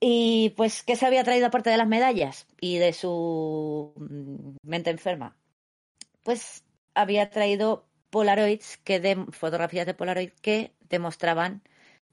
Y 0.00 0.50
pues, 0.56 0.82
¿qué 0.82 0.96
se 0.96 1.06
había 1.06 1.24
traído 1.24 1.46
aparte 1.46 1.70
de 1.70 1.76
las 1.76 1.88
medallas 1.88 2.46
y 2.60 2.78
de 2.78 2.92
su 2.92 3.92
mm, 3.96 4.56
mente 4.62 4.90
enferma? 4.90 5.36
Pues 6.22 6.64
había 6.94 7.30
traído 7.30 7.86
Polaroids, 8.10 8.78
que 8.78 9.00
de, 9.00 9.16
fotografías 9.30 9.86
de 9.86 9.94
Polaroid 9.94 10.30
que 10.42 10.72
demostraban 10.88 11.62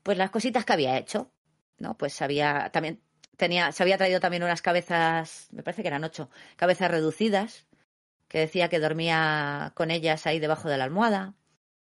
pues 0.04 0.18
las 0.18 0.32
cositas 0.32 0.66
que 0.66 0.74
había 0.74 0.98
hecho. 0.98 1.32
¿No? 1.78 1.98
Pues 1.98 2.22
había 2.22 2.70
también 2.72 3.02
tenía, 3.38 3.72
se 3.72 3.84
había 3.84 3.98
traído 3.98 4.20
también 4.20 4.44
unas 4.44 4.62
cabezas, 4.62 5.48
me 5.52 5.64
parece 5.64 5.82
que 5.82 5.88
eran 5.88 6.04
ocho, 6.04 6.30
cabezas 6.56 6.92
reducidas, 6.92 7.68
que 8.28 8.40
decía 8.40 8.70
que 8.70 8.80
dormía 8.80 9.74
con 9.76 9.92
ellas 9.92 10.26
ahí 10.26 10.40
debajo 10.40 10.70
de 10.70 10.78
la 10.78 10.86
almohada. 10.86 11.36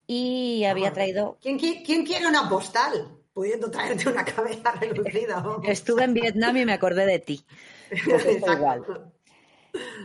Y 0.06 0.64
había 0.64 0.92
traído. 0.92 1.38
¿Quién, 1.40 1.58
quién 1.58 2.04
quiere 2.04 2.26
una 2.26 2.48
postal? 2.48 3.18
Pudiendo 3.32 3.70
traerte 3.70 4.08
una 4.08 4.24
cabeza 4.24 4.72
reducida. 4.72 5.42
Estuve 5.64 6.04
en 6.04 6.14
Vietnam 6.14 6.56
y 6.56 6.64
me 6.64 6.72
acordé 6.72 7.06
de 7.06 7.18
ti. 7.18 7.44
Pues 8.04 8.26
igual. 8.26 8.82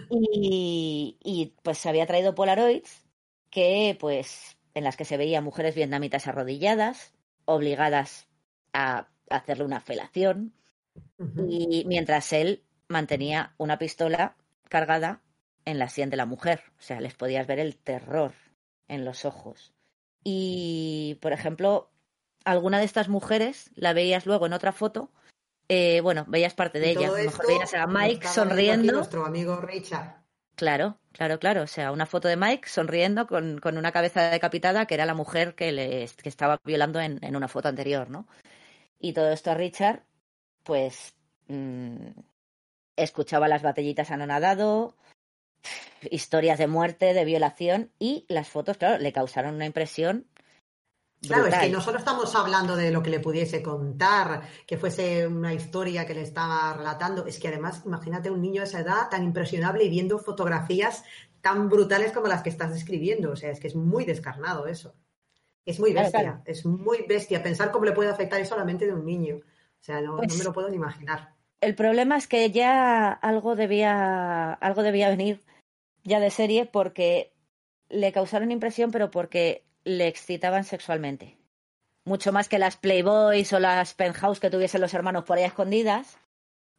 Y, 0.10 1.18
y 1.24 1.54
pues 1.64 1.86
había 1.86 2.06
traído 2.06 2.36
Polaroids 2.36 3.04
que, 3.50 3.98
pues, 4.00 4.58
en 4.74 4.84
las 4.84 4.96
que 4.96 5.06
se 5.06 5.18
veían 5.18 5.44
mujeres 5.44 5.76
vietnamitas 5.76 6.28
arrodilladas, 6.28 7.14
obligadas 7.46 8.28
a 8.74 9.08
hacerle 9.30 9.66
una 9.66 9.82
felación, 9.82 10.54
y 11.48 11.86
mientras 11.86 12.34
él 12.34 12.64
mantenía 12.88 13.54
una 13.58 13.78
pistola 13.78 14.36
cargada 14.68 15.22
en 15.66 15.80
la 15.80 15.90
sien 15.90 16.10
de 16.10 16.18
la 16.18 16.26
mujer. 16.26 16.64
O 16.80 16.82
sea, 16.82 17.00
les 17.02 17.14
podías 17.14 17.48
ver 17.48 17.60
el 17.60 17.78
terror 17.78 18.34
en 18.88 19.06
los 19.06 19.26
ojos. 19.26 19.74
Y, 20.24 21.18
por 21.22 21.32
ejemplo, 21.32 21.90
alguna 22.44 22.80
de 22.80 22.86
estas 22.86 23.10
mujeres 23.10 23.72
la 23.76 23.94
veías 23.94 24.26
luego 24.26 24.46
en 24.46 24.54
otra 24.54 24.72
foto. 24.72 25.12
Eh, 25.68 26.02
bueno, 26.02 26.26
veías 26.28 26.56
parte 26.56 26.80
de 26.80 26.92
ella. 26.92 27.08
A 27.08 27.12
lo 27.12 27.18
mejor 27.18 27.48
veías 27.48 27.74
a 27.74 27.88
Mike 27.88 28.28
sonriendo. 28.28 28.94
Nuestro 28.94 29.26
amigo 29.26 29.58
Richard. 29.58 30.20
Claro, 30.56 30.98
claro, 31.14 31.40
claro. 31.40 31.62
O 31.62 31.68
sea, 31.68 31.92
una 31.92 32.06
foto 32.06 32.28
de 32.28 32.36
Mike 32.36 32.68
sonriendo 32.68 33.28
con, 33.28 33.60
con 33.60 33.78
una 33.78 33.92
cabeza 33.92 34.30
decapitada 34.30 34.88
que 34.88 34.96
era 34.96 35.06
la 35.06 35.14
mujer 35.14 35.56
que, 35.56 35.72
le, 35.72 36.10
que 36.22 36.28
estaba 36.28 36.60
violando 36.66 37.00
en, 37.00 37.24
en, 37.24 37.36
una 37.36 37.48
foto 37.48 37.70
anterior, 37.70 38.10
¿no? 38.10 38.28
Y 39.00 39.14
todo 39.14 39.32
esto 39.32 39.52
a 39.52 39.56
Richard, 39.56 40.04
pues, 40.64 41.16
mmm, 41.48 42.10
escuchaba 42.96 43.48
las 43.48 43.62
batallitas 43.62 44.12
anonadado, 44.12 44.96
historias 46.12 46.60
de 46.60 46.68
muerte, 46.68 47.14
de 47.14 47.26
violación 47.26 47.92
y 47.98 48.26
las 48.28 48.50
fotos, 48.50 48.78
claro, 48.78 48.98
le 48.98 49.14
causaron 49.14 49.56
una 49.56 49.66
impresión 49.66 50.28
Claro, 51.22 51.48
es 51.48 51.56
que 51.56 51.70
no 51.70 51.82
solo 51.82 51.98
estamos 51.98 52.34
hablando 52.36 52.78
de 52.78 52.92
lo 52.92 53.04
que 53.04 53.10
le 53.10 53.20
pudiese 53.20 53.62
contar, 53.62 54.42
que 54.66 54.78
fuese 54.78 55.28
una 55.28 55.54
historia 55.54 56.06
que 56.06 56.14
le 56.14 56.22
estaba 56.22 56.74
relatando, 56.74 57.26
es 57.26 57.40
que 57.40 57.50
además, 57.50 57.82
imagínate 57.86 58.32
un 58.32 58.42
niño 58.42 58.62
de 58.62 58.68
esa 58.68 58.80
edad 58.80 59.10
tan 59.10 59.24
impresionable 59.24 59.84
y 59.84 59.90
viendo 59.90 60.18
fotografías 60.18 61.04
tan 61.42 61.68
brutales 61.68 62.14
como 62.14 62.28
las 62.28 62.42
que 62.42 62.50
estás 62.50 62.72
describiendo. 62.72 63.32
O 63.32 63.36
sea, 63.36 63.52
es 63.52 63.60
que 63.60 63.68
es 63.68 63.76
muy 63.76 64.06
descarnado 64.06 64.68
eso. 64.68 64.94
Es 65.66 65.80
muy 65.80 65.94
bestia, 65.94 66.20
claro, 66.20 66.36
claro. 66.36 66.44
es 66.46 66.66
muy 66.66 67.06
bestia. 67.08 67.44
Pensar 67.44 67.72
cómo 67.72 67.86
le 67.86 67.92
puede 67.92 68.10
afectar 68.10 68.40
eso 68.40 68.56
a 68.56 68.58
la 68.58 68.66
mente 68.66 68.86
de 68.86 68.94
un 68.94 69.06
niño. 69.06 69.38
O 69.38 69.84
sea, 69.84 70.02
no, 70.02 70.18
pues, 70.18 70.30
no 70.30 70.38
me 70.38 70.44
lo 70.44 70.54
puedo 70.54 70.70
ni 70.70 70.76
imaginar. 70.76 71.36
El 71.62 71.76
problema 71.76 72.18
es 72.18 72.28
que 72.28 72.52
ya 72.52 73.12
algo 73.12 73.56
debía, 73.56 74.54
algo 74.54 74.84
debía 74.84 75.10
venir 75.10 75.42
ya 76.04 76.20
de 76.20 76.32
serie 76.32 76.66
porque 76.66 77.34
le 77.90 78.12
causaron 78.12 78.52
impresión, 78.52 78.92
pero 78.92 79.12
porque 79.12 79.66
le 79.84 80.08
excitaban 80.08 80.64
sexualmente. 80.64 81.38
Mucho 82.06 82.32
más 82.32 82.48
que 82.48 82.60
las 82.60 82.78
Playboys 82.78 83.52
o 83.54 83.60
las 83.60 83.94
Penthouse 83.94 84.40
que 84.40 84.50
tuviesen 84.50 84.82
los 84.82 84.94
hermanos 84.94 85.26
por 85.26 85.38
ahí 85.38 85.44
escondidas. 85.44 86.18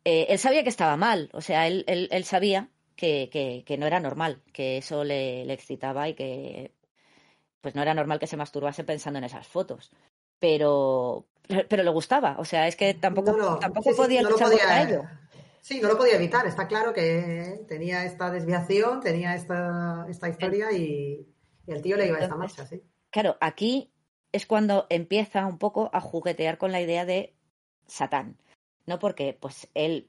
Eh, 0.05 0.27
él 0.31 0.39
sabía 0.39 0.63
que 0.63 0.71
estaba 0.71 0.97
mal, 0.97 1.29
o 1.33 1.43
sea, 1.43 1.67
él, 1.67 1.85
él, 1.87 2.09
él 2.11 2.25
sabía 2.25 2.71
que, 2.97 3.29
que, 3.31 3.65
que, 3.67 3.77
no 3.77 3.87
era 3.87 4.01
normal, 4.01 4.41
que 4.53 4.79
eso 4.79 5.05
le, 5.05 5.45
le, 5.45 5.53
excitaba 5.53 6.09
y 6.09 6.15
que 6.15 6.73
pues 7.61 7.75
no 7.75 7.83
era 7.83 7.95
normal 7.95 8.19
que 8.19 8.27
se 8.27 8.37
masturbase 8.37 8.85
pensando 8.85 9.19
en 9.19 9.25
esas 9.25 9.47
fotos. 9.47 9.91
Pero, 10.39 11.27
pero 11.69 11.83
le 11.83 11.91
gustaba, 11.91 12.37
o 12.39 12.45
sea, 12.45 12.67
es 12.67 12.77
que 12.77 12.95
tampoco, 12.95 13.33
no, 13.33 13.39
no. 13.39 13.59
tampoco 13.59 13.91
sí, 13.91 13.97
podía 13.97 14.23
no 14.23 14.31
luchar 14.31 14.49
podía, 14.49 14.65
contra 14.65 14.83
ello. 14.83 15.03
Sí, 15.61 15.81
no 15.81 15.89
lo 15.89 15.99
podía 15.99 16.17
evitar, 16.17 16.47
está 16.47 16.67
claro 16.67 16.93
que 16.93 17.61
tenía 17.69 18.05
esta 18.05 18.31
desviación, 18.31 19.01
tenía 19.01 19.35
esta, 19.35 20.07
esta 20.09 20.29
historia 20.29 20.73
y, 20.73 21.27
y 21.67 21.73
el 21.73 21.83
tío 21.83 21.97
le 21.97 22.07
iba 22.07 22.17
a 22.17 22.23
esta 22.23 22.37
marcha, 22.37 22.67
sí. 22.67 22.83
Claro, 23.11 23.37
aquí 23.41 23.93
es 24.33 24.47
cuando 24.47 24.87
empieza 24.89 25.47
un 25.47 25.59
poco 25.59 25.91
a 25.93 26.01
juguetear 26.01 26.59
con 26.59 26.73
la 26.73 26.81
idea 26.81 27.05
de 27.05 27.35
Satán. 27.87 28.39
No 28.87 28.99
porque, 28.99 29.37
pues, 29.39 29.69
él, 29.75 30.09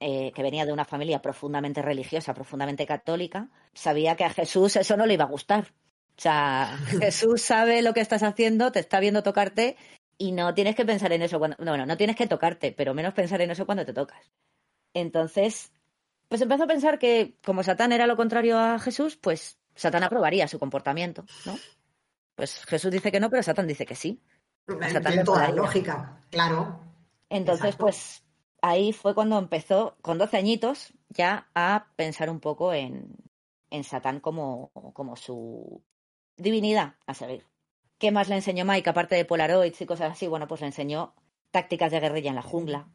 eh, 0.00 0.32
que 0.32 0.42
venía 0.42 0.66
de 0.66 0.72
una 0.72 0.84
familia 0.84 1.22
profundamente 1.22 1.82
religiosa, 1.82 2.34
profundamente 2.34 2.86
católica, 2.86 3.48
sabía 3.72 4.16
que 4.16 4.24
a 4.24 4.30
Jesús 4.30 4.76
eso 4.76 4.96
no 4.96 5.06
le 5.06 5.14
iba 5.14 5.24
a 5.24 5.28
gustar. 5.28 5.72
O 6.20 6.22
sea, 6.22 6.76
Jesús 7.00 7.40
sabe 7.40 7.80
lo 7.80 7.94
que 7.94 8.02
estás 8.02 8.22
haciendo, 8.22 8.72
te 8.72 8.78
está 8.78 9.00
viendo 9.00 9.22
tocarte 9.22 9.78
y 10.18 10.32
no 10.32 10.52
tienes 10.52 10.76
que 10.76 10.84
pensar 10.84 11.14
en 11.14 11.22
eso 11.22 11.38
cuando. 11.38 11.56
No, 11.60 11.70
bueno, 11.70 11.86
no 11.86 11.96
tienes 11.96 12.14
que 12.14 12.26
tocarte, 12.26 12.72
pero 12.72 12.92
menos 12.92 13.14
pensar 13.14 13.40
en 13.40 13.50
eso 13.50 13.64
cuando 13.64 13.86
te 13.86 13.94
tocas. 13.94 14.30
Entonces, 14.92 15.72
pues 16.28 16.42
empezó 16.42 16.64
a 16.64 16.66
pensar 16.66 16.98
que, 16.98 17.38
como 17.42 17.62
Satán 17.62 17.92
era 17.92 18.06
lo 18.06 18.18
contrario 18.18 18.58
a 18.58 18.78
Jesús, 18.78 19.16
pues 19.16 19.58
Satán 19.74 20.02
aprobaría 20.02 20.46
su 20.46 20.58
comportamiento, 20.58 21.24
¿no? 21.46 21.56
Pues 22.34 22.66
Jesús 22.66 22.90
dice 22.90 23.10
que 23.10 23.18
no, 23.18 23.30
pero 23.30 23.42
Satán 23.42 23.66
dice 23.66 23.86
que 23.86 23.94
sí. 23.94 24.20
Satán 24.66 25.02
Tiene 25.02 25.24
toda 25.24 25.48
la 25.48 25.54
lógica, 25.54 26.20
claro. 26.28 26.80
Entonces, 27.30 27.64
Exacto. 27.64 27.84
pues 27.86 28.24
ahí 28.60 28.92
fue 28.92 29.14
cuando 29.14 29.38
empezó, 29.38 29.96
con 30.02 30.18
12 30.18 30.36
añitos, 30.36 30.92
ya 31.08 31.48
a 31.54 31.86
pensar 31.96 32.28
un 32.28 32.40
poco 32.40 32.74
en, 32.74 33.16
en 33.70 33.84
Satán 33.84 34.20
como, 34.20 34.70
como 34.92 35.16
su 35.16 35.82
divinidad 36.40 36.94
a 37.06 37.14
seguir. 37.14 37.44
¿Qué 37.98 38.10
más 38.10 38.28
le 38.28 38.36
enseñó 38.36 38.64
Mike, 38.64 38.90
aparte 38.90 39.14
de 39.14 39.24
Polaroids 39.24 39.80
y 39.80 39.86
cosas 39.86 40.12
así? 40.12 40.26
Bueno, 40.26 40.48
pues 40.48 40.62
le 40.62 40.68
enseñó 40.68 41.14
tácticas 41.50 41.92
de 41.92 42.00
guerrilla 42.00 42.30
en 42.30 42.36
la 42.36 42.42
jungla, 42.42 42.88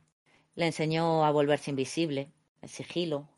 le 0.56 0.66
enseñó 0.66 1.26
a 1.26 1.32
volverse 1.32 1.70
invisible, 1.70 2.32
el 2.62 2.70
sigilo, 2.70 3.30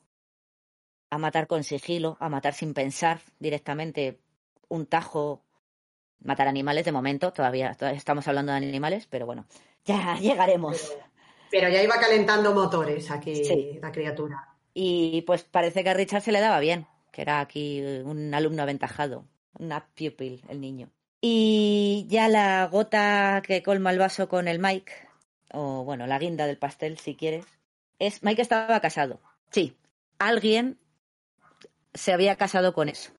a 1.09 1.17
matar 1.17 1.47
con 1.47 1.63
sigilo, 1.63 2.17
a 2.19 2.29
matar 2.29 2.53
sin 2.53 2.73
pensar 2.73 3.19
directamente, 3.39 4.19
un 4.69 4.85
tajo 4.85 5.43
matar 6.19 6.47
animales 6.47 6.85
de 6.85 6.91
momento, 6.91 7.31
todavía, 7.31 7.73
todavía, 7.73 7.97
estamos 7.97 8.27
hablando 8.27 8.51
de 8.51 8.57
animales, 8.57 9.07
pero 9.07 9.25
bueno, 9.25 9.45
ya 9.85 10.17
llegaremos. 10.21 10.81
Pero, 10.89 11.05
pero 11.51 11.69
ya 11.69 11.83
iba 11.83 11.99
calentando 11.99 12.53
motores 12.53 13.11
aquí 13.11 13.43
sí. 13.43 13.79
la 13.81 13.91
criatura. 13.91 14.55
Y 14.73 15.23
pues 15.23 15.43
parece 15.43 15.83
que 15.83 15.89
a 15.89 15.93
Richard 15.93 16.21
se 16.21 16.31
le 16.31 16.39
daba 16.39 16.59
bien, 16.59 16.87
que 17.11 17.21
era 17.21 17.39
aquí 17.39 17.81
un 17.81 18.33
alumno 18.33 18.63
aventajado, 18.63 19.25
una 19.59 19.87
pupil, 19.87 20.43
el 20.49 20.61
niño. 20.61 20.89
Y 21.21 22.05
ya 22.09 22.27
la 22.27 22.67
gota 22.67 23.41
que 23.45 23.63
colma 23.63 23.91
el 23.91 23.99
vaso 23.99 24.29
con 24.29 24.47
el 24.47 24.59
Mike, 24.59 24.91
o 25.51 25.83
bueno, 25.83 26.07
la 26.07 26.19
guinda 26.19 26.45
del 26.45 26.57
pastel, 26.57 26.97
si 26.99 27.15
quieres, 27.15 27.45
es 27.99 28.23
Mike 28.23 28.41
estaba 28.41 28.79
casado. 28.79 29.19
Sí, 29.51 29.75
alguien 30.19 30.79
se 31.93 32.13
había 32.13 32.35
casado 32.35 32.73
con 32.73 32.89
eso. 32.89 33.11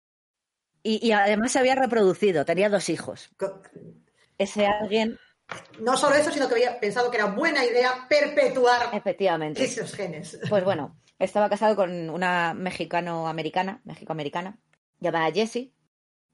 Y, 0.83 1.05
y, 1.05 1.13
además 1.13 1.53
se 1.53 1.59
había 1.59 1.75
reproducido, 1.75 2.45
tenía 2.45 2.69
dos 2.69 2.89
hijos. 2.89 3.31
Ese 4.39 4.67
alguien. 4.67 5.19
No 5.81 5.97
solo 5.97 6.15
eso, 6.15 6.31
sino 6.31 6.47
que 6.47 6.55
había 6.55 6.79
pensado 6.79 7.11
que 7.11 7.17
era 7.17 7.27
buena 7.27 7.65
idea 7.65 8.07
perpetuar 8.09 8.91
Efectivamente. 8.95 9.65
esos 9.65 9.95
genes. 9.95 10.39
Pues 10.49 10.63
bueno, 10.63 10.97
estaba 11.19 11.49
casado 11.49 11.75
con 11.75 12.11
una 12.11 12.55
mexicano-americana, 12.55 13.81
mexico-americana, 13.85 14.59
llamada 15.01 15.33
Jessie. 15.33 15.73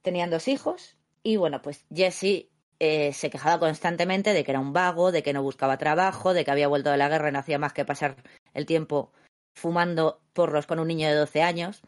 Tenían 0.04 0.30
dos 0.30 0.46
hijos. 0.46 0.96
Y 1.22 1.36
bueno, 1.36 1.62
pues 1.62 1.84
Jessie 1.92 2.50
eh, 2.78 3.12
se 3.14 3.30
quejaba 3.30 3.58
constantemente 3.58 4.34
de 4.34 4.44
que 4.44 4.52
era 4.52 4.60
un 4.60 4.74
vago, 4.74 5.10
de 5.10 5.22
que 5.22 5.32
no 5.32 5.42
buscaba 5.42 5.78
trabajo, 5.78 6.34
de 6.34 6.44
que 6.44 6.50
había 6.50 6.68
vuelto 6.68 6.90
de 6.90 6.98
la 6.98 7.08
guerra 7.08 7.30
y 7.30 7.32
no 7.32 7.38
hacía 7.38 7.58
más 7.58 7.72
que 7.72 7.84
pasar 7.84 8.22
el 8.52 8.66
tiempo 8.66 9.10
fumando 9.54 10.20
porros 10.34 10.66
con 10.66 10.78
un 10.78 10.88
niño 10.88 11.08
de 11.08 11.14
12 11.14 11.42
años. 11.42 11.82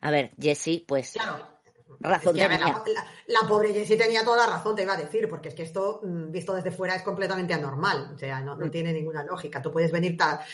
A 0.00 0.10
ver, 0.10 0.32
Jessie, 0.38 0.84
pues. 0.86 1.12
Claro 1.12 1.60
razón 2.00 2.36
es 2.36 2.42
que, 2.42 2.48
tenía. 2.48 2.66
La, 2.66 2.82
la, 2.86 3.40
la, 3.42 3.48
pobre 3.48 3.72
Jessie 3.72 3.96
tenía 3.96 4.24
toda 4.24 4.46
la 4.46 4.52
razón, 4.54 4.74
te 4.74 4.82
iba 4.82 4.94
a 4.94 4.96
decir, 4.96 5.28
porque 5.28 5.48
es 5.48 5.54
que 5.54 5.62
esto, 5.62 6.00
mm, 6.02 6.30
visto 6.30 6.54
desde 6.54 6.70
fuera, 6.70 6.94
es 6.94 7.02
completamente 7.02 7.54
anormal. 7.54 8.10
O 8.14 8.18
sea, 8.18 8.40
no, 8.40 8.56
no 8.56 8.70
tiene 8.70 8.92
ninguna 8.92 9.24
lógica. 9.24 9.60
Tú 9.60 9.70
puedes 9.70 9.92
venir 9.92 10.16
ta, 10.16 10.44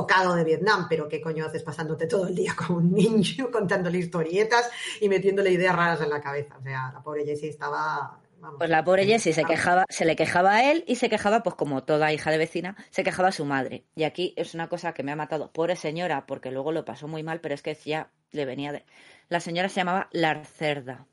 tocado 0.00 0.34
de 0.34 0.44
Vietnam, 0.44 0.86
pero 0.90 1.08
¿qué 1.08 1.22
coño 1.22 1.46
haces 1.46 1.62
pasándote 1.62 2.06
todo 2.06 2.26
el 2.28 2.34
día 2.34 2.54
con 2.54 2.76
un 2.76 2.92
niño, 2.92 3.50
contándole 3.52 3.96
historietas 3.98 4.70
y 5.00 5.08
metiéndole 5.08 5.50
ideas 5.50 5.74
raras 5.74 6.02
en 6.02 6.10
la 6.10 6.20
cabeza? 6.20 6.54
O 6.58 6.62
sea, 6.62 6.90
la 6.92 7.02
pobre 7.02 7.24
Jessie 7.24 7.48
estaba. 7.48 8.20
Vamos, 8.38 8.58
Pues 8.58 8.68
la 8.68 8.84
pobre 8.84 9.06
Jessie 9.06 9.32
se 9.32 9.44
quejaba, 9.44 9.86
se 9.88 10.04
le 10.04 10.14
quejaba 10.14 10.56
a 10.56 10.70
él 10.70 10.84
y 10.86 10.96
se 10.96 11.08
quejaba, 11.08 11.42
pues 11.42 11.56
como 11.56 11.84
toda 11.84 12.12
hija 12.12 12.30
de 12.30 12.36
vecina, 12.36 12.76
se 12.90 13.02
quejaba 13.02 13.28
a 13.30 13.32
su 13.32 13.46
madre. 13.46 13.86
Y 13.94 14.04
aquí 14.04 14.34
es 14.36 14.52
una 14.52 14.68
cosa 14.68 14.92
que 14.92 15.02
me 15.02 15.12
ha 15.12 15.16
matado. 15.16 15.50
Pobre 15.50 15.74
señora, 15.76 16.26
porque 16.26 16.50
luego 16.50 16.70
lo 16.72 16.84
pasó 16.84 17.08
muy 17.08 17.22
mal, 17.22 17.40
pero 17.40 17.54
es 17.54 17.62
que 17.62 17.74
ya 17.86 18.10
le 18.32 18.44
venía 18.44 18.72
de. 18.72 18.84
La 19.30 19.40
señora 19.40 19.70
se 19.70 19.76
llamaba 19.76 20.08
Larcerda, 20.12 21.06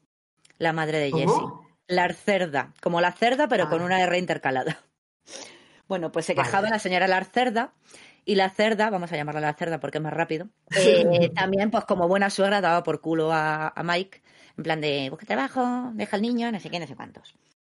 la 0.58 0.74
madre 0.74 0.97
de 0.99 1.12
Jessie. 1.12 1.47
Larcerda, 1.88 2.74
como 2.82 2.99
la 2.99 3.14
cerda, 3.14 3.47
pero 3.47 3.64
Ah. 3.66 3.70
con 3.70 3.82
una 3.82 4.01
R 4.03 4.18
intercalada. 4.18 4.82
Bueno, 5.88 6.12
pues 6.12 6.26
se 6.26 6.36
quejaba 6.36 6.70
la 6.70 6.80
señora 6.80 7.08
Larcerda 7.08 7.74
y 8.26 8.36
la 8.36 8.49
cerda, 8.49 8.89
vamos 8.89 9.11
a 9.11 9.15
llamarla 9.15 9.41
la 9.41 9.53
cerda 9.53 9.80
porque 9.80 9.97
es 9.97 10.03
más 10.03 10.13
rápido, 10.13 10.49
eh, 10.76 11.30
también 11.36 11.71
pues 11.71 11.86
como 11.86 12.07
buena 12.07 12.30
suegra 12.30 12.61
daba 12.61 12.84
por 12.84 13.01
culo 13.01 13.32
a, 13.32 13.69
a, 13.69 13.84
Mike, 13.84 14.21
en 14.57 14.63
plan 14.63 14.82
de 14.82 15.09
busca 15.09 15.26
trabajo, 15.26 15.91
deja 15.93 16.15
al 16.15 16.21
niño, 16.21 16.51
no 16.51 16.59
sé 16.59 16.69
qué, 16.69 16.80
no 16.80 16.88
sé 16.88 16.95
cuántos. 16.95 17.36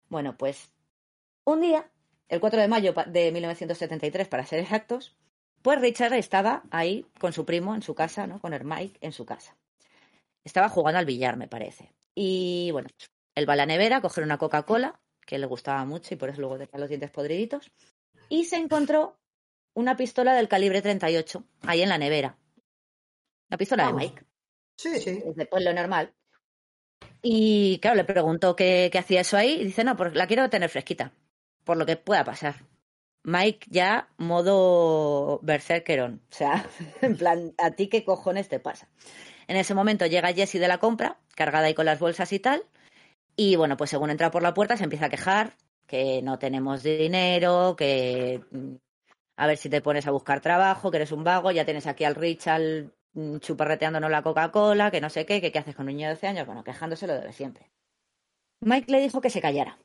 Bueno, 0.10 0.38
pues 0.38 0.72
un 1.44 1.62
día, 1.62 1.90
el 2.30 2.40
4 2.40 2.62
de 2.62 2.68
mayo 2.68 2.94
de 3.08 3.32
1973 3.32 4.28
para 4.28 4.46
ser 4.46 4.60
exactos, 4.60 5.16
pues 5.62 5.82
Richard 5.82 6.14
estaba 6.14 6.64
ahí 6.72 7.06
con 7.20 7.34
su 7.34 7.46
primo 7.46 7.76
en 7.76 7.82
su 7.82 7.96
casa, 7.96 8.28
¿no? 8.28 8.40
Con 8.40 8.54
el 8.54 8.64
Mike 8.64 9.00
en 9.02 9.12
su 9.12 9.26
casa. 9.26 9.56
Estaba 10.44 10.70
jugando 10.70 11.00
al 11.00 11.06
billar, 11.06 11.36
me 11.36 11.48
parece. 11.48 11.94
Y 12.16 12.70
bueno, 12.72 12.90
él 13.36 13.50
va 13.50 13.54
a 13.54 13.58
la 13.58 13.66
nevera 13.66 13.98
a 13.98 14.02
coger 14.02 14.24
una 14.24 14.38
Coca-Cola, 14.38 15.00
que 15.26 15.38
le 15.38 15.46
gustaba 15.46 15.84
mucho 15.86 16.14
y 16.14 16.18
por 16.18 16.30
eso 16.30 16.42
luego 16.42 16.58
tenía 16.58 16.80
los 16.80 16.90
dientes 16.90 17.12
podriditos, 17.12 17.72
y 18.30 18.46
se 18.46 18.56
encontró 18.56 19.18
una 19.78 19.96
pistola 19.96 20.34
del 20.34 20.48
calibre 20.48 20.82
38 20.82 21.44
ahí 21.62 21.84
en 21.84 21.90
la 21.90 22.00
nevera. 22.00 22.36
La 23.48 23.58
pistola 23.58 23.86
Vamos. 23.86 24.02
de 24.02 24.08
Mike. 24.08 24.26
Sí, 24.76 25.00
sí. 25.00 25.24
Pues 25.50 25.64
lo 25.64 25.72
normal. 25.72 26.12
Y 27.22 27.78
claro, 27.80 27.96
le 27.96 28.04
preguntó 28.04 28.56
qué, 28.56 28.90
qué 28.92 28.98
hacía 28.98 29.22
eso 29.22 29.38
ahí 29.38 29.60
y 29.62 29.66
dice, 29.66 29.84
no, 29.84 29.96
pues 29.96 30.16
la 30.16 30.26
quiero 30.26 30.50
tener 30.50 30.72
fresquita, 30.72 31.12
por 31.64 31.78
lo 31.78 31.86
que 31.86 31.96
pueda 31.96 32.24
pasar. 32.24 32.56
Mike 33.24 33.68
ya 33.70 34.10
modo 34.18 35.40
berserkerón, 35.44 36.22
o 36.32 36.36
sea, 36.36 36.68
en 37.02 37.16
plan, 37.16 37.54
¿a 37.60 37.72
ti 37.72 37.88
qué 37.88 38.04
cojones 38.04 38.50
te 38.50 38.60
pasa? 38.60 38.90
En 39.48 39.58
ese 39.58 39.76
momento 39.76 40.08
llega 40.08 40.34
Jessie 40.34 40.60
de 40.60 40.68
la 40.68 40.80
compra, 40.80 41.20
cargada 41.36 41.68
ahí 41.68 41.76
con 41.76 41.86
las 41.86 42.00
bolsas 42.00 42.34
y 42.34 42.40
tal, 42.40 42.64
y 43.36 43.58
bueno, 43.58 43.78
pues 43.78 43.92
según 43.92 44.10
entra 44.10 44.32
por 44.32 44.42
la 44.42 44.56
puerta 44.56 44.76
se 44.76 44.86
empieza 44.86 45.06
a 45.06 45.10
quejar 45.10 45.54
que 45.86 46.22
no 46.22 46.40
tenemos 46.40 46.84
dinero, 46.84 47.76
que 47.78 48.42
a 49.38 49.48
ver 49.48 49.58
si 49.58 49.70
te 49.70 49.82
pones 49.82 50.08
a 50.08 50.12
buscar 50.12 50.42
trabajo, 50.42 50.92
que 50.92 50.98
eres 50.98 51.12
un 51.12 51.24
vago, 51.24 51.52
ya 51.52 51.64
tienes 51.64 51.88
aquí 51.88 52.04
al 52.04 52.16
Richard 52.16 52.92
mm, 53.14 53.38
chuparreteándonos 53.38 54.10
la 54.10 54.24
Coca-Cola, 54.24 54.92
que 54.92 55.00
no 55.00 55.10
sé 55.10 55.26
qué, 55.26 55.40
que 55.40 55.52
qué 55.52 55.60
haces 55.60 55.76
con 55.76 55.86
un 55.88 55.96
niño 55.96 56.08
de 56.08 56.16
12 56.16 56.28
años, 56.28 56.46
bueno, 56.48 56.64
quejándose 56.64 57.06
lo 57.08 57.14
de 57.14 57.32
siempre. 57.32 57.70
Mike 58.62 58.92
le 58.92 59.00
dijo 59.00 59.22
que 59.22 59.30
se 59.30 59.40
callara. 59.40 59.78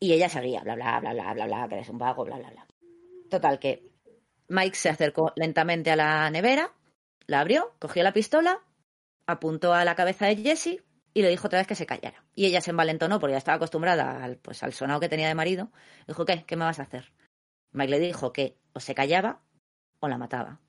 Y 0.00 0.12
ella 0.12 0.28
seguía, 0.28 0.60
bla, 0.62 0.74
bla, 0.74 1.00
bla, 1.00 1.12
bla, 1.12 1.32
bla, 1.32 1.46
bla, 1.46 1.68
que 1.68 1.76
eres 1.76 1.88
un 1.88 1.98
vago, 1.98 2.24
bla, 2.24 2.36
bla, 2.36 2.50
bla. 2.50 2.66
Total, 3.30 3.58
que 3.60 3.88
Mike 4.48 4.76
se 4.76 4.88
acercó 4.88 5.32
lentamente 5.36 5.92
a 5.92 5.96
la 5.96 6.28
nevera, 6.30 6.72
la 7.26 7.40
abrió, 7.40 7.74
cogió 7.78 8.02
la 8.02 8.12
pistola, 8.12 8.60
apuntó 9.26 9.74
a 9.74 9.84
la 9.84 9.94
cabeza 9.94 10.26
de 10.26 10.36
Jessie 10.36 10.82
y 11.14 11.22
le 11.22 11.30
dijo 11.30 11.46
otra 11.46 11.60
vez 11.60 11.68
que 11.68 11.76
se 11.76 11.86
callara. 11.86 12.24
Y 12.34 12.46
ella 12.46 12.60
se 12.60 12.70
envalentonó 12.70 13.20
porque 13.20 13.32
ya 13.32 13.38
estaba 13.38 13.56
acostumbrada 13.56 14.22
al, 14.22 14.36
pues, 14.38 14.62
al 14.64 14.72
sonado 14.72 15.00
que 15.00 15.08
tenía 15.08 15.28
de 15.28 15.34
marido. 15.34 15.70
Dijo, 16.06 16.24
¿qué? 16.24 16.44
¿Qué 16.44 16.56
me 16.56 16.64
vas 16.64 16.80
a 16.80 16.82
hacer? 16.82 17.12
Mike 17.76 17.90
le 17.90 17.98
dijo 18.00 18.32
que 18.32 18.58
o 18.72 18.80
se 18.80 18.94
callaba 18.94 19.42
o 20.00 20.08
la 20.08 20.16
mataba. 20.18 20.60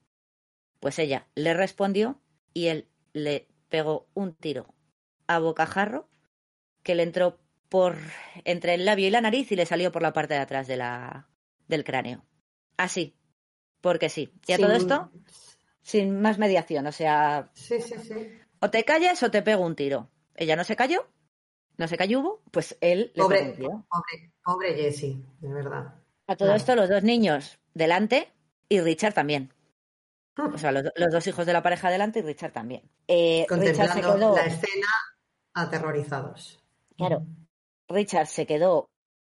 Pues 0.78 0.98
ella 0.98 1.26
le 1.34 1.54
respondió 1.54 2.20
y 2.52 2.66
él 2.66 2.88
le 3.14 3.48
pegó 3.70 4.08
un 4.14 4.34
tiro 4.34 4.74
a 5.26 5.38
bocajarro 5.38 6.08
que 6.82 6.94
le 6.94 7.02
entró 7.02 7.38
por 7.70 7.96
entre 8.44 8.74
el 8.74 8.84
labio 8.84 9.06
y 9.06 9.10
la 9.10 9.20
nariz 9.22 9.50
y 9.52 9.56
le 9.56 9.66
salió 9.66 9.90
por 9.90 10.02
la 10.02 10.12
parte 10.12 10.34
de 10.34 10.40
atrás 10.40 10.66
de 10.66 10.76
la, 10.76 11.28
del 11.66 11.82
cráneo. 11.84 12.24
Así, 12.76 13.16
porque 13.80 14.08
sí. 14.10 14.32
Y 14.46 14.52
a 14.52 14.56
Sin- 14.56 14.66
todo 14.66 14.74
esto, 14.76 15.10
sin 15.82 16.20
más 16.20 16.38
mediación. 16.38 16.86
O 16.86 16.92
sea, 16.92 17.50
Sí, 17.54 17.80
sí, 17.80 17.94
sí. 17.98 18.14
o 18.60 18.70
te 18.70 18.84
callas 18.84 19.22
o 19.22 19.30
te 19.30 19.42
pego 19.42 19.64
un 19.64 19.76
tiro. 19.76 20.10
Ella 20.34 20.56
no 20.56 20.64
se 20.64 20.76
cayó, 20.76 21.08
no 21.78 21.88
se 21.88 21.96
cayó, 21.96 22.42
pues 22.52 22.76
él 22.80 23.12
le 23.14 23.22
Pobre, 23.24 23.38
pegó 23.38 23.50
un 23.50 23.56
tiro. 23.56 23.86
pobre, 23.90 24.32
pobre 24.44 24.74
Jessie, 24.74 25.24
de 25.40 25.52
verdad. 25.52 25.94
A 26.28 26.36
todo 26.36 26.48
Claro. 26.48 26.56
esto, 26.56 26.76
los 26.76 26.88
dos 26.88 27.02
niños 27.02 27.58
delante 27.74 28.32
y 28.68 28.80
Richard 28.80 29.14
también. 29.14 29.52
O 30.36 30.56
sea, 30.56 30.70
los, 30.70 30.84
los 30.94 31.10
dos 31.12 31.26
hijos 31.26 31.46
de 31.46 31.52
la 31.52 31.62
pareja 31.64 31.90
delante 31.90 32.20
y 32.20 32.22
Richard 32.22 32.52
también. 32.52 32.82
Eh, 33.08 33.44
Richard 33.48 33.92
se 33.92 34.00
quedó. 34.00 34.36
la 34.36 34.46
escena 34.46 34.86
aterrorizados. 35.54 36.60
Claro. 36.96 37.26
Richard 37.88 38.26
se 38.26 38.46
quedó 38.46 38.90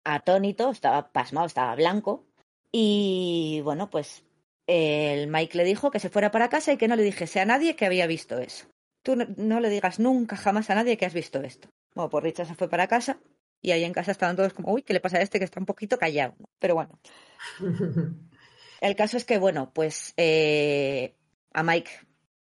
atónito, 0.04 0.70
estaba 0.70 1.10
pasmado, 1.10 1.46
estaba 1.46 1.74
blanco. 1.74 2.24
Y 2.70 3.60
bueno, 3.64 3.90
pues 3.90 4.24
el 4.66 5.26
Mike 5.28 5.56
le 5.56 5.64
dijo 5.64 5.90
que 5.90 5.98
se 6.00 6.10
fuera 6.10 6.30
para 6.30 6.48
casa 6.48 6.72
y 6.72 6.76
que 6.76 6.88
no 6.88 6.96
le 6.96 7.02
dijese 7.02 7.40
a 7.40 7.44
nadie 7.46 7.74
que 7.76 7.86
había 7.86 8.06
visto 8.06 8.38
eso. 8.38 8.66
Tú 9.02 9.16
no, 9.16 9.26
no 9.36 9.58
le 9.60 9.68
digas 9.70 9.98
nunca 9.98 10.36
jamás 10.36 10.70
a 10.70 10.74
nadie 10.76 10.96
que 10.96 11.06
has 11.06 11.14
visto 11.14 11.40
esto. 11.42 11.68
Bueno, 11.94 12.10
pues 12.10 12.22
Richard 12.24 12.46
se 12.46 12.54
fue 12.54 12.68
para 12.68 12.86
casa 12.86 13.18
y 13.62 13.70
ahí 13.70 13.84
en 13.84 13.92
casa 13.94 14.10
estaban 14.10 14.36
todos 14.36 14.52
como, 14.52 14.72
uy, 14.72 14.82
¿qué 14.82 14.92
le 14.92 15.00
pasa 15.00 15.18
a 15.18 15.22
este 15.22 15.38
que 15.38 15.44
está 15.44 15.60
un 15.60 15.66
poquito 15.66 15.98
callado? 15.98 16.34
Pero 16.58 16.74
bueno, 16.74 16.98
el 18.80 18.96
caso 18.96 19.16
es 19.16 19.24
que, 19.24 19.38
bueno, 19.38 19.72
pues 19.72 20.14
eh, 20.16 21.14
a 21.52 21.62
Mike 21.62 21.90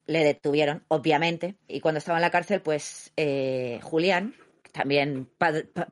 le 0.07 0.23
detuvieron, 0.23 0.83
obviamente, 0.87 1.55
y 1.67 1.79
cuando 1.79 1.97
estaba 1.99 2.17
en 2.17 2.23
la 2.23 2.31
cárcel, 2.31 2.61
pues 2.61 3.11
eh, 3.17 3.79
Julián, 3.81 4.35
también 4.71 5.29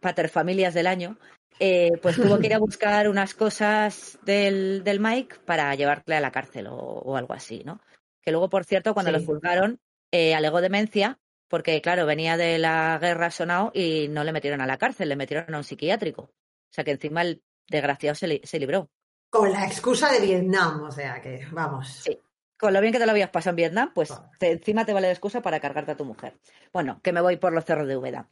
paterfamilias 0.02 0.74
del 0.74 0.88
año, 0.88 1.18
eh, 1.60 1.92
pues 2.02 2.16
tuvo 2.18 2.38
que 2.40 2.48
ir 2.48 2.54
a 2.54 2.60
buscar 2.60 3.08
unas 3.10 3.34
cosas 3.34 4.20
del, 4.26 4.84
del 4.84 5.00
Mike 5.00 5.38
para 5.46 5.74
llevarle 5.76 6.16
a 6.16 6.22
la 6.22 6.32
cárcel 6.32 6.68
o, 6.68 6.76
o 6.76 7.16
algo 7.16 7.34
así, 7.34 7.64
¿no? 7.66 7.80
Que 8.22 8.32
luego, 8.32 8.50
por 8.50 8.66
cierto, 8.66 8.94
cuando 8.94 9.12
Sí. 9.12 9.18
lo 9.20 9.26
juzgaron, 9.26 9.80
eh, 10.12 10.36
alegó 10.36 10.62
demencia, 10.62 11.20
porque, 11.54 11.80
claro, 11.84 12.08
venía 12.08 12.36
de 12.36 12.58
la 12.58 12.98
guerra 13.00 13.30
sonado 13.30 13.70
y 13.76 14.08
no 14.08 14.24
le 14.24 14.32
metieron 14.32 14.60
a 14.60 14.66
la 14.66 14.80
cárcel, 14.80 15.08
le 15.10 15.16
metieron 15.16 15.54
a 15.54 15.58
un 15.60 15.64
psiquiátrico. 15.64 16.24
O 16.24 16.72
sea 16.72 16.84
que 16.84 16.90
encima 16.90 17.22
el 17.22 17.44
desgraciado 17.70 18.16
se, 18.16 18.26
li- 18.28 18.42
se 18.44 18.58
libró. 18.58 18.90
Con 19.30 19.52
la 19.52 19.64
excusa 19.68 20.12
de 20.12 20.20
Vietnam, 20.20 20.82
o 20.82 20.90
sea 20.92 21.22
que, 21.22 21.46
vamos. 21.52 21.90
Sí. 22.06 22.20
Con 22.58 22.74
lo 22.74 22.82
bien 22.82 22.92
que 22.92 22.98
te 22.98 23.06
lo 23.06 23.12
habías 23.12 23.30
pasado 23.30 23.52
en 23.52 23.58
Vietnam, 23.58 23.92
pues 23.94 24.12
te- 24.40 24.54
encima 24.54 24.84
te 24.84 24.94
vale 24.94 25.06
de 25.06 25.14
excusa 25.14 25.44
para 25.44 25.60
cargarte 25.60 25.92
a 25.92 25.96
tu 25.96 26.06
mujer. 26.06 26.34
Bueno, 26.74 27.00
que 27.04 27.14
me 27.14 27.22
voy 27.22 27.38
por 27.38 27.54
los 27.54 27.64
cerros 27.66 27.88
de 27.88 27.98
Úbeda. 27.98 28.28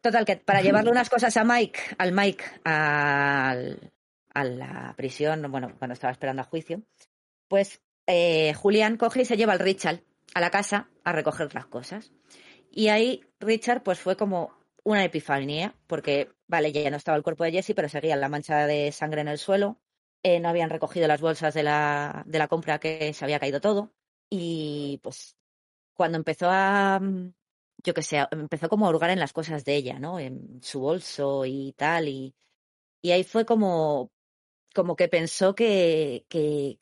Total, 0.00 0.24
que 0.24 0.36
para 0.36 0.62
llevarle 0.62 0.92
unas 0.92 1.10
cosas 1.10 1.36
a 1.36 1.42
Mike, 1.42 1.80
al 1.98 2.12
Mike, 2.12 2.44
al- 2.62 3.92
a 4.34 4.44
la 4.44 4.94
prisión, 4.96 5.50
bueno, 5.50 5.72
cuando 5.80 5.94
estaba 5.94 6.12
esperando 6.12 6.42
a 6.42 6.44
juicio, 6.44 6.80
pues 7.48 7.80
eh, 8.06 8.54
Julián 8.54 8.96
coge 8.96 9.22
y 9.22 9.24
se 9.24 9.36
lleva 9.36 9.52
al 9.52 9.58
Richard 9.58 9.98
a 10.34 10.40
la 10.40 10.50
casa 10.50 10.88
a 11.02 11.10
recoger 11.10 11.52
las 11.56 11.66
cosas. 11.66 12.12
Y 12.74 12.88
ahí 12.88 13.22
Richard, 13.38 13.82
pues 13.82 13.98
fue 14.00 14.16
como 14.16 14.50
una 14.82 15.04
epifanía, 15.04 15.76
porque, 15.86 16.32
vale, 16.48 16.72
ya 16.72 16.90
no 16.90 16.96
estaba 16.96 17.16
el 17.18 17.22
cuerpo 17.22 17.44
de 17.44 17.52
Jesse, 17.52 17.74
pero 17.76 17.88
seguía 17.88 18.16
la 18.16 18.30
mancha 18.30 18.66
de 18.66 18.90
sangre 18.92 19.20
en 19.20 19.28
el 19.28 19.38
suelo, 19.38 19.78
eh, 20.22 20.40
no 20.40 20.48
habían 20.48 20.70
recogido 20.70 21.06
las 21.06 21.20
bolsas 21.20 21.52
de 21.54 21.62
la, 21.62 22.22
de 22.26 22.38
la 22.38 22.48
compra 22.48 22.78
que 22.78 23.12
se 23.12 23.24
había 23.24 23.38
caído 23.38 23.60
todo. 23.60 23.92
Y 24.30 25.00
pues 25.02 25.36
cuando 25.94 26.16
empezó 26.16 26.48
a, 26.50 27.00
yo 27.84 27.94
qué 27.94 28.02
sé, 28.02 28.26
empezó 28.30 28.68
como 28.70 28.86
a 28.86 28.90
hurgar 28.90 29.10
en 29.10 29.20
las 29.20 29.34
cosas 29.34 29.64
de 29.64 29.76
ella, 29.76 29.98
¿no? 29.98 30.18
En 30.18 30.62
su 30.62 30.80
bolso 30.80 31.44
y 31.44 31.74
tal. 31.76 32.08
Y, 32.08 32.34
y 33.02 33.10
ahí 33.10 33.24
fue 33.24 33.44
como, 33.44 34.10
como 34.74 34.96
que 34.96 35.08
pensó 35.08 35.54
que, 35.54 36.24
que, 36.30 36.80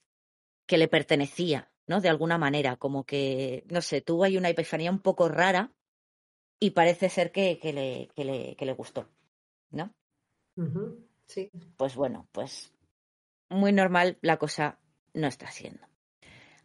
que 0.67 0.79
le 0.79 0.89
pertenecía, 0.89 1.73
¿no? 1.89 2.01
De 2.01 2.09
alguna 2.09 2.39
manera, 2.39 2.77
como 2.77 3.05
que, 3.05 3.65
no 3.69 3.83
sé, 3.83 4.03
tuvo 4.03 4.25
ahí 4.25 4.37
una 4.37 4.51
epifanía 4.51 4.91
un 4.91 5.01
poco 5.01 5.29
rara 5.29 5.73
y 6.61 6.71
parece 6.71 7.09
ser 7.09 7.33
que, 7.33 7.59
que, 7.59 7.73
le, 7.73 8.09
que, 8.15 8.25
le, 8.25 8.55
que 8.57 8.67
le 8.67 8.73
gustó, 8.73 9.09
¿no? 9.71 9.93
Sí. 11.27 11.51
pues 11.77 11.95
bueno, 11.97 12.29
pues 12.33 12.73
muy 13.49 13.73
normal 13.73 14.19
la 14.21 14.37
cosa 14.37 14.79
no 15.15 15.27
está 15.27 15.51
siendo. 15.51 15.87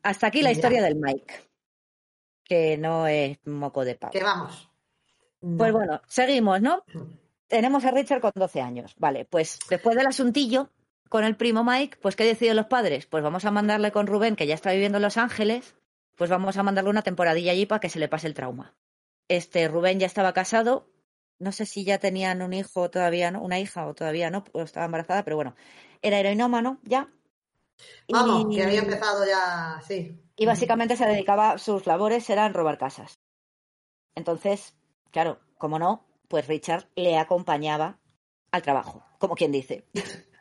Hasta 0.04 0.28
aquí 0.28 0.42
la 0.42 0.50
Ya. 0.52 0.58
historia 0.58 0.84
del 0.84 0.96
Mike, 0.98 1.34
que 2.44 2.78
no 2.78 3.08
es 3.08 3.38
moco 3.48 3.86
de 3.86 3.96
pavo. 3.96 4.12
Que 4.12 4.22
vamos. 4.24 4.70
Pues 5.40 5.72
No. 5.72 5.78
bueno, 5.78 6.02
seguimos, 6.08 6.62
¿no? 6.62 6.84
Tenemos 7.48 7.86
a 7.86 7.92
Richard 7.92 8.22
con 8.22 8.32
12 8.36 8.60
años. 8.62 8.96
Vale, 8.98 9.26
pues 9.26 9.60
después 9.70 9.96
del 9.96 10.08
asuntillo 10.08 10.70
con 11.10 11.24
el 11.24 11.38
primo 11.38 11.64
Mike, 11.64 11.98
pues 12.02 12.16
¿qué 12.16 12.26
deciden 12.26 12.56
los 12.58 12.66
padres? 12.66 13.06
Pues 13.06 13.24
vamos 13.24 13.46
a 13.46 13.52
mandarle 13.52 13.92
con 13.92 14.08
Rubén, 14.08 14.36
que 14.36 14.48
ya 14.48 14.56
está 14.56 14.72
viviendo 14.72 14.98
en 14.98 15.04
Los 15.04 15.18
Ángeles, 15.18 15.76
pues 16.16 16.30
vamos 16.30 16.58
a 16.58 16.64
mandarle 16.64 16.90
una 16.90 17.04
temporadilla 17.04 17.52
allí 17.52 17.66
para 17.68 17.80
que 17.80 17.90
se 17.90 18.00
le 18.00 18.08
pase 18.10 18.26
el 18.28 18.34
trauma. 18.34 18.76
Este 19.28 19.68
Rubén 19.68 20.00
ya 20.00 20.06
estaba 20.06 20.34
casado, 20.34 20.90
no 21.40 21.52
sé 21.52 21.66
si 21.66 21.84
ya 21.84 21.98
tenían 22.00 22.42
un 22.42 22.54
hijo 22.54 22.90
todavía, 22.90 23.32
¿no? 23.32 23.42
Una 23.42 23.60
hija 23.60 23.88
o 23.88 23.94
todavía 23.96 24.30
no, 24.30 24.44
o 24.54 24.62
estaba 24.62 24.86
embarazada, 24.86 25.24
pero 25.24 25.36
bueno, 25.36 25.56
era 26.02 26.20
heroinómano 26.20 26.80
ya. 26.84 27.12
Vamos, 28.08 28.46
Y- 28.52 28.56
que 28.56 28.64
había 28.64 28.80
empezado 28.80 29.26
ya, 29.26 29.82
sí. 29.86 30.22
y 30.38 30.46
básicamente 30.46 30.96
se 30.96 31.06
dedicaba, 31.06 31.58
sus 31.58 31.86
labores 31.88 32.30
eran 32.30 32.54
robar 32.54 32.78
casas. 32.78 33.20
Entonces, 34.16 34.76
claro, 35.12 35.40
como 35.58 35.80
no, 35.80 36.06
pues 36.28 36.48
Richard 36.48 36.88
le 36.96 37.18
acompañaba 37.18 38.00
al 38.52 38.62
trabajo, 38.62 39.04
como 39.20 39.36
quien 39.36 39.52
dice. 39.52 39.86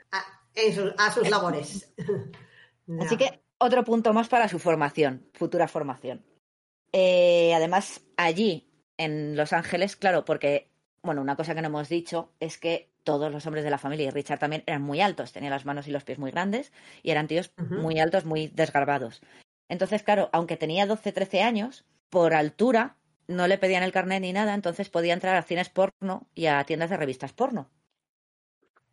A, 0.57 0.73
sus- 0.73 0.95
a 0.99 1.11
sus 1.13 1.29
labores. 1.29 1.93
Así 3.01 3.17
que 3.17 3.43
otro 3.59 3.83
punto 3.83 4.13
más 4.13 4.29
para 4.29 4.49
su 4.49 4.61
formación, 4.61 5.29
futura 5.35 5.67
formación. 5.67 6.25
Eh, 6.93 7.53
además, 7.55 8.03
allí, 8.17 8.71
en 8.97 9.37
Los 9.37 9.53
Ángeles, 9.53 9.97
claro, 9.97 10.25
porque, 10.25 10.69
bueno, 11.03 11.21
una 11.21 11.37
cosa 11.37 11.55
que 11.55 11.63
no 11.63 11.69
hemos 11.69 11.89
dicho 11.89 12.33
es 12.41 12.59
que 12.59 12.91
todos 13.03 13.31
los 13.31 13.47
hombres 13.47 13.65
de 13.65 13.71
la 13.71 13.79
familia 13.79 14.07
y 14.07 14.11
Richard 14.11 14.39
también 14.39 14.63
eran 14.67 14.83
muy 14.83 15.01
altos, 15.01 15.33
tenía 15.33 15.51
las 15.51 15.67
manos 15.67 15.87
y 15.87 15.91
los 15.91 16.05
pies 16.05 16.19
muy 16.19 16.31
grandes 16.31 16.73
y 17.03 17.11
eran 17.11 17.29
tíos 17.29 17.53
muy 17.59 18.01
altos, 18.01 18.25
muy 18.25 18.49
desgarbados. 18.49 19.21
Entonces, 19.69 20.03
claro, 20.03 20.31
aunque 20.33 20.57
tenía 20.57 20.87
12, 20.87 21.13
13 21.13 21.43
años, 21.43 21.85
por 22.09 22.35
altura 22.35 22.97
no 23.27 23.47
le 23.47 23.59
pedían 23.59 23.83
el 23.83 23.93
carnet 23.93 24.21
ni 24.21 24.33
nada, 24.33 24.55
entonces 24.55 24.91
podía 24.91 25.15
entrar 25.15 25.37
a 25.37 25.43
cines 25.43 25.69
porno 25.69 26.27
y 26.35 26.47
a 26.47 26.65
tiendas 26.65 26.91
de 26.91 26.97
revistas 26.97 27.33
porno. 27.33 27.71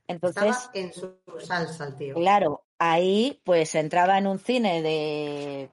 Entonces, 0.08 0.56
Estaba 0.56 0.72
en 0.74 0.94
su 0.94 1.18
salsa 1.40 1.88
el 1.88 1.96
tío. 1.96 2.16
Claro, 2.16 2.66
ahí 2.80 3.42
pues 3.46 3.76
entraba 3.76 4.18
en 4.18 4.28
un 4.28 4.40
cine 4.40 4.82
de, 4.82 5.70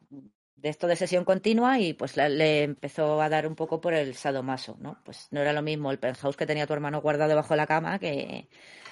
de 0.61 0.69
esto 0.69 0.87
de 0.87 0.97
sesión 0.97 1.25
continua 1.25 1.79
y 1.79 1.93
pues 1.93 2.17
le, 2.17 2.63
empezó 2.63 3.21
a 3.23 3.29
dar 3.29 3.47
un 3.47 3.55
poco 3.55 3.81
por 3.81 3.95
el 3.95 4.15
sadomaso, 4.15 4.77
¿no? 4.81 4.99
Pues 5.05 5.29
no 5.31 5.41
era 5.41 5.53
lo 5.53 5.63
mismo 5.63 5.91
el 5.91 5.99
penthouse 5.99 6.37
que 6.37 6.47
tenía 6.47 6.67
tu 6.67 6.73
hermano 6.73 7.01
guardado 7.01 7.29
debajo 7.29 7.55
de 7.55 7.59
la 7.59 7.67
cama 7.67 7.99
que 7.99 8.49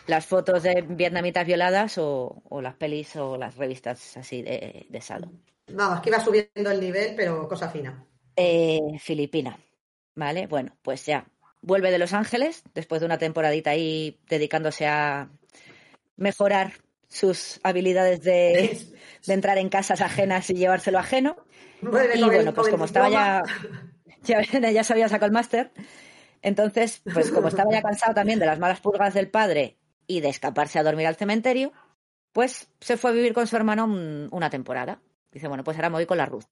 las 0.06 0.26
fotos 0.26 0.62
de 0.62 0.84
vietnamitas 0.88 1.46
violadas 1.46 1.98
o, 1.98 2.42
las 2.62 2.74
pelis 2.74 3.16
o 3.16 3.36
las 3.36 3.56
revistas 3.56 4.16
así 4.16 4.42
de, 4.42 4.86
de 4.88 5.00
sado. 5.00 5.30
Vamos, 5.72 6.00
que 6.00 6.10
iba 6.10 6.20
subiendo 6.20 6.70
el 6.70 6.80
nivel, 6.80 7.14
pero 7.16 7.48
cosa 7.48 7.68
fina. 7.68 8.06
Eh, 8.36 8.98
Filipina, 9.00 9.58
¿vale? 10.14 10.46
Bueno, 10.46 10.76
pues 10.82 11.04
ya 11.06 11.26
vuelve 11.62 11.90
de 11.90 11.98
Los 11.98 12.12
Ángeles 12.12 12.62
después 12.74 13.00
de 13.00 13.06
una 13.06 13.18
temporadita 13.18 13.70
ahí 13.70 14.20
dedicándose 14.28 14.86
a 14.86 15.30
mejorar 16.16 16.74
sus 17.08 17.60
habilidades 17.62 18.20
de, 18.22 18.78
entrar 19.26 19.58
en 19.58 19.68
casas 19.68 20.00
ajenas 20.00 20.50
y 20.50 20.54
llevárselo 20.54 20.98
ajeno. 20.98 21.36
Y 21.82 22.22
bueno, 22.22 22.54
pues 22.54 22.68
como 22.68 22.84
estaba 22.84 23.08
ya, 24.22 24.42
ya, 24.42 24.70
ya 24.70 24.84
se 24.84 24.92
había 24.92 25.08
sacado 25.08 25.26
el 25.26 25.32
máster, 25.32 25.72
entonces, 26.46 27.02
pues 27.12 27.32
como 27.32 27.48
estaba 27.48 27.72
ya 27.72 27.82
cansado 27.82 28.14
también 28.14 28.38
de 28.38 28.46
las 28.46 28.60
malas 28.60 28.80
pulgas 28.80 29.14
del 29.14 29.28
padre 29.28 29.78
y 30.06 30.20
de 30.20 30.28
escaparse 30.28 30.78
a 30.78 30.84
dormir 30.84 31.06
al 31.08 31.16
cementerio, 31.16 31.72
pues 32.32 32.68
se 32.80 32.96
fue 32.96 33.10
a 33.10 33.14
vivir 33.14 33.32
con 33.32 33.48
su 33.48 33.56
hermano 33.56 33.86
una 34.30 34.48
temporada. 34.48 35.00
Dice, 35.32 35.48
bueno, 35.48 35.64
pues 35.64 35.76
ahora 35.76 35.90
me 35.90 35.96
voy 35.96 36.06
con 36.06 36.18
la 36.18 36.26
Ruth. 36.26 36.44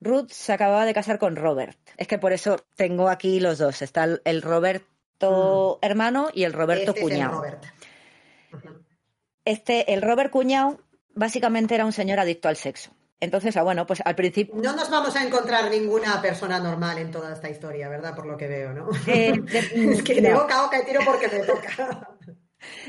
Ruth 0.00 0.30
se 0.30 0.52
acababa 0.52 0.84
de 0.84 0.94
casar 0.94 1.18
con 1.18 1.36
Robert. 1.36 1.78
Es 1.96 2.08
que 2.08 2.18
por 2.18 2.32
eso 2.32 2.56
tengo 2.74 3.08
aquí 3.08 3.38
los 3.38 3.58
dos. 3.58 3.82
Está 3.82 4.08
el 4.24 4.42
Roberto 4.42 5.78
mm. 5.80 5.84
hermano 5.86 6.30
y 6.34 6.42
el 6.42 6.52
Roberto 6.52 6.90
este 6.90 7.02
cuñado. 7.02 7.44
Este, 9.44 9.92
el 9.94 10.02
Robert 10.02 10.32
cuñado, 10.32 10.80
básicamente 11.14 11.76
era 11.76 11.84
un 11.84 11.92
señor 11.92 12.18
adicto 12.18 12.48
al 12.48 12.56
sexo. 12.56 12.95
Entonces, 13.18 13.56
ah, 13.56 13.62
bueno, 13.62 13.86
pues 13.86 14.02
al 14.04 14.14
principio. 14.14 14.54
No 14.56 14.74
nos 14.76 14.90
vamos 14.90 15.16
a 15.16 15.24
encontrar 15.24 15.70
ninguna 15.70 16.20
persona 16.20 16.58
normal 16.58 16.98
en 16.98 17.10
toda 17.10 17.32
esta 17.32 17.48
historia, 17.48 17.88
¿verdad? 17.88 18.14
Por 18.14 18.26
lo 18.26 18.36
que 18.36 18.46
veo, 18.46 18.72
¿no? 18.74 18.88
Eh, 19.06 19.42
es 19.72 20.02
que 20.02 20.20
de 20.20 20.34
boca 20.34 20.58
a 20.58 20.62
boca 20.64 20.84
tiro 20.84 21.00
porque 21.04 21.28
me 21.28 21.40
toca. 21.40 22.16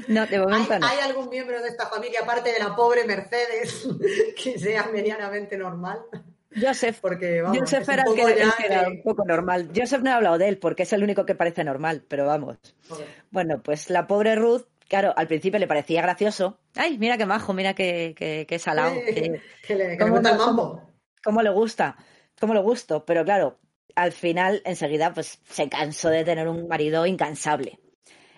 No, 0.08 0.26
de 0.26 0.40
momento 0.40 0.74
¿Hay, 0.74 0.80
no. 0.80 0.88
¿Hay 0.88 1.00
algún 1.00 1.30
miembro 1.30 1.62
de 1.62 1.70
esta 1.70 1.88
familia, 1.88 2.22
aparte 2.24 2.52
de 2.52 2.60
la 2.60 2.76
pobre 2.76 3.06
Mercedes, 3.06 3.88
que 4.44 4.60
sea 4.60 4.90
medianamente 4.92 5.58
normal? 5.58 6.00
Joseph, 6.60 7.00
porque, 7.02 7.42
vamos, 7.42 7.60
Joseph 7.60 7.88
era 7.88 8.04
el 8.04 8.16
que, 8.16 8.66
era 8.66 8.88
un 8.88 9.02
poco 9.04 9.24
normal. 9.26 9.70
Joseph 9.76 10.02
no 10.02 10.10
he 10.10 10.14
hablado 10.14 10.38
de 10.38 10.48
él 10.48 10.58
porque 10.58 10.84
es 10.84 10.94
el 10.94 11.04
único 11.04 11.26
que 11.26 11.36
parece 11.36 11.64
normal, 11.64 12.04
pero 12.08 12.26
vamos. 12.26 12.58
Bueno, 13.30 13.62
pues 13.62 13.90
la 13.90 14.08
pobre 14.08 14.36
Ruth, 14.36 14.66
claro, 14.88 15.14
al 15.16 15.28
principio 15.28 15.60
le 15.60 15.68
parecía 15.68 16.02
gracioso. 16.02 16.60
Ay, 16.76 16.98
mira 16.98 17.18
qué 17.18 17.26
majo, 17.26 17.54
mira 17.54 17.74
qué, 17.74 18.46
qué, 18.48 18.60
salado. 18.60 18.96
que, 19.68 19.76
le, 19.76 19.98
¿cómo, 19.98 20.14
gusta 20.14 20.32
el 20.32 20.38
mambo. 20.38 20.82
Cómo, 21.24 21.42
le 21.42 21.50
gusta, 21.50 21.98
cómo 22.40 22.54
le 22.54 22.62
gusto. 22.62 23.06
Pero 23.06 23.24
claro, 23.24 23.60
al 23.96 24.12
final, 24.12 24.62
enseguida, 24.66 25.14
pues 25.14 25.40
se 25.50 25.70
cansó 25.70 26.10
de 26.10 26.24
tener 26.24 26.48
un 26.48 26.68
marido 26.68 27.06
incansable. 27.06 27.80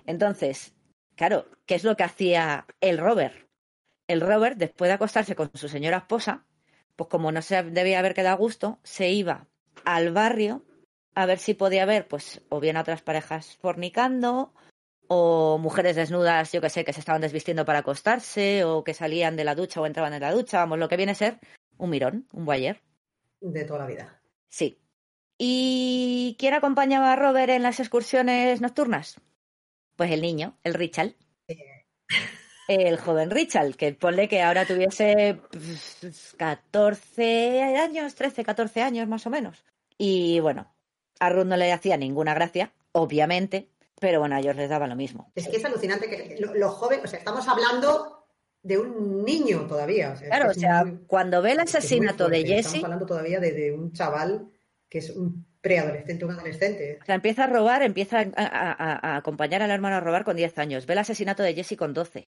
Entonces, 0.05 0.73
claro, 1.15 1.45
¿qué 1.65 1.75
es 1.75 1.83
lo 1.83 1.95
que 1.95 2.03
hacía 2.03 2.65
el 2.81 2.97
Robert? 2.97 3.47
El 4.07 4.21
Robert, 4.21 4.57
después 4.57 4.89
de 4.89 4.95
acostarse 4.95 5.35
con 5.35 5.51
su 5.53 5.69
señora 5.69 5.97
esposa, 5.97 6.45
pues 6.95 7.09
como 7.09 7.31
no 7.31 7.41
se 7.41 7.61
debía 7.63 7.99
haber 7.99 8.13
quedado 8.13 8.35
a 8.35 8.39
gusto, 8.39 8.79
se 8.83 9.09
iba 9.09 9.47
al 9.85 10.11
barrio 10.11 10.65
a 11.15 11.25
ver 11.25 11.39
si 11.39 11.53
podía 11.53 11.85
ver, 11.85 12.07
pues, 12.07 12.41
o 12.49 12.59
bien 12.59 12.77
a 12.77 12.81
otras 12.81 13.01
parejas 13.01 13.57
fornicando, 13.61 14.53
o 15.09 15.57
mujeres 15.57 15.97
desnudas, 15.97 16.51
yo 16.53 16.61
que 16.61 16.69
sé, 16.69 16.85
que 16.85 16.93
se 16.93 17.01
estaban 17.01 17.21
desvistiendo 17.21 17.65
para 17.65 17.79
acostarse, 17.79 18.63
o 18.63 18.83
que 18.83 18.93
salían 18.93 19.35
de 19.35 19.43
la 19.43 19.55
ducha 19.55 19.81
o 19.81 19.85
entraban 19.85 20.13
en 20.13 20.21
la 20.21 20.31
ducha, 20.31 20.59
vamos, 20.59 20.79
lo 20.79 20.87
que 20.87 20.97
viene 20.97 21.11
a 21.11 21.15
ser 21.15 21.39
un 21.77 21.89
mirón, 21.89 22.27
un 22.31 22.45
guayer. 22.45 22.81
De 23.41 23.65
toda 23.65 23.79
la 23.79 23.87
vida. 23.87 24.21
Sí. 24.47 24.79
¿Y 25.37 26.35
quién 26.39 26.53
acompañaba 26.53 27.11
a 27.11 27.15
Robert 27.15 27.49
en 27.49 27.63
las 27.63 27.79
excursiones 27.79 28.61
nocturnas? 28.61 29.19
Pues 29.95 30.11
el 30.11 30.21
niño, 30.21 30.57
el 30.63 30.73
Richard 30.73 31.15
el 32.69 32.97
joven 32.97 33.31
Richard, 33.31 33.75
que 33.75 33.93
ponle 33.93 34.27
que 34.27 34.43
ahora 34.43 34.63
tuviese 34.63 35.41
14 36.37 37.01
pues, 37.15 37.81
años, 37.81 38.13
13, 38.13 38.43
14 38.43 38.83
años 38.83 39.07
más 39.07 39.25
o 39.25 39.31
menos. 39.31 39.65
Y 39.97 40.39
bueno, 40.39 40.71
a 41.19 41.29
Ruth 41.29 41.47
no 41.47 41.57
le 41.57 41.73
hacía 41.73 41.97
ninguna 41.97 42.35
gracia, 42.35 42.71
obviamente, 42.91 43.69
pero 43.99 44.19
bueno, 44.19 44.35
a 44.35 44.39
ellos 44.39 44.55
les 44.55 44.69
daba 44.69 44.87
lo 44.87 44.95
mismo. 44.95 45.31
Es 45.35 45.47
que 45.47 45.57
es 45.57 45.65
alucinante 45.65 46.09
que 46.09 46.37
los 46.39 46.73
jóvenes, 46.73 47.05
o 47.05 47.07
sea, 47.07 47.19
estamos 47.19 47.47
hablando 47.47 48.25
de 48.61 48.77
un 48.77 49.23
niño 49.23 49.67
todavía. 49.67 50.15
claro, 50.15 50.51
o 50.51 50.53
sea, 50.53 50.85
cuando 51.07 51.41
ve 51.41 51.53
el 51.53 51.59
asesinato 51.59 52.27
de 52.27 52.45
Jesse. 52.45 52.65
Estamos 52.67 52.83
hablando 52.85 53.05
todavía 53.05 53.39
de, 53.39 53.71
un 53.71 53.93
chaval 53.93 54.49
que 54.89 54.99
es 54.99 55.09
un 55.11 55.45
preadolescente, 55.61 56.25
un 56.25 56.31
adolescente. 56.31 56.99
O 57.01 57.05
sea, 57.05 57.15
empieza 57.15 57.43
a 57.43 57.47
robar, 57.47 57.83
empieza 57.83 58.19
a, 58.19 58.25
a, 58.35 59.17
acompañar 59.17 59.61
al 59.61 59.71
hermano 59.71 59.97
a 59.97 59.99
robar 59.99 60.23
con 60.23 60.35
10 60.35 60.57
años. 60.57 60.85
Ve 60.85 60.93
el 60.93 60.99
asesinato 60.99 61.43
de 61.43 61.53
Jesse 61.53 61.77
con 61.77 61.93
12 61.93 62.27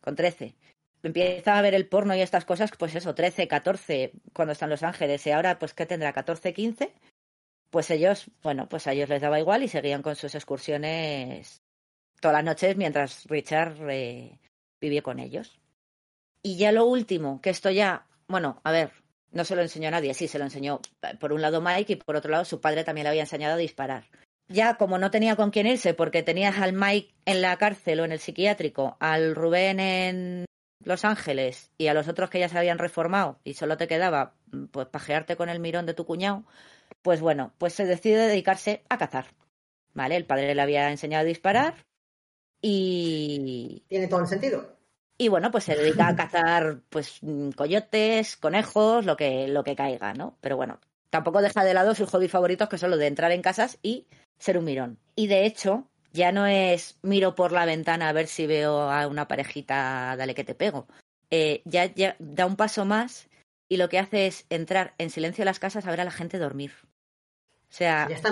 con 0.00 0.16
13. 0.16 0.56
Empieza 1.02 1.58
a 1.58 1.62
ver 1.62 1.74
el 1.74 1.88
porno 1.88 2.14
y 2.14 2.20
estas 2.20 2.44
cosas, 2.44 2.70
pues 2.78 2.94
eso, 2.94 3.14
13, 3.14 3.48
14, 3.48 4.12
cuando 4.32 4.52
están 4.52 4.70
Los 4.70 4.82
Ángeles, 4.82 5.26
y 5.26 5.30
ahora, 5.30 5.58
pues, 5.58 5.72
¿qué 5.72 5.86
tendrá? 5.86 6.12
14, 6.12 6.52
15. 6.52 6.92
Pues 7.70 7.90
ellos, 7.90 8.30
bueno, 8.42 8.68
pues 8.68 8.86
a 8.86 8.92
ellos 8.92 9.08
les 9.08 9.22
daba 9.22 9.38
igual 9.38 9.62
y 9.62 9.68
seguían 9.68 10.02
con 10.02 10.16
sus 10.16 10.34
excursiones 10.34 11.62
todas 12.20 12.36
las 12.36 12.44
noches 12.44 12.76
mientras 12.76 13.24
Richard 13.26 13.76
eh, 13.88 14.38
vivía 14.80 15.02
con 15.02 15.18
ellos. 15.18 15.58
Y 16.42 16.56
ya 16.56 16.72
lo 16.72 16.86
último, 16.86 17.40
que 17.40 17.50
esto 17.50 17.70
ya, 17.70 18.06
bueno, 18.26 18.60
a 18.64 18.72
ver, 18.72 18.92
no 19.30 19.44
se 19.44 19.54
lo 19.54 19.62
enseñó 19.62 19.88
a 19.88 19.92
nadie, 19.92 20.14
sí, 20.14 20.26
se 20.26 20.38
lo 20.38 20.44
enseñó 20.44 20.80
eh, 21.02 21.16
por 21.18 21.32
un 21.32 21.42
lado 21.42 21.60
Mike 21.60 21.92
y 21.94 21.96
por 21.96 22.16
otro 22.16 22.30
lado 22.30 22.44
su 22.44 22.60
padre 22.60 22.84
también 22.84 23.04
le 23.04 23.10
había 23.10 23.22
enseñado 23.22 23.54
a 23.54 23.58
disparar 23.58 24.04
ya 24.50 24.74
como 24.74 24.98
no 24.98 25.10
tenía 25.10 25.36
con 25.36 25.50
quién 25.50 25.66
irse, 25.66 25.94
porque 25.94 26.22
tenías 26.22 26.58
al 26.58 26.72
Mike 26.72 27.14
en 27.24 27.40
la 27.40 27.56
cárcel 27.56 28.00
o 28.00 28.04
en 28.04 28.12
el 28.12 28.18
psiquiátrico, 28.18 28.96
al 28.98 29.34
Rubén 29.34 29.78
en 29.78 30.44
Los 30.84 31.04
Ángeles 31.04 31.70
y 31.78 31.86
a 31.86 31.94
los 31.94 32.08
otros 32.08 32.30
que 32.30 32.40
ya 32.40 32.48
se 32.48 32.58
habían 32.58 32.78
reformado 32.78 33.38
y 33.44 33.54
solo 33.54 33.76
te 33.76 33.86
quedaba 33.86 34.34
pues 34.72 34.88
pajearte 34.88 35.36
con 35.36 35.48
el 35.48 35.60
mirón 35.60 35.86
de 35.86 35.94
tu 35.94 36.04
cuñado, 36.04 36.44
pues 37.02 37.20
bueno, 37.20 37.52
pues 37.58 37.74
se 37.74 37.86
decide 37.86 38.26
dedicarse 38.26 38.82
a 38.88 38.98
cazar. 38.98 39.26
¿Vale? 39.92 40.16
El 40.16 40.26
padre 40.26 40.54
le 40.54 40.62
había 40.62 40.90
enseñado 40.90 41.22
a 41.22 41.24
disparar 41.24 41.74
y... 42.62 43.82
Tiene 43.88 44.06
todo 44.06 44.20
el 44.20 44.26
sentido. 44.26 44.76
Y 45.18 45.28
bueno, 45.28 45.50
pues 45.50 45.64
se 45.64 45.76
dedica 45.76 46.08
a 46.08 46.16
cazar 46.16 46.80
pues 46.88 47.20
coyotes, 47.56 48.36
conejos, 48.36 49.04
lo 49.04 49.16
que, 49.16 49.48
lo 49.48 49.64
que 49.64 49.76
caiga, 49.76 50.14
¿no? 50.14 50.38
Pero 50.40 50.56
bueno, 50.56 50.80
tampoco 51.10 51.42
deja 51.42 51.64
de 51.64 51.74
lado 51.74 51.94
sus 51.94 52.08
hobbies 52.08 52.30
favoritos 52.30 52.68
que 52.68 52.78
son 52.78 52.90
los 52.90 52.98
de 52.98 53.06
entrar 53.06 53.32
en 53.32 53.42
casas 53.42 53.78
y 53.82 54.06
ser 54.38 54.56
un 54.56 54.64
mirón. 54.64 54.98
Y 55.16 55.26
de 55.26 55.44
hecho, 55.44 55.90
ya 56.12 56.32
no 56.32 56.46
es 56.46 56.98
miro 57.02 57.34
por 57.34 57.52
la 57.52 57.66
ventana 57.66 58.08
a 58.08 58.12
ver 58.12 58.28
si 58.28 58.46
veo 58.46 58.90
a 58.90 59.06
una 59.06 59.28
parejita, 59.28 60.14
dale 60.16 60.34
que 60.34 60.44
te 60.44 60.54
pego. 60.54 60.86
Eh, 61.30 61.62
ya, 61.64 61.84
ya 61.86 62.16
da 62.18 62.46
un 62.46 62.56
paso 62.56 62.84
más 62.84 63.28
y 63.68 63.76
lo 63.76 63.88
que 63.88 63.98
hace 63.98 64.26
es 64.26 64.46
entrar 64.48 64.94
en 64.98 65.10
silencio 65.10 65.42
a 65.42 65.44
las 65.44 65.58
casas 65.58 65.86
a 65.86 65.90
ver 65.90 66.00
a 66.00 66.04
la 66.04 66.10
gente 66.10 66.38
dormir. 66.38 66.72
O 67.70 67.72
sea, 67.72 68.08
ya 68.08 68.16
está 68.16 68.28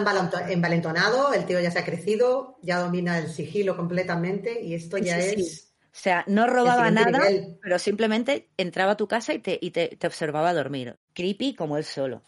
envalentonado, 0.48 1.32
el 1.32 1.46
tío 1.46 1.60
ya 1.60 1.70
se 1.70 1.78
ha 1.78 1.84
crecido, 1.84 2.58
ya 2.60 2.80
domina 2.80 3.18
el 3.18 3.28
sigilo 3.28 3.76
completamente 3.76 4.60
y 4.60 4.74
esto 4.74 4.98
ya 4.98 5.16
es... 5.18 5.72
O 5.84 6.00
sea, 6.00 6.24
no 6.26 6.46
robaba 6.46 6.90
nada, 6.90 7.20
pero 7.62 7.78
simplemente 7.78 8.50
entraba 8.56 8.92
a 8.92 8.96
tu 8.96 9.06
casa 9.06 9.34
y, 9.34 9.38
te, 9.38 9.58
y 9.60 9.70
te, 9.70 9.88
te, 9.96 10.06
observaba 10.06 10.52
dormir. 10.52 10.96
Creepy 11.12 11.54
como 11.54 11.76
él 11.76 11.84
solo. 11.84 12.22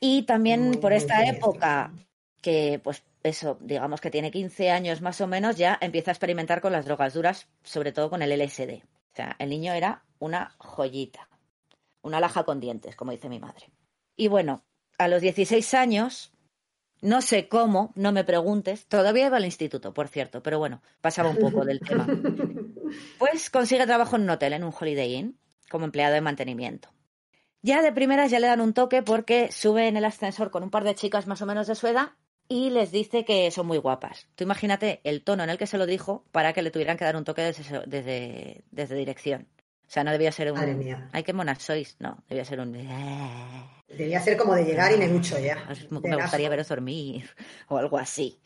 Y 0.00 0.22
también 0.22 0.78
por 0.80 0.92
esta 0.92 1.24
época, 1.24 1.92
que 2.40 2.80
pues 2.82 3.02
eso, 3.22 3.58
digamos 3.60 4.00
que 4.00 4.10
tiene 4.10 4.30
15 4.30 4.70
años 4.70 5.00
más 5.02 5.20
o 5.20 5.26
menos, 5.26 5.56
ya 5.56 5.78
empieza 5.80 6.10
a 6.10 6.14
experimentar 6.14 6.60
con 6.60 6.72
las 6.72 6.84
drogas 6.84 7.12
duras, 7.12 7.48
sobre 7.62 7.92
todo 7.92 8.08
con 8.08 8.22
el 8.22 8.30
LSD. 8.30 8.82
O 8.82 9.14
sea, 9.14 9.36
el 9.38 9.50
niño 9.50 9.72
era 9.72 10.04
una 10.18 10.54
joyita, 10.58 11.28
una 12.02 12.20
laja 12.20 12.44
con 12.44 12.60
dientes, 12.60 12.96
como 12.96 13.10
dice 13.10 13.28
mi 13.28 13.40
madre. 13.40 13.70
Y 14.16 14.28
bueno, 14.28 14.64
a 15.00 15.08
los 15.08 15.22
16 15.22 15.72
años, 15.72 16.30
no 17.00 17.22
sé 17.22 17.48
cómo, 17.48 17.90
no 17.94 18.12
me 18.12 18.22
preguntes, 18.22 18.86
todavía 18.86 19.28
iba 19.28 19.38
al 19.38 19.46
instituto, 19.46 19.94
por 19.94 20.08
cierto, 20.08 20.42
pero 20.42 20.58
bueno, 20.58 20.82
pasaba 21.00 21.30
un 21.30 21.38
poco 21.38 21.64
del 21.64 21.80
tema. 21.80 22.06
Pues 23.20 23.50
consigue 23.50 23.86
trabajo 23.86 24.16
en 24.16 24.22
un 24.22 24.30
hotel, 24.30 24.52
en 24.52 24.64
un 24.64 24.74
Holiday 24.78 25.14
Inn, 25.14 25.38
como 25.70 25.84
empleado 25.84 26.12
de 26.12 26.20
mantenimiento. 26.20 26.88
Ya 27.62 27.82
de 27.82 27.92
primeras 27.92 28.32
ya 28.32 28.40
le 28.40 28.48
dan 28.48 28.60
un 28.60 28.74
toque 28.74 29.04
porque 29.04 29.52
sube 29.52 29.86
en 29.86 29.96
el 29.96 30.04
ascensor 30.04 30.50
con 30.50 30.64
un 30.64 30.70
par 30.70 30.82
de 30.82 30.96
chicas 30.96 31.28
más 31.28 31.40
o 31.40 31.46
menos 31.46 31.68
de 31.68 31.76
su 31.76 31.86
edad 31.86 32.14
y 32.48 32.70
les 32.70 32.90
dice 32.90 33.24
que 33.24 33.48
son 33.52 33.68
muy 33.68 33.78
guapas. 33.78 34.26
Tú 34.34 34.42
imagínate 34.42 35.00
el 35.04 35.22
tono 35.22 35.44
en 35.44 35.50
el 35.50 35.56
que 35.56 35.68
se 35.68 35.78
lo 35.78 35.86
dijo 35.86 36.24
para 36.32 36.52
que 36.52 36.62
le 36.62 36.72
tuvieran 36.72 36.96
que 36.96 37.04
dar 37.04 37.14
un 37.14 37.22
toque 37.22 37.42
desde, 37.42 37.86
desde, 37.86 38.64
desde 38.72 38.96
dirección. 38.96 39.46
O 39.90 39.92
sea, 39.92 40.04
no 40.04 40.12
debía 40.12 40.30
ser 40.30 40.52
un. 40.52 40.56
Madre 40.58 40.74
mía. 40.74 41.08
Ay, 41.10 41.24
qué 41.24 41.32
monas 41.32 41.60
sois. 41.62 41.96
No, 41.98 42.22
debía 42.28 42.44
ser 42.44 42.60
un. 42.60 42.72
Debía 43.88 44.20
ser 44.20 44.36
como 44.36 44.54
de 44.54 44.64
llegar 44.64 44.92
y 44.92 44.96
me 44.96 45.08
ducho 45.08 45.36
ya. 45.40 45.66
Me 45.90 46.00
De 46.00 46.14
gustaría 46.16 46.48
veros 46.48 46.68
dormir 46.68 47.28
o 47.68 47.76
algo 47.76 47.98
así. 47.98 48.40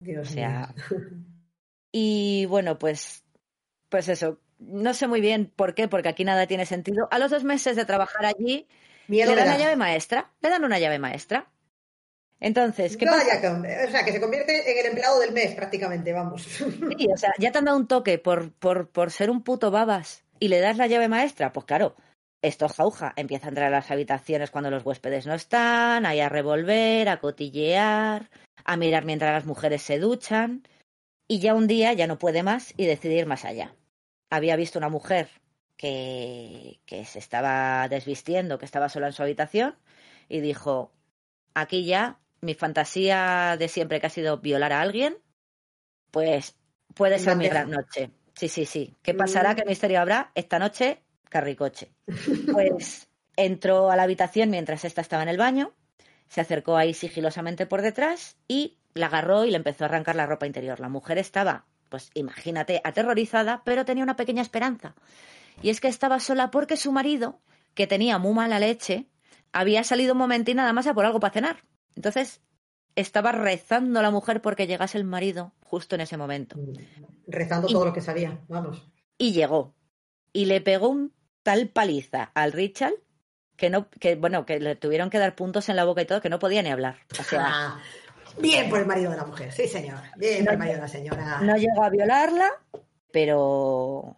Dios 0.00 0.28
O 0.28 0.32
sea, 0.32 0.74
mío. 0.90 0.98
Y 1.92 2.46
bueno, 2.46 2.78
pues, 2.78 3.22
pues 3.90 4.08
eso. 4.08 4.40
No 4.58 4.92
sé 4.94 5.06
muy 5.06 5.20
bien 5.20 5.52
por 5.54 5.74
qué, 5.74 5.88
porque 5.88 6.08
aquí 6.08 6.24
nada 6.24 6.46
tiene 6.46 6.64
sentido. 6.66 7.06
A 7.10 7.18
los 7.18 7.30
dos 7.30 7.44
meses 7.44 7.76
de 7.76 7.84
trabajar 7.84 8.24
allí, 8.24 8.66
Miedo 9.08 9.30
le 9.30 9.36
me 9.36 9.40
dan 9.42 9.48
da. 9.48 9.52
la 9.54 9.58
llave 9.64 9.76
maestra. 9.76 10.30
Le 10.40 10.48
dan 10.50 10.64
una 10.64 10.78
llave 10.78 10.98
maestra. 10.98 11.50
Entonces, 12.40 12.96
¿qué 12.96 13.04
Vaya 13.06 13.24
pasa? 13.24 13.40
que- 13.62 13.84
o 13.86 13.90
sea, 13.90 14.04
que 14.04 14.12
se 14.12 14.20
convierte 14.20 14.70
en 14.72 14.78
el 14.78 14.86
empleado 14.86 15.20
del 15.20 15.32
mes 15.32 15.54
prácticamente, 15.54 16.12
vamos. 16.14 16.42
Sí, 16.42 17.08
o 17.12 17.16
sea, 17.16 17.32
ya 17.38 17.52
te 17.52 17.58
han 17.58 17.64
dado 17.66 17.76
un 17.78 17.86
toque 17.88 18.18
por, 18.18 18.52
por, 18.52 18.88
por 18.90 19.10
ser 19.10 19.30
un 19.30 19.42
puto 19.42 19.70
babas 19.70 20.24
y 20.38 20.48
le 20.48 20.60
das 20.60 20.76
la 20.76 20.86
llave 20.86 21.08
maestra. 21.08 21.52
Pues 21.52 21.66
claro, 21.66 21.96
esto 22.42 22.68
jauja. 22.68 23.12
Empieza 23.16 23.46
a 23.46 23.48
entrar 23.50 23.68
a 23.68 23.76
las 23.76 23.90
habitaciones 23.90 24.50
cuando 24.50 24.70
los 24.70 24.84
huéspedes 24.84 25.26
no 25.26 25.34
están, 25.34 26.06
ahí 26.06 26.20
a 26.20 26.28
revolver, 26.28 27.08
a 27.08 27.18
cotillear, 27.18 28.30
a 28.64 28.76
mirar 28.76 29.04
mientras 29.04 29.32
las 29.32 29.46
mujeres 29.46 29.82
se 29.82 29.98
duchan. 29.98 30.66
Y 31.28 31.40
ya 31.40 31.54
un 31.54 31.66
día 31.66 31.92
ya 31.92 32.06
no 32.06 32.18
puede 32.18 32.42
más 32.42 32.72
y 32.76 32.86
decide 32.86 33.16
ir 33.16 33.26
más 33.26 33.44
allá. 33.44 33.74
Había 34.30 34.56
visto 34.56 34.78
una 34.78 34.88
mujer 34.88 35.28
que, 35.76 36.80
que 36.86 37.04
se 37.04 37.18
estaba 37.18 37.88
desvistiendo, 37.88 38.58
que 38.58 38.64
estaba 38.64 38.88
sola 38.88 39.08
en 39.08 39.12
su 39.12 39.22
habitación, 39.22 39.76
y 40.28 40.40
dijo, 40.40 40.92
aquí 41.54 41.84
ya 41.84 42.18
mi 42.40 42.54
fantasía 42.54 43.56
de 43.58 43.68
siempre 43.68 44.00
que 44.00 44.06
ha 44.06 44.10
sido 44.10 44.38
violar 44.38 44.72
a 44.72 44.80
alguien, 44.80 45.18
pues 46.10 46.56
puede 46.94 47.18
ser 47.18 47.36
mi 47.36 47.48
gran 47.48 47.70
noche. 47.70 48.10
Sí, 48.36 48.48
sí, 48.48 48.66
sí. 48.66 48.94
¿Qué 49.02 49.14
pasará? 49.14 49.54
Mm. 49.54 49.56
¿Qué 49.56 49.64
misterio 49.64 50.00
habrá? 50.00 50.30
Esta 50.34 50.58
noche, 50.58 51.02
carricoche. 51.30 51.90
Pues 52.52 53.08
entró 53.36 53.90
a 53.90 53.96
la 53.96 54.02
habitación 54.02 54.50
mientras 54.50 54.84
esta 54.84 55.00
estaba 55.00 55.22
en 55.22 55.30
el 55.30 55.38
baño, 55.38 55.72
se 56.28 56.42
acercó 56.42 56.76
ahí 56.76 56.92
sigilosamente 56.92 57.64
por 57.64 57.80
detrás 57.80 58.36
y 58.46 58.76
la 58.92 59.06
agarró 59.06 59.46
y 59.46 59.50
le 59.50 59.56
empezó 59.56 59.84
a 59.84 59.88
arrancar 59.88 60.16
la 60.16 60.26
ropa 60.26 60.46
interior. 60.46 60.80
La 60.80 60.90
mujer 60.90 61.16
estaba, 61.16 61.64
pues 61.88 62.10
imagínate, 62.12 62.82
aterrorizada, 62.84 63.62
pero 63.64 63.86
tenía 63.86 64.04
una 64.04 64.16
pequeña 64.16 64.42
esperanza. 64.42 64.94
Y 65.62 65.70
es 65.70 65.80
que 65.80 65.88
estaba 65.88 66.20
sola 66.20 66.50
porque 66.50 66.76
su 66.76 66.92
marido, 66.92 67.40
que 67.74 67.86
tenía 67.86 68.18
muy 68.18 68.34
mala 68.34 68.58
leche, 68.58 69.06
había 69.52 69.82
salido 69.82 70.12
un 70.12 70.18
momentín 70.18 70.58
nada 70.58 70.74
más 70.74 70.86
a 70.86 70.92
por 70.92 71.06
algo 71.06 71.20
para 71.20 71.32
cenar. 71.32 71.64
Entonces, 71.94 72.42
estaba 72.96 73.32
rezando 73.32 74.02
la 74.02 74.10
mujer 74.10 74.42
porque 74.42 74.66
llegase 74.66 74.98
el 74.98 75.04
marido 75.04 75.52
justo 75.68 75.94
en 75.94 76.00
ese 76.02 76.16
momento. 76.16 76.56
Rezando 77.26 77.68
Y- 77.68 77.72
todo 77.72 77.84
lo 77.86 77.92
que 77.92 78.00
sabía, 78.00 78.40
vamos. 78.48 78.86
Y 79.18 79.32
llegó. 79.32 79.74
Y 80.32 80.44
le 80.46 80.60
pegó 80.60 80.88
un 80.88 81.12
tal 81.42 81.68
paliza 81.68 82.30
al 82.34 82.52
Richard 82.52 82.94
que 83.56 83.70
no, 83.70 83.88
que 83.88 84.16
bueno, 84.16 84.44
que 84.44 84.60
le 84.60 84.76
tuvieron 84.76 85.08
que 85.08 85.18
dar 85.18 85.34
puntos 85.34 85.68
en 85.70 85.76
la 85.76 85.84
boca 85.84 86.02
y 86.02 86.04
todo, 86.06 86.20
que 86.20 86.28
no 86.28 86.38
podía 86.38 86.62
ni 86.62 86.70
hablar. 86.70 86.98
O 87.18 87.22
sea, 87.22 87.44
Ah, 87.48 87.80
bien 88.38 88.68
por 88.68 88.80
el 88.80 88.86
marido 88.86 89.10
de 89.10 89.16
la 89.16 89.24
mujer, 89.24 89.50
sí 89.52 89.66
señor. 89.66 89.98
Bien 90.18 90.44
por 90.44 90.52
el 90.54 90.58
marido 90.58 90.74
de 90.76 90.82
la 90.82 90.88
señora. 90.88 91.40
no 91.40 91.56
llegó 91.56 91.82
a 91.82 91.88
violarla, 91.90 92.50
pero 93.12 94.16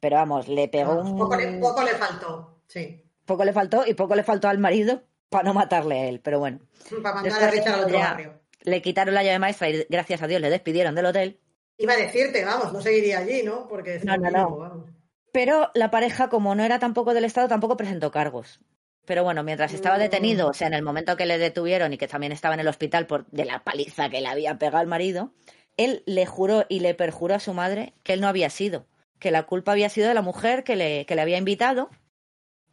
pero 0.00 0.16
vamos, 0.16 0.46
le 0.46 0.68
pegó 0.68 0.92
Ah, 0.92 0.96
un 1.02 1.18
poco, 1.18 1.34
le, 1.36 1.58
poco 1.58 1.82
le 1.82 1.90
faltó, 1.96 2.60
sí. 2.68 3.04
poco 3.26 3.44
le 3.44 3.52
faltó 3.52 3.84
y 3.84 3.94
poco 3.94 4.14
le 4.14 4.22
faltó 4.22 4.48
al 4.48 4.58
marido 4.58 5.02
para 5.28 5.42
no 5.44 5.54
matarle 5.54 5.98
a 5.98 6.04
él, 6.08 6.20
pero 6.20 6.38
bueno. 6.38 6.60
Para 7.02 7.16
mandar 7.16 7.42
a 7.42 7.50
Richard 7.50 7.74
al 7.74 7.80
otro 7.84 7.98
ya- 7.98 8.10
barrio. 8.10 8.40
Le 8.68 8.82
quitaron 8.82 9.14
la 9.14 9.22
llave 9.22 9.38
maestra 9.38 9.70
y 9.70 9.86
gracias 9.88 10.22
a 10.22 10.26
Dios 10.26 10.40
le 10.40 10.50
despidieron 10.50 10.94
del 10.94 11.06
hotel. 11.06 11.40
Iba 11.78 11.92
a 11.94 11.96
decirte, 11.96 12.44
vamos, 12.44 12.72
no 12.72 12.80
seguiría 12.80 13.18
allí, 13.20 13.42
¿no? 13.42 13.66
Porque 13.68 13.96
es 13.96 14.04
No, 14.04 14.16
no, 14.16 14.30
no. 14.30 14.56
vamos. 14.56 14.90
Pero 15.32 15.70
la 15.74 15.90
pareja, 15.90 16.28
como 16.28 16.54
no 16.54 16.64
era 16.64 16.78
tampoco 16.78 17.14
del 17.14 17.24
Estado, 17.24 17.48
tampoco 17.48 17.76
presentó 17.76 18.10
cargos. 18.10 18.60
Pero 19.06 19.24
bueno, 19.24 19.42
mientras 19.42 19.72
estaba 19.72 19.96
Mm. 19.96 20.00
detenido, 20.00 20.48
o 20.48 20.52
sea, 20.54 20.66
en 20.66 20.74
el 20.74 20.82
momento 20.82 21.16
que 21.16 21.24
le 21.26 21.38
detuvieron 21.38 21.92
y 21.92 21.98
que 21.98 22.08
también 22.08 22.32
estaba 22.32 22.54
en 22.54 22.60
el 22.60 22.68
hospital 22.68 23.06
por 23.06 23.26
de 23.30 23.44
la 23.44 23.62
paliza 23.64 24.10
que 24.10 24.20
le 24.20 24.28
había 24.28 24.58
pegado 24.58 24.78
al 24.78 24.86
marido, 24.86 25.32
él 25.76 26.02
le 26.06 26.26
juró 26.26 26.64
y 26.68 26.80
le 26.80 26.94
perjuró 26.94 27.34
a 27.36 27.40
su 27.40 27.54
madre 27.54 27.94
que 28.02 28.12
él 28.14 28.20
no 28.20 28.28
había 28.28 28.50
sido, 28.50 28.86
que 29.18 29.30
la 29.30 29.44
culpa 29.44 29.72
había 29.72 29.88
sido 29.88 30.08
de 30.08 30.14
la 30.14 30.22
mujer 30.22 30.64
que 30.64 30.76
le, 30.76 31.06
que 31.06 31.14
le 31.14 31.22
había 31.22 31.38
invitado 31.38 31.88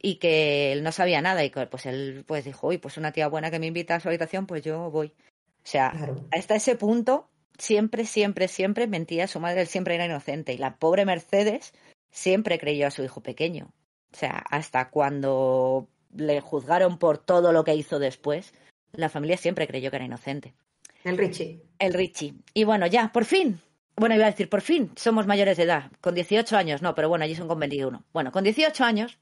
y 0.02 0.16
que 0.16 0.72
él 0.72 0.82
no 0.82 0.92
sabía 0.92 1.22
nada 1.22 1.42
y 1.44 1.50
que 1.50 1.66
pues 1.66 1.86
él 1.86 2.24
pues 2.26 2.44
dijo, 2.44 2.66
uy, 2.66 2.78
pues 2.78 2.96
una 2.96 3.12
tía 3.12 3.28
buena 3.28 3.50
que 3.50 3.58
me 3.58 3.66
invita 3.66 3.94
a 3.94 4.00
su 4.00 4.08
habitación, 4.08 4.46
pues 4.46 4.62
yo 4.62 4.90
voy. 4.90 5.14
O 5.66 5.68
sea, 5.68 5.90
Claro. 5.90 6.24
hasta 6.30 6.54
ese 6.54 6.76
punto, 6.76 7.28
siempre, 7.58 8.04
siempre, 8.04 8.46
siempre 8.46 8.86
mentía 8.86 9.26
su 9.26 9.40
madre, 9.40 9.62
él 9.62 9.66
siempre 9.66 9.96
era 9.96 10.06
inocente. 10.06 10.52
Y 10.52 10.58
la 10.58 10.76
pobre 10.76 11.04
Mercedes 11.04 11.74
siempre 12.12 12.60
creyó 12.60 12.86
a 12.86 12.92
su 12.92 13.02
hijo 13.02 13.20
pequeño. 13.20 13.72
O 14.12 14.16
sea, 14.16 14.44
hasta 14.48 14.90
cuando 14.90 15.88
le 16.14 16.40
juzgaron 16.40 16.98
por 16.98 17.18
todo 17.18 17.52
lo 17.52 17.64
que 17.64 17.74
hizo 17.74 17.98
después, 17.98 18.54
la 18.92 19.08
familia 19.08 19.36
siempre 19.36 19.66
creyó 19.66 19.90
que 19.90 19.96
era 19.96 20.04
inocente. 20.04 20.54
El 21.02 21.18
Richie. 21.18 21.60
El 21.80 21.94
Richie. 21.94 22.34
Y 22.54 22.62
bueno, 22.62 22.86
ya, 22.86 23.10
por 23.12 23.24
fin. 23.24 23.60
Bueno, 23.96 24.14
iba 24.14 24.26
a 24.26 24.30
decir, 24.30 24.48
por 24.48 24.60
fin 24.60 24.92
somos 24.94 25.26
mayores 25.26 25.56
de 25.56 25.64
edad. 25.64 25.90
Con 26.00 26.14
18 26.14 26.56
años, 26.56 26.80
no, 26.80 26.94
pero 26.94 27.08
bueno, 27.08 27.24
allí 27.24 27.34
son 27.34 27.48
con 27.48 27.58
21. 27.58 28.04
Bueno, 28.12 28.30
con 28.30 28.44
18 28.44 28.84
años 28.84 29.18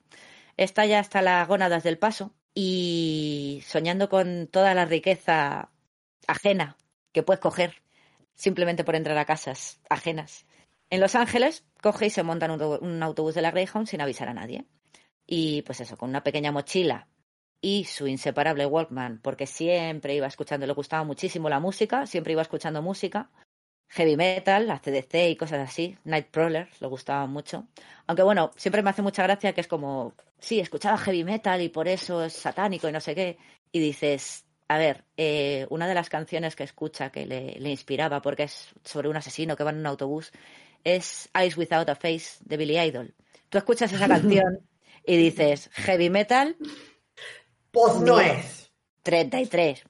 está 0.58 0.84
ya 0.84 0.98
hasta 0.98 1.22
las 1.22 1.48
gónadas 1.48 1.82
del 1.84 1.96
paso 1.96 2.32
y 2.54 3.62
soñando 3.66 4.08
con 4.08 4.46
toda 4.46 4.74
la 4.74 4.84
riqueza 4.84 5.70
ajena 6.26 6.76
que 7.12 7.22
puedes 7.22 7.40
coger 7.40 7.82
simplemente 8.34 8.84
por 8.84 8.96
entrar 8.96 9.16
a 9.18 9.24
casas 9.24 9.80
ajenas. 9.88 10.46
En 10.90 11.00
Los 11.00 11.14
Ángeles 11.14 11.64
coge 11.82 12.06
y 12.06 12.10
se 12.10 12.22
monta 12.22 12.46
un 12.46 12.52
auto- 12.52 12.78
un 12.80 13.02
autobús 13.02 13.34
de 13.34 13.42
la 13.42 13.50
Greyhound 13.50 13.86
sin 13.86 14.00
avisar 14.00 14.28
a 14.28 14.34
nadie. 14.34 14.66
Y 15.26 15.62
pues 15.62 15.80
eso, 15.80 15.96
con 15.96 16.10
una 16.10 16.22
pequeña 16.22 16.52
mochila 16.52 17.08
y 17.60 17.84
su 17.84 18.06
inseparable 18.06 18.66
Walkman, 18.66 19.20
porque 19.22 19.46
siempre 19.46 20.14
iba 20.14 20.26
escuchando, 20.26 20.66
le 20.66 20.72
gustaba 20.74 21.04
muchísimo 21.04 21.48
la 21.48 21.60
música, 21.60 22.06
siempre 22.06 22.32
iba 22.32 22.42
escuchando 22.42 22.82
música, 22.82 23.30
heavy 23.88 24.16
metal, 24.16 24.70
ACDC 24.70 25.30
y 25.30 25.36
cosas 25.36 25.68
así, 25.68 25.96
Nightcrawler, 26.04 26.68
le 26.80 26.86
gustaba 26.88 27.26
mucho. 27.26 27.66
Aunque 28.06 28.22
bueno, 28.22 28.50
siempre 28.56 28.82
me 28.82 28.90
hace 28.90 29.02
mucha 29.02 29.22
gracia 29.22 29.54
que 29.54 29.62
es 29.62 29.68
como, 29.68 30.12
sí, 30.38 30.60
escuchaba 30.60 30.98
heavy 30.98 31.24
metal 31.24 31.62
y 31.62 31.70
por 31.70 31.88
eso 31.88 32.22
es 32.24 32.34
satánico 32.34 32.88
y 32.88 32.92
no 32.92 33.00
sé 33.00 33.14
qué. 33.14 33.38
Y 33.72 33.80
dices, 33.80 34.44
a 34.68 34.78
ver, 34.78 35.04
eh, 35.16 35.66
una 35.70 35.86
de 35.86 35.94
las 35.94 36.08
canciones 36.08 36.56
que 36.56 36.64
escucha 36.64 37.10
que 37.10 37.26
le, 37.26 37.56
le 37.58 37.70
inspiraba, 37.70 38.22
porque 38.22 38.44
es 38.44 38.74
sobre 38.84 39.08
un 39.08 39.16
asesino 39.16 39.56
que 39.56 39.64
va 39.64 39.70
en 39.70 39.78
un 39.78 39.86
autobús, 39.86 40.32
es 40.84 41.28
Eyes 41.34 41.56
Without 41.56 41.88
a 41.88 41.94
Face 41.94 42.38
de 42.44 42.56
Billy 42.56 42.78
Idol. 42.78 43.14
Tú 43.48 43.58
escuchas 43.58 43.92
esa 43.92 44.08
canción 44.08 44.60
y 45.04 45.16
dices, 45.16 45.70
heavy 45.72 46.10
metal, 46.10 46.56
Pues 47.70 47.96
no 47.96 48.20
es. 48.20 48.72
33. 49.02 49.84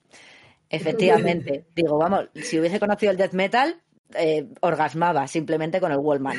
Efectivamente. 0.70 1.66
Digo, 1.74 1.98
vamos, 1.98 2.28
si 2.34 2.58
hubiese 2.58 2.80
conocido 2.80 3.12
el 3.12 3.18
death 3.18 3.32
metal, 3.32 3.80
eh, 4.14 4.48
orgasmaba 4.60 5.26
simplemente 5.28 5.80
con 5.80 5.92
el 5.92 5.98
Wallman. 5.98 6.36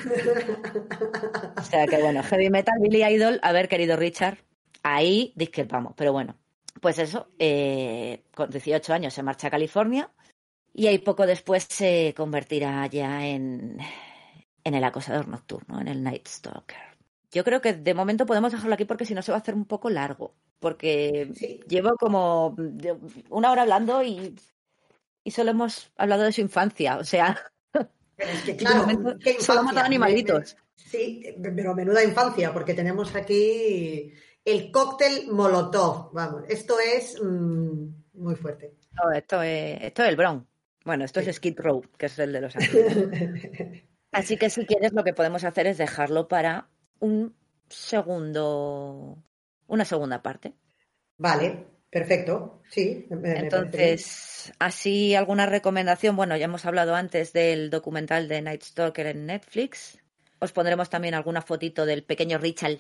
O 1.58 1.62
sea 1.64 1.88
que 1.88 1.98
bueno, 1.98 2.22
heavy 2.24 2.50
metal, 2.50 2.76
Billy 2.82 3.04
Idol, 3.04 3.40
a 3.42 3.52
ver, 3.52 3.70
querido 3.70 3.96
Richard, 3.96 4.38
ahí 4.84 5.34
discrepamos. 5.36 5.94
Pero 5.96 6.12
bueno, 6.12 6.38
pues 6.86 7.00
eso, 7.00 7.30
eh, 7.40 8.26
con 8.36 8.52
18 8.52 8.94
años 8.94 9.12
se 9.12 9.24
marcha 9.24 9.48
a 9.48 9.50
California 9.50 10.12
y 10.72 10.86
ahí 10.86 11.00
poco 11.00 11.26
después 11.26 11.64
se 11.68 12.14
convertirá 12.16 12.86
ya 12.86 13.26
en, 13.26 13.80
en 14.64 14.74
el 14.76 14.84
acosador 14.84 15.28
nocturno, 15.28 15.82
en 15.82 15.88
el 15.88 16.04
Night 16.04 16.28
Stalker. 16.28 16.78
Yo 17.32 17.44
creo 17.44 17.60
que 17.60 17.74
de 17.74 17.96
momento 17.96 18.28
podemos 18.28 18.52
dejarlo 18.52 18.76
aquí 18.76 18.86
porque 18.86 19.06
si 19.08 19.16
no 19.16 19.24
se 19.24 19.32
va 19.32 19.40
a 19.40 19.42
hacer 19.42 19.56
un 19.56 19.66
poco 19.66 19.90
largo. 19.90 20.36
Porque 20.60 21.32
Sí. 21.34 21.60
llevo 21.68 21.96
como 21.98 22.56
una 23.32 23.50
hora 23.52 23.64
hablando 23.64 24.04
y, 24.04 24.36
y 25.24 25.32
solo 25.32 25.50
hemos 25.50 25.92
hablado 25.98 26.22
de 26.22 26.34
su 26.34 26.42
infancia. 26.42 26.98
O 27.00 27.04
sea, 27.04 27.36
Pero 27.72 28.30
es 28.32 28.44
que, 28.44 28.56
claro, 28.56 28.86
solo 29.40 29.64
matan 29.64 29.86
animalitos. 29.86 30.56
Sí, 30.76 31.36
pero 31.42 31.74
menuda 31.74 32.04
infancia, 32.04 32.54
porque 32.54 32.76
tenemos 32.76 33.16
aquí 33.16 34.14
el 34.46 34.72
cóctel 34.72 35.28
Molotov. 35.32 36.14
Vamos, 36.14 36.44
esto 36.48 36.76
es 36.80 37.20
mm, 37.22 37.88
muy 38.14 38.36
fuerte. 38.36 38.76
No, 38.94 39.12
esto 39.12 39.42
es, 39.42 39.82
esto 39.82 40.04
es 40.04 40.10
el 40.10 40.16
Bronx. 40.16 40.46
Bueno, 40.86 41.04
esto 41.04 41.20
Sí. 41.22 41.30
es 41.30 41.36
Skid 41.38 41.60
Row, 41.60 41.82
que 41.98 42.06
es 42.06 42.20
el 42.20 42.32
de 42.32 42.42
los 42.42 42.56
ángeles. 42.56 43.84
Así 44.12 44.38
que 44.38 44.50
si 44.50 44.66
quieres, 44.66 44.94
lo 44.94 45.04
que 45.04 45.14
podemos 45.14 45.44
hacer 45.44 45.68
es 45.68 45.78
dejarlo 45.78 46.28
para 46.28 46.70
un 47.00 47.36
segundo, 48.16 49.18
una 49.68 49.84
segunda 49.86 50.22
parte. 50.22 50.54
Vale, 51.18 51.66
perfecto. 51.90 52.62
Sí, 52.70 53.06
me- 53.10 53.16
me. 53.18 53.40
Entonces, 53.40 54.54
así 54.60 55.16
alguna 55.16 55.46
recomendación. 55.46 56.16
Bueno, 56.16 56.38
ya 56.38 56.46
hemos 56.46 56.66
hablado 56.66 56.96
antes 56.96 57.34
del 57.34 57.70
documental 57.70 58.28
de 58.28 58.42
Night 58.42 58.62
Stalker 58.64 59.08
en 59.08 59.26
Netflix. 59.26 59.98
Os 60.40 60.52
pondremos 60.52 60.90
también 60.90 61.14
alguna 61.16 61.42
fotito 61.42 61.86
del 61.86 62.04
pequeño 62.04 62.38
Richard 62.38 62.78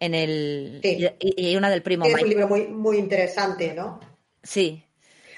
en 0.00 0.14
el 0.14 0.80
Sí. 0.82 1.08
y, 1.20 1.50
y 1.50 1.56
una 1.56 1.70
del 1.70 1.82
primo 1.82 2.04
Es 2.04 2.10
un 2.12 2.16
Mike. 2.16 2.28
libro 2.28 2.48
muy, 2.48 2.66
muy 2.68 2.98
interesante, 2.98 3.74
¿no? 3.74 4.00
Sí, 4.42 4.82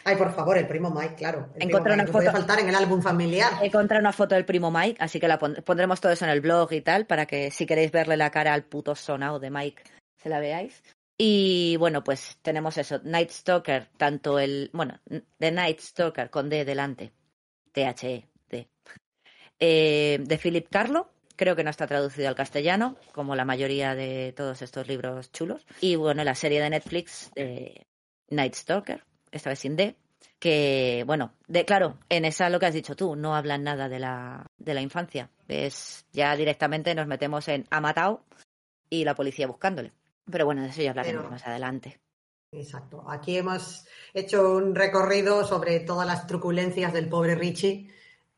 Ay, 0.04 0.16
por 0.16 0.32
favor, 0.34 0.56
el 0.56 0.66
primo 0.66 0.90
Mike, 0.90 1.16
claro. 1.16 1.50
El 1.56 1.64
Encontré 1.64 1.92
una 1.92 2.04
no 2.04 2.12
foto. 2.12 2.30
faltar 2.32 2.60
en 2.60 2.68
el 2.70 2.74
álbum 2.74 3.02
familiar. 3.02 3.52
Encontré 3.62 3.98
una 3.98 4.12
foto 4.12 4.34
del 4.36 4.46
primo 4.46 4.70
Mike, 4.70 4.96
así 5.00 5.20
que 5.20 5.28
la 5.28 5.38
pondremos 5.38 6.00
todo 6.00 6.12
eso 6.12 6.24
en 6.24 6.30
el 6.30 6.40
blog 6.40 6.72
y 6.72 6.80
tal, 6.80 7.04
para 7.06 7.26
que 7.26 7.50
si 7.50 7.66
queréis 7.66 7.90
verle 7.92 8.16
la 8.16 8.30
cara 8.30 8.54
al 8.54 8.64
puto 8.64 8.94
sonado 8.94 9.38
de 9.38 9.50
Mike, 9.50 9.82
se 10.16 10.30
la 10.30 10.40
veáis. 10.40 10.82
Y 11.18 11.76
bueno, 11.78 12.02
pues 12.04 12.38
tenemos 12.40 12.78
eso, 12.78 13.00
Night 13.04 13.28
Stalker, 13.30 13.88
tanto 13.98 14.38
el, 14.38 14.70
bueno, 14.72 14.98
The 15.38 15.50
Night 15.50 15.80
Stalker 15.80 16.30
con 16.30 16.48
D 16.48 16.64
delante, 16.64 17.12
T-H-E, 17.72 18.24
D, 18.48 18.68
eh, 19.60 20.18
de 20.22 20.38
Philip 20.38 20.68
Carlo, 20.70 21.10
creo 21.38 21.54
que 21.54 21.64
no 21.64 21.70
está 21.70 21.86
traducido 21.86 22.28
al 22.28 22.34
castellano, 22.34 22.96
como 23.12 23.36
la 23.36 23.44
mayoría 23.44 23.94
de 23.94 24.34
todos 24.36 24.60
estos 24.60 24.88
libros 24.88 25.30
chulos. 25.30 25.64
Y 25.80 25.94
bueno, 25.94 26.24
la 26.24 26.34
serie 26.34 26.60
de 26.60 26.68
Netflix 26.68 27.30
de 27.34 27.86
Night 28.28 28.54
Stalker, 28.54 29.04
esta 29.30 29.50
vez 29.50 29.60
sin 29.60 29.76
D, 29.76 29.94
que, 30.40 31.04
bueno, 31.06 31.32
de, 31.46 31.64
claro, 31.64 31.96
en 32.08 32.24
esa 32.24 32.50
lo 32.50 32.58
que 32.58 32.66
has 32.66 32.74
dicho 32.74 32.96
tú, 32.96 33.14
no 33.14 33.36
hablan 33.36 33.62
nada 33.62 33.88
de 33.88 34.00
la, 34.00 34.50
de 34.58 34.74
la 34.74 34.80
infancia. 34.80 35.30
Es, 35.46 36.04
ya 36.12 36.34
directamente 36.34 36.94
nos 36.94 37.06
metemos 37.06 37.46
en 37.46 37.66
ha 37.70 37.80
matado 37.80 38.24
y 38.90 39.04
la 39.04 39.14
policía 39.14 39.46
buscándole. 39.46 39.92
Pero 40.30 40.44
bueno, 40.44 40.62
de 40.62 40.68
eso 40.68 40.82
ya 40.82 40.90
hablaremos 40.90 41.30
más 41.30 41.46
adelante. 41.46 42.00
Exacto. 42.50 43.04
Aquí 43.08 43.36
hemos 43.36 43.86
hecho 44.12 44.56
un 44.56 44.74
recorrido 44.74 45.44
sobre 45.44 45.80
todas 45.80 46.06
las 46.06 46.26
truculencias 46.26 46.92
del 46.92 47.08
pobre 47.08 47.36
Richie 47.36 47.90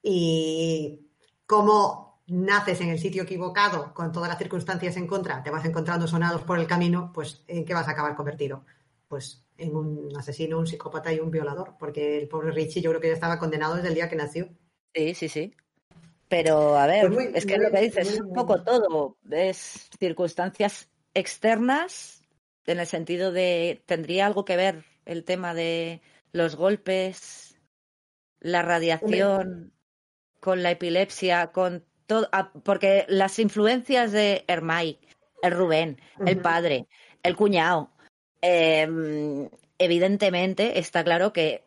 y 0.03 1.07
cómo 1.47 2.10
naces 2.31 2.81
en 2.81 2.91
el 2.91 2.99
sitio 2.99 3.25
equivocado 3.25 3.93
con 3.93 4.13
todas 4.13 4.29
las 4.29 4.39
circunstancias 4.39 4.97
en 4.97 5.09
contra, 5.09 5.43
te 5.43 5.51
vas 5.51 5.65
encontrando 5.65 6.07
sonados 6.07 6.43
por 6.43 6.59
el 6.59 6.67
camino, 6.67 7.11
pues 7.13 7.43
¿en 7.49 7.65
qué 7.65 7.75
vas 7.75 7.89
a 7.89 7.91
acabar 7.91 8.15
convertido? 8.15 8.65
Pues 9.09 9.45
en 9.59 9.75
un 9.75 10.17
asesino, 10.17 10.59
un 10.59 10.67
psicópata 10.67 11.13
y 11.13 11.19
un 11.19 11.31
violador, 11.31 11.75
porque 11.79 12.19
el 12.19 12.29
pobre 12.29 12.53
Richie 12.53 12.81
yo 12.81 12.91
creo 12.91 13.01
que 13.01 13.09
ya 13.09 13.15
estaba 13.15 13.39
condenado 13.39 13.75
desde 13.75 13.89
el 13.89 13.95
día 13.95 14.09
que 14.09 14.17
nació. 14.17 14.49
Sí, 14.95 15.15
sí, 15.15 15.29
sí. 15.29 15.55
Pero 16.29 16.79
a 16.79 16.87
ver, 16.87 17.13
pues 17.13 17.35
es 17.35 17.45
que 17.45 17.59
lo 17.59 17.71
que 17.73 17.81
dices 17.81 18.09
es 18.09 18.21
un 18.21 18.33
poco 18.33 18.63
todo, 18.63 19.17
es 19.29 19.91
circunstancias 19.99 20.89
externas, 21.13 22.23
en 22.67 22.79
el 22.79 22.87
sentido 22.87 23.33
de, 23.33 23.83
¿tendría 23.87 24.27
algo 24.27 24.45
que 24.45 24.57
ver 24.57 24.85
el 25.05 25.25
tema 25.25 25.55
de 25.55 26.01
los 26.31 26.55
golpes, 26.55 27.59
la 28.39 28.63
radiación, 28.63 29.73
con 30.39 30.63
la 30.63 30.71
epilepsia, 30.71 31.51
con 31.51 31.85
todo? 32.11 32.29
Porque 32.65 33.07
las 33.09 33.39
influencias 33.39 34.11
de 34.11 34.45
Hermay, 34.49 34.99
el 35.43 35.53
Rubén, 35.53 36.01
el 36.27 36.41
padre, 36.41 36.89
el 37.23 37.37
cuñado, 37.37 37.91
em, 38.41 39.49
evidentemente 39.79 40.81
está 40.81 41.05
claro 41.05 41.33
que... 41.33 41.65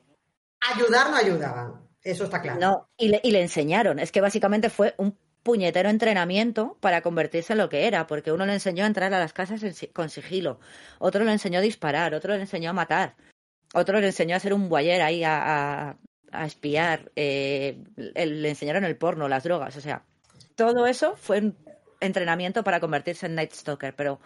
Ayudar 0.76 1.12
no 1.12 1.16
ayudaban, 1.16 1.88
eso 2.02 2.26
está 2.26 2.41
claro. 2.41 2.60
No, 2.60 2.89
y 2.98 3.08
le, 3.08 3.22
y 3.24 3.32
le 3.32 3.41
enseñaron. 3.41 4.00
Es 4.00 4.12
que 4.12 4.20
básicamente 4.20 4.70
fue 4.70 4.94
un 4.98 5.18
puñetero 5.44 5.89
entrenamiento 5.89 6.78
para 6.82 7.02
convertirse 7.02 7.54
en 7.54 7.60
lo 7.60 7.70
que 7.70 7.88
era, 7.88 8.06
porque 8.06 8.34
uno 8.34 8.46
le 8.46 8.54
enseñó 8.54 8.84
a 8.84 8.88
entrar 8.88 9.14
a 9.14 9.20
las 9.20 9.32
casas 9.32 9.62
con 9.94 10.10
sigilo, 10.10 10.60
otro 11.00 11.24
le 11.24 11.32
enseñó 11.32 11.60
a 11.60 11.62
disparar, 11.62 12.14
otro 12.16 12.34
le 12.34 12.41
enseñó 12.41 12.72
a 12.72 12.74
matar, 12.74 13.16
otro 13.74 14.00
le 14.00 14.08
enseñó 14.08 14.36
a 14.36 14.39
ser 14.39 14.54
un 14.54 14.68
guayer 14.68 15.02
ahí 15.02 15.22
a, 15.26 15.98
espiar, 16.46 17.12
eh, 17.16 17.78
le 17.96 18.50
enseñaron 18.50 18.86
el 18.86 18.98
porno, 18.98 19.28
las 19.28 19.44
drogas, 19.44 19.76
o 19.78 19.82
sea, 19.82 20.04
todo 20.56 20.88
eso 20.88 21.16
fue 21.16 21.39
un 21.39 21.58
entrenamiento 21.99 22.64
para 22.64 22.80
convertirse 22.80 23.26
en 23.26 23.36
Night 23.36 23.54
Stalker, 23.54 23.95
pero 23.95 24.20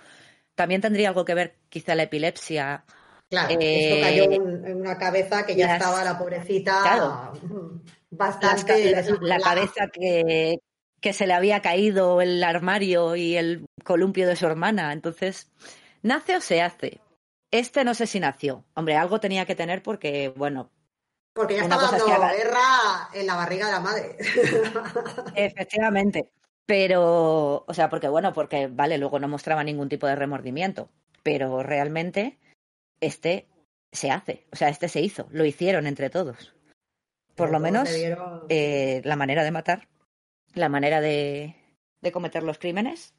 también 0.56 0.82
tendría 0.82 1.10
algo 1.10 1.26
que 1.26 1.34
ver 1.34 1.56
quizá 1.70 1.96
la 1.96 2.04
epilepsia. 2.04 2.84
Claro, 3.30 3.50
esto 3.50 3.62
eh, 3.62 4.02
cayó 4.02 4.24
en 4.24 4.78
una 4.78 4.98
cabeza 4.98 5.46
que 5.46 5.56
ya 5.56 5.76
estaba 5.76 6.04
la 6.04 6.18
pobrecita 6.18 7.32
bastante... 8.10 8.92
la, 9.22 9.40
cabeza 9.40 9.88
que, 9.92 10.60
que 11.02 11.14
se 11.14 11.28
le 11.28 11.34
había 11.34 11.62
caído 11.62 12.22
el 12.22 12.44
armario 12.44 13.16
y 13.16 13.36
el 13.36 13.66
columpio 13.84 14.28
de 14.28 14.36
su 14.36 14.46
hermana. 14.46 14.94
Entonces, 14.94 15.52
¿nace 16.02 16.38
o 16.38 16.42
se 16.42 16.62
hace? 16.62 17.02
Este 17.52 17.84
no 17.84 17.94
sé 17.94 18.08
si 18.08 18.20
nació. 18.20 18.66
Hombre, 18.74 18.96
algo 18.96 19.20
tenía 19.20 19.46
que 19.46 19.56
tener 19.56 19.84
porque, 19.84 20.30
bueno. 20.36 20.72
Porque 21.38 21.56
ya 21.56 21.64
estaba 21.64 21.90
dando 21.90 22.06
guerra 22.06 23.10
en 23.14 23.26
la 23.26 23.36
barriga 23.36 23.68
de 23.68 23.72
la 23.72 23.80
madre. 23.80 24.18
Efectivamente. 25.36 26.30
Pero, 26.66 27.64
o 27.66 27.74
sea, 27.74 27.90
porque, 27.90 28.10
bueno, 28.10 28.34
porque, 28.34 28.68
vale, 28.68 28.98
luego 28.98 29.20
no 29.20 29.30
mostraba 29.30 29.64
ningún 29.64 29.88
tipo 29.88 30.06
de 30.06 30.18
remordimiento. 30.18 30.90
Pero 31.24 31.64
realmente, 31.64 32.38
este 33.00 33.48
se 33.94 34.12
hace. 34.12 34.46
O 34.52 34.58
sea, 34.58 34.68
este 34.68 34.90
se 34.90 35.00
hizo. 35.00 35.28
Lo 35.32 35.46
hicieron 35.46 35.88
entre 35.88 36.10
todos. 36.10 36.54
Por 37.36 37.52
lo 37.52 37.60
menos, 37.62 37.90
eh, 38.50 39.02
la 39.06 39.16
manera 39.16 39.46
de 39.46 39.52
matar 39.52 39.88
la 40.58 40.70
manera 40.70 41.02
de, 41.02 41.56
cometer 42.12 42.44
los 42.44 42.58
crímenes, 42.58 43.14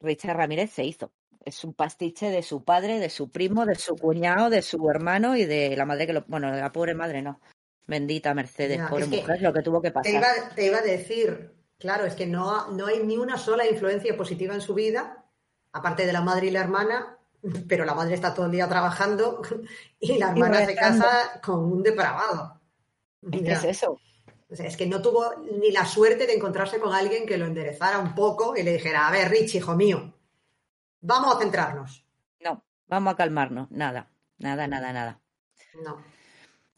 Richard 0.00 0.36
Ramírez 0.36 0.70
se 0.70 0.84
hizo. 0.84 1.12
Es 1.44 1.64
un 1.64 1.72
pastiche 1.72 2.30
de 2.30 2.42
su 2.42 2.64
padre, 2.64 2.98
de 2.98 3.08
su 3.08 3.30
primo, 3.30 3.64
de 3.64 3.74
su 3.74 3.96
cuñado, 3.96 4.50
de 4.50 4.62
su 4.62 4.88
hermano 4.90 5.36
y 5.36 5.46
de 5.46 5.74
la 5.76 5.86
madre 5.86 6.06
que 6.06 6.12
lo. 6.12 6.24
Bueno, 6.26 6.52
de 6.52 6.60
la 6.60 6.72
pobre 6.72 6.94
madre 6.94 7.22
no. 7.22 7.40
Bendita 7.86 8.34
Mercedes, 8.34 8.80
pobre 8.88 9.06
mujer, 9.06 9.42
lo 9.42 9.52
que 9.52 9.62
tuvo 9.62 9.82
que 9.82 9.90
pasar. 9.90 10.12
Te 10.54 10.66
iba, 10.66 10.78
a 10.78 10.82
decir, 10.82 11.52
claro, 11.78 12.04
es 12.04 12.14
que 12.14 12.26
no, 12.26 12.68
no 12.70 12.86
hay 12.86 13.00
ni 13.04 13.16
una 13.16 13.36
sola 13.36 13.66
influencia 13.66 14.16
positiva 14.16 14.54
en 14.54 14.60
su 14.60 14.74
vida, 14.74 15.24
aparte 15.72 16.06
de 16.06 16.12
la 16.12 16.20
madre 16.20 16.46
y 16.46 16.50
la 16.52 16.60
hermana, 16.60 17.18
pero 17.66 17.84
la 17.84 17.94
madre 17.94 18.14
está 18.14 18.32
todo 18.32 18.46
el 18.46 18.52
día 18.52 18.68
trabajando 18.68 19.42
y 19.98 20.18
la 20.18 20.30
hermana 20.30 20.64
se 20.64 20.76
casa 20.76 21.40
con 21.42 21.64
un 21.64 21.82
depravado. 21.82 22.60
¿Qué 23.30 23.50
es 23.50 23.64
eso? 23.64 23.98
es 24.50 24.76
que 24.76 24.86
no 24.86 25.00
tuvo 25.00 25.32
ni 25.60 25.70
la 25.70 25.86
suerte 25.86 26.26
de 26.26 26.34
encontrarse 26.34 26.80
con 26.80 26.92
alguien 26.92 27.24
que 27.24 27.38
lo 27.38 27.46
enderezara 27.46 27.98
un 27.98 28.14
poco 28.14 28.56
y 28.56 28.62
le 28.62 28.72
dijera, 28.72 29.06
a 29.06 29.12
ver, 29.12 29.30
Rich, 29.30 29.54
hijo 29.54 29.76
mío, 29.76 30.12
vamos 31.00 31.34
a 31.34 31.38
centrarnos. 31.38 32.04
No, 32.40 32.64
vamos 32.86 33.14
a 33.14 33.16
calmarnos. 33.16 33.70
Nada, 33.70 34.10
nada, 34.38 34.66
nada, 34.66 34.92
nada. 34.92 35.20
No. 35.84 36.02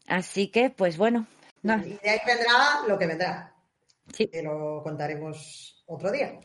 Así 0.07 0.49
que, 0.49 0.69
pues 0.69 0.97
bueno. 0.97 1.27
Y 1.63 1.67
de 1.67 2.09
ahí 2.09 2.19
vendrá 2.25 2.81
lo 2.87 2.97
que 2.97 3.07
vendrá. 3.07 3.55
Sí. 4.11 4.27
Que 4.27 4.43
lo 4.43 4.81
contaremos 4.83 5.83
otro 5.87 6.11
día. 6.11 6.39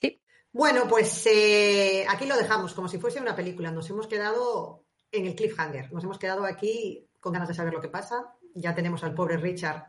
Sí. 0.00 0.22
Bueno, 0.52 0.86
pues 0.88 1.26
eh, 1.26 2.06
aquí 2.08 2.26
lo 2.26 2.36
dejamos, 2.36 2.72
como 2.74 2.88
si 2.88 2.98
fuese 2.98 3.20
una 3.20 3.34
película. 3.34 3.72
Nos 3.72 3.90
hemos 3.90 4.06
quedado 4.06 4.84
en 5.10 5.26
el 5.26 5.34
cliffhanger. 5.34 5.92
Nos 5.92 6.04
hemos 6.04 6.18
quedado 6.18 6.44
aquí 6.44 7.08
con 7.18 7.32
ganas 7.32 7.48
de 7.48 7.54
saber 7.54 7.72
lo 7.72 7.80
que 7.80 7.88
pasa. 7.88 8.34
Ya 8.54 8.74
tenemos 8.74 9.02
al 9.02 9.14
pobre 9.14 9.36
Richard 9.36 9.88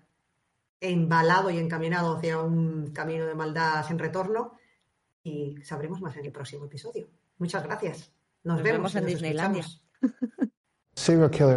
embalado 0.80 1.52
y 1.52 1.60
encaminado 1.60 2.18
hacia 2.18 2.40
un 2.40 2.92
camino 2.92 3.28
de 3.28 3.36
maldad 3.36 3.86
sin 3.86 4.00
retorno. 4.00 4.58
Y 5.24 5.58
sabremos 5.64 6.02
más 6.02 6.18
en 6.18 6.26
el 6.26 6.32
próximo 6.32 6.66
episodio. 6.66 7.08
Muchas 7.42 7.64
gracias. 7.64 8.12
Nos, 8.44 8.62
vemos, 8.62 8.94
en 8.96 9.08
Disneylandia. 9.08 9.66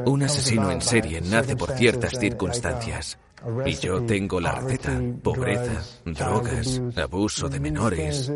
Un 0.07 0.23
asesino 0.23 0.71
en 0.71 0.81
serie 0.81 1.21
nace 1.21 1.57
por 1.57 1.73
ciertas 1.73 2.19
circunstancias. 2.19 3.19
Y 3.67 3.75
yo 3.75 4.03
tengo 4.07 4.41
la 4.41 4.53
receta. 4.53 4.99
Pobreza, 5.23 5.83
drogas, 6.07 6.81
abuso 6.97 7.51
de 7.51 7.61
menores. 7.61 8.33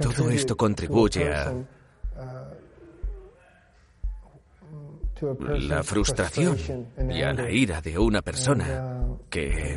Todo 0.00 0.30
esto 0.30 0.56
contribuye 0.56 1.34
a 1.34 1.52
la 5.58 5.82
frustración 5.82 6.56
y 7.10 7.22
a 7.22 7.32
la 7.32 7.50
ira 7.50 7.80
de 7.80 7.98
una 7.98 8.22
persona 8.22 9.18
que, 9.28 9.76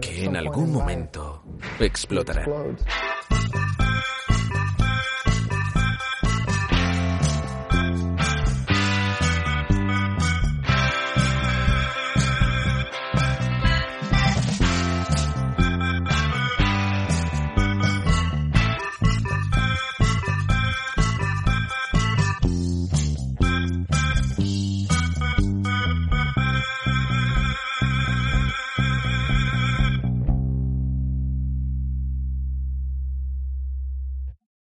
que 0.00 0.24
en 0.24 0.36
algún 0.36 0.72
momento 0.72 1.42
explotará. 1.78 2.44